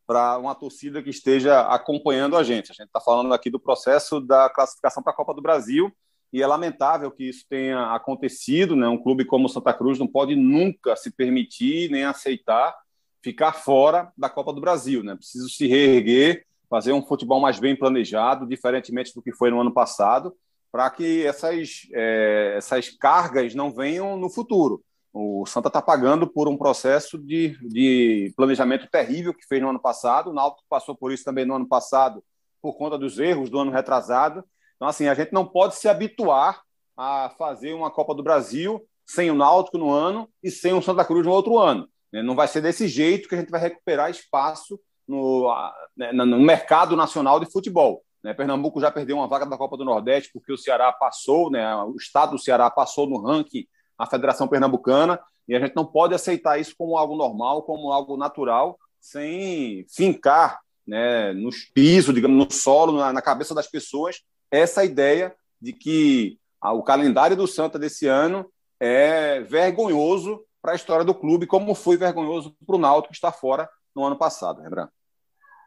para 0.06 0.38
uma 0.38 0.54
torcida 0.54 1.02
que 1.02 1.10
esteja 1.10 1.62
acompanhando 1.62 2.36
a 2.36 2.44
gente. 2.44 2.70
A 2.70 2.74
gente 2.74 2.86
está 2.86 3.00
falando 3.00 3.34
aqui 3.34 3.50
do 3.50 3.58
processo 3.58 4.20
da 4.20 4.48
classificação 4.48 5.02
para 5.02 5.12
a 5.12 5.16
Copa 5.16 5.34
do 5.34 5.42
Brasil 5.42 5.92
e 6.32 6.40
é 6.40 6.46
lamentável 6.46 7.10
que 7.10 7.28
isso 7.28 7.44
tenha 7.48 7.92
acontecido. 7.92 8.76
Né? 8.76 8.86
Um 8.86 9.02
clube 9.02 9.24
como 9.24 9.46
o 9.46 9.48
Santa 9.48 9.74
Cruz 9.74 9.98
não 9.98 10.06
pode 10.06 10.36
nunca 10.36 10.94
se 10.94 11.10
permitir 11.10 11.90
nem 11.90 12.04
aceitar 12.04 12.72
ficar 13.20 13.52
fora 13.52 14.12
da 14.16 14.30
Copa 14.30 14.52
do 14.52 14.60
Brasil, 14.60 15.02
né? 15.02 15.16
Preciso 15.16 15.48
se 15.48 15.66
reerguer, 15.66 16.46
fazer 16.70 16.92
um 16.92 17.04
futebol 17.04 17.40
mais 17.40 17.58
bem 17.58 17.74
planejado, 17.74 18.46
diferentemente 18.46 19.12
do 19.12 19.20
que 19.20 19.32
foi 19.32 19.50
no 19.50 19.60
ano 19.60 19.74
passado, 19.74 20.32
para 20.76 20.90
que 20.90 21.24
essas, 21.24 21.88
é, 21.94 22.56
essas 22.58 22.90
cargas 22.90 23.54
não 23.54 23.72
venham 23.72 24.14
no 24.18 24.28
futuro. 24.28 24.84
O 25.10 25.46
Santa 25.46 25.68
está 25.68 25.80
pagando 25.80 26.26
por 26.26 26.48
um 26.48 26.58
processo 26.58 27.16
de, 27.16 27.56
de 27.66 28.30
planejamento 28.36 28.86
terrível 28.86 29.32
que 29.32 29.46
fez 29.46 29.62
no 29.62 29.70
ano 29.70 29.80
passado. 29.80 30.28
O 30.28 30.34
Náutico 30.34 30.68
passou 30.68 30.94
por 30.94 31.10
isso 31.10 31.24
também 31.24 31.46
no 31.46 31.54
ano 31.54 31.66
passado, 31.66 32.22
por 32.60 32.74
conta 32.74 32.98
dos 32.98 33.18
erros 33.18 33.48
do 33.48 33.58
ano 33.58 33.72
retrasado. 33.72 34.44
Então, 34.74 34.86
assim, 34.86 35.08
a 35.08 35.14
gente 35.14 35.32
não 35.32 35.46
pode 35.46 35.76
se 35.76 35.88
habituar 35.88 36.60
a 36.94 37.30
fazer 37.38 37.72
uma 37.72 37.90
Copa 37.90 38.14
do 38.14 38.22
Brasil 38.22 38.86
sem 39.06 39.30
o 39.30 39.34
Náutico 39.34 39.78
no 39.78 39.90
ano 39.90 40.28
e 40.42 40.50
sem 40.50 40.74
o 40.74 40.82
Santa 40.82 41.06
Cruz 41.06 41.24
no 41.24 41.32
outro 41.32 41.56
ano. 41.56 41.88
Né? 42.12 42.22
Não 42.22 42.34
vai 42.34 42.48
ser 42.48 42.60
desse 42.60 42.86
jeito 42.86 43.30
que 43.30 43.34
a 43.34 43.38
gente 43.38 43.50
vai 43.50 43.62
recuperar 43.62 44.10
espaço 44.10 44.78
no, 45.08 45.50
né, 45.96 46.12
no 46.12 46.38
mercado 46.38 46.94
nacional 46.94 47.40
de 47.40 47.50
futebol. 47.50 48.04
Né? 48.26 48.34
Pernambuco 48.34 48.80
já 48.80 48.90
perdeu 48.90 49.18
uma 49.18 49.28
vaga 49.28 49.46
da 49.46 49.56
Copa 49.56 49.76
do 49.76 49.84
Nordeste 49.84 50.32
porque 50.32 50.52
o 50.52 50.58
Ceará 50.58 50.90
passou, 50.90 51.48
né? 51.48 51.72
o 51.76 51.94
estado 51.94 52.32
do 52.32 52.38
Ceará 52.40 52.68
passou 52.68 53.08
no 53.08 53.22
ranking 53.22 53.64
a 53.96 54.04
Federação 54.04 54.48
Pernambucana 54.48 55.20
e 55.46 55.54
a 55.54 55.60
gente 55.60 55.76
não 55.76 55.86
pode 55.86 56.12
aceitar 56.12 56.58
isso 56.58 56.74
como 56.76 56.96
algo 56.96 57.14
normal, 57.14 57.62
como 57.62 57.92
algo 57.92 58.16
natural, 58.16 58.76
sem 59.00 59.86
fincar 59.88 60.58
né, 60.84 61.32
nos 61.34 61.66
pisos, 61.72 62.12
digamos, 62.12 62.36
no 62.36 62.52
solo, 62.52 62.98
na, 62.98 63.12
na 63.12 63.22
cabeça 63.22 63.54
das 63.54 63.68
pessoas, 63.68 64.20
essa 64.50 64.84
ideia 64.84 65.32
de 65.62 65.72
que 65.72 66.36
ah, 66.60 66.72
o 66.72 66.82
calendário 66.82 67.36
do 67.36 67.46
Santa 67.46 67.78
desse 67.78 68.08
ano 68.08 68.50
é 68.80 69.40
vergonhoso 69.42 70.44
para 70.60 70.72
a 70.72 70.76
história 70.76 71.04
do 71.04 71.14
clube, 71.14 71.46
como 71.46 71.76
foi 71.76 71.96
vergonhoso 71.96 72.56
para 72.66 72.74
o 72.74 72.78
Náutico 72.78 73.14
estar 73.14 73.30
fora 73.30 73.70
no 73.94 74.04
ano 74.04 74.16
passado, 74.16 74.62
Rembrandt. 74.62 74.90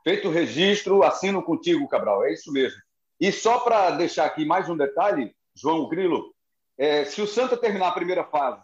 Feito 0.09 0.27
o 0.27 0.31
registro, 0.31 1.03
assino 1.03 1.43
contigo, 1.43 1.87
Cabral, 1.87 2.25
é 2.25 2.33
isso 2.33 2.51
mesmo. 2.51 2.81
E 3.21 3.31
só 3.31 3.59
para 3.59 3.91
deixar 3.91 4.25
aqui 4.25 4.43
mais 4.43 4.67
um 4.67 4.75
detalhe, 4.75 5.35
João 5.53 5.87
Grilo, 5.87 6.33
é, 6.79 7.05
se 7.05 7.21
o 7.21 7.27
Santa 7.27 7.55
terminar 7.55 7.89
a 7.89 7.91
primeira 7.91 8.23
fase 8.23 8.59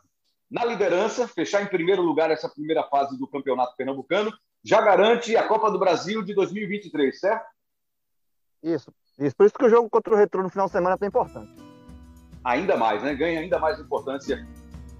na 0.50 0.66
liderança, 0.66 1.28
fechar 1.28 1.62
em 1.62 1.68
primeiro 1.68 2.02
lugar 2.02 2.32
essa 2.32 2.50
primeira 2.50 2.82
fase 2.86 3.16
do 3.20 3.28
Campeonato 3.28 3.76
Pernambucano, 3.78 4.34
já 4.64 4.82
garante 4.82 5.38
a 5.38 5.48
Copa 5.48 5.70
do 5.70 5.78
Brasil 5.78 6.24
de 6.24 6.34
2023, 6.34 7.20
certo? 7.20 7.46
Isso. 8.64 8.92
Isso. 9.20 9.36
Por 9.36 9.46
isso 9.46 9.56
que 9.56 9.66
o 9.66 9.70
jogo 9.70 9.88
contra 9.88 10.16
o 10.16 10.18
Retro 10.18 10.42
no 10.42 10.50
final 10.50 10.66
de 10.66 10.72
semana 10.72 10.96
é 10.96 10.98
tão 10.98 11.08
importante. 11.08 11.62
Ainda 12.44 12.76
mais, 12.76 13.04
né? 13.04 13.14
Ganha 13.14 13.40
ainda 13.40 13.60
mais 13.60 13.80
importância 13.80 14.44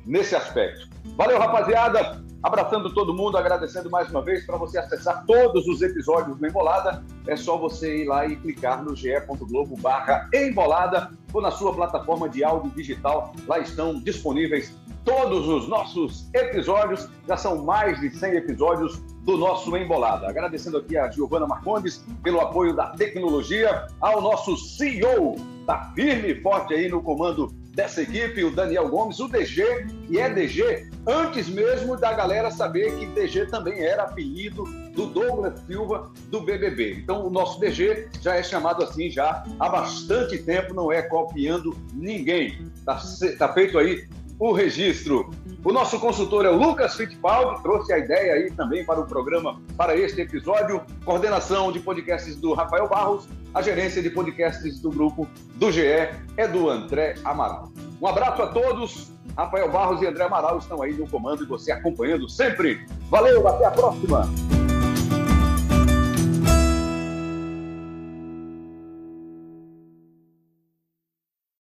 nesse 0.06 0.36
aspecto. 0.36 0.88
Valeu, 1.18 1.40
rapaziada. 1.40 2.24
Abraçando 2.46 2.94
todo 2.94 3.12
mundo, 3.12 3.40
agradecendo 3.40 3.90
mais 3.90 4.08
uma 4.12 4.22
vez. 4.22 4.46
Para 4.46 4.56
você 4.56 4.78
acessar 4.78 5.26
todos 5.26 5.68
os 5.68 5.82
episódios 5.82 6.38
do 6.38 6.46
Embolada, 6.46 7.04
é 7.26 7.36
só 7.36 7.58
você 7.58 8.04
ir 8.04 8.06
lá 8.06 8.28
e 8.28 8.36
clicar 8.36 8.84
no 8.84 8.96
ge.globo 8.96 9.76
barra 9.78 10.30
Embolada 10.32 11.10
ou 11.34 11.42
na 11.42 11.50
sua 11.50 11.74
plataforma 11.74 12.30
de 12.30 12.44
áudio 12.44 12.70
digital. 12.70 13.34
Lá 13.48 13.58
estão 13.58 14.00
disponíveis 14.00 14.72
todos 15.04 15.48
os 15.48 15.68
nossos 15.68 16.30
episódios. 16.36 17.10
Já 17.28 17.36
são 17.36 17.66
mais 17.66 18.00
de 18.00 18.12
100 18.12 18.36
episódios 18.36 19.00
do 19.24 19.38
nosso 19.38 19.76
Embolada. 19.76 20.30
Agradecendo 20.30 20.78
aqui 20.78 20.96
a 20.96 21.10
Giovana 21.10 21.48
Marcondes 21.48 22.06
pelo 22.22 22.40
apoio 22.40 22.76
da 22.76 22.90
tecnologia, 22.92 23.88
ao 24.00 24.22
nosso 24.22 24.56
CEO, 24.56 25.36
tá 25.66 25.92
firme 25.96 26.34
e 26.34 26.42
forte 26.44 26.76
aí 26.76 26.90
no 26.90 27.02
comando 27.02 27.52
dessa 27.76 28.02
equipe, 28.02 28.44
o 28.44 28.50
Daniel 28.50 28.88
Gomes, 28.88 29.20
o 29.20 29.28
DG, 29.28 29.62
e 30.10 30.18
é 30.18 30.30
DG 30.30 30.88
antes 31.06 31.50
mesmo 31.50 31.98
da 31.98 32.14
galera 32.14 32.50
saber 32.50 32.98
que 32.98 33.06
DG 33.08 33.48
também 33.48 33.84
era 33.84 34.04
apelido 34.04 34.64
do 34.94 35.08
Douglas 35.08 35.60
Silva 35.68 36.10
do 36.30 36.40
BBB. 36.40 36.94
Então 36.94 37.28
o 37.28 37.30
nosso 37.30 37.60
DG 37.60 38.08
já 38.22 38.36
é 38.36 38.42
chamado 38.42 38.82
assim 38.82 39.12
já 39.12 39.44
há 39.60 39.70
bastante 39.70 40.38
tempo, 40.38 40.74
não 40.74 40.92
é 40.92 41.02
copiando 41.02 41.76
ninguém. 41.94 42.72
Tá, 42.86 43.00
tá 43.38 43.54
feito 43.54 43.78
aí 43.78 44.08
o 44.40 44.52
registro. 44.52 45.30
O 45.64 45.72
nosso 45.72 46.00
consultor 46.00 46.46
é 46.46 46.50
o 46.50 46.58
Lucas 46.58 46.96
Fittipaldi, 46.96 47.62
trouxe 47.62 47.92
a 47.94 47.98
ideia 47.98 48.34
aí 48.34 48.52
também 48.52 48.86
para 48.86 49.00
o 49.00 49.06
programa, 49.06 49.60
para 49.78 49.96
este 49.96 50.22
episódio. 50.22 50.82
Coordenação 51.04 51.72
de 51.72 51.80
podcasts 51.80 52.36
do 52.36 52.54
Rafael 52.54 52.88
Barros, 52.88 53.28
a 53.54 53.62
gerência 53.62 54.02
de 54.02 54.10
podcasts 54.10 54.80
do 54.80 54.90
grupo 54.90 55.28
do 55.56 55.72
GE 55.72 56.10
é 56.38 56.48
do 56.48 56.70
André 56.70 57.16
Amaral. 57.24 57.72
Um 58.02 58.08
abraço 58.08 58.42
a 58.42 58.48
todos. 58.48 59.12
Rafael 59.38 59.70
Barros 59.70 60.02
e 60.02 60.08
André 60.08 60.24
Amaral 60.24 60.60
estão 60.60 60.82
aí 60.82 60.94
no 60.94 61.08
comando 61.10 61.44
e 61.44 61.48
você 61.48 61.72
acompanhando 61.72 62.30
sempre. 62.30 62.86
Valeu, 63.10 63.46
até 63.48 63.66
a 63.66 63.72
próxima! 63.72 64.30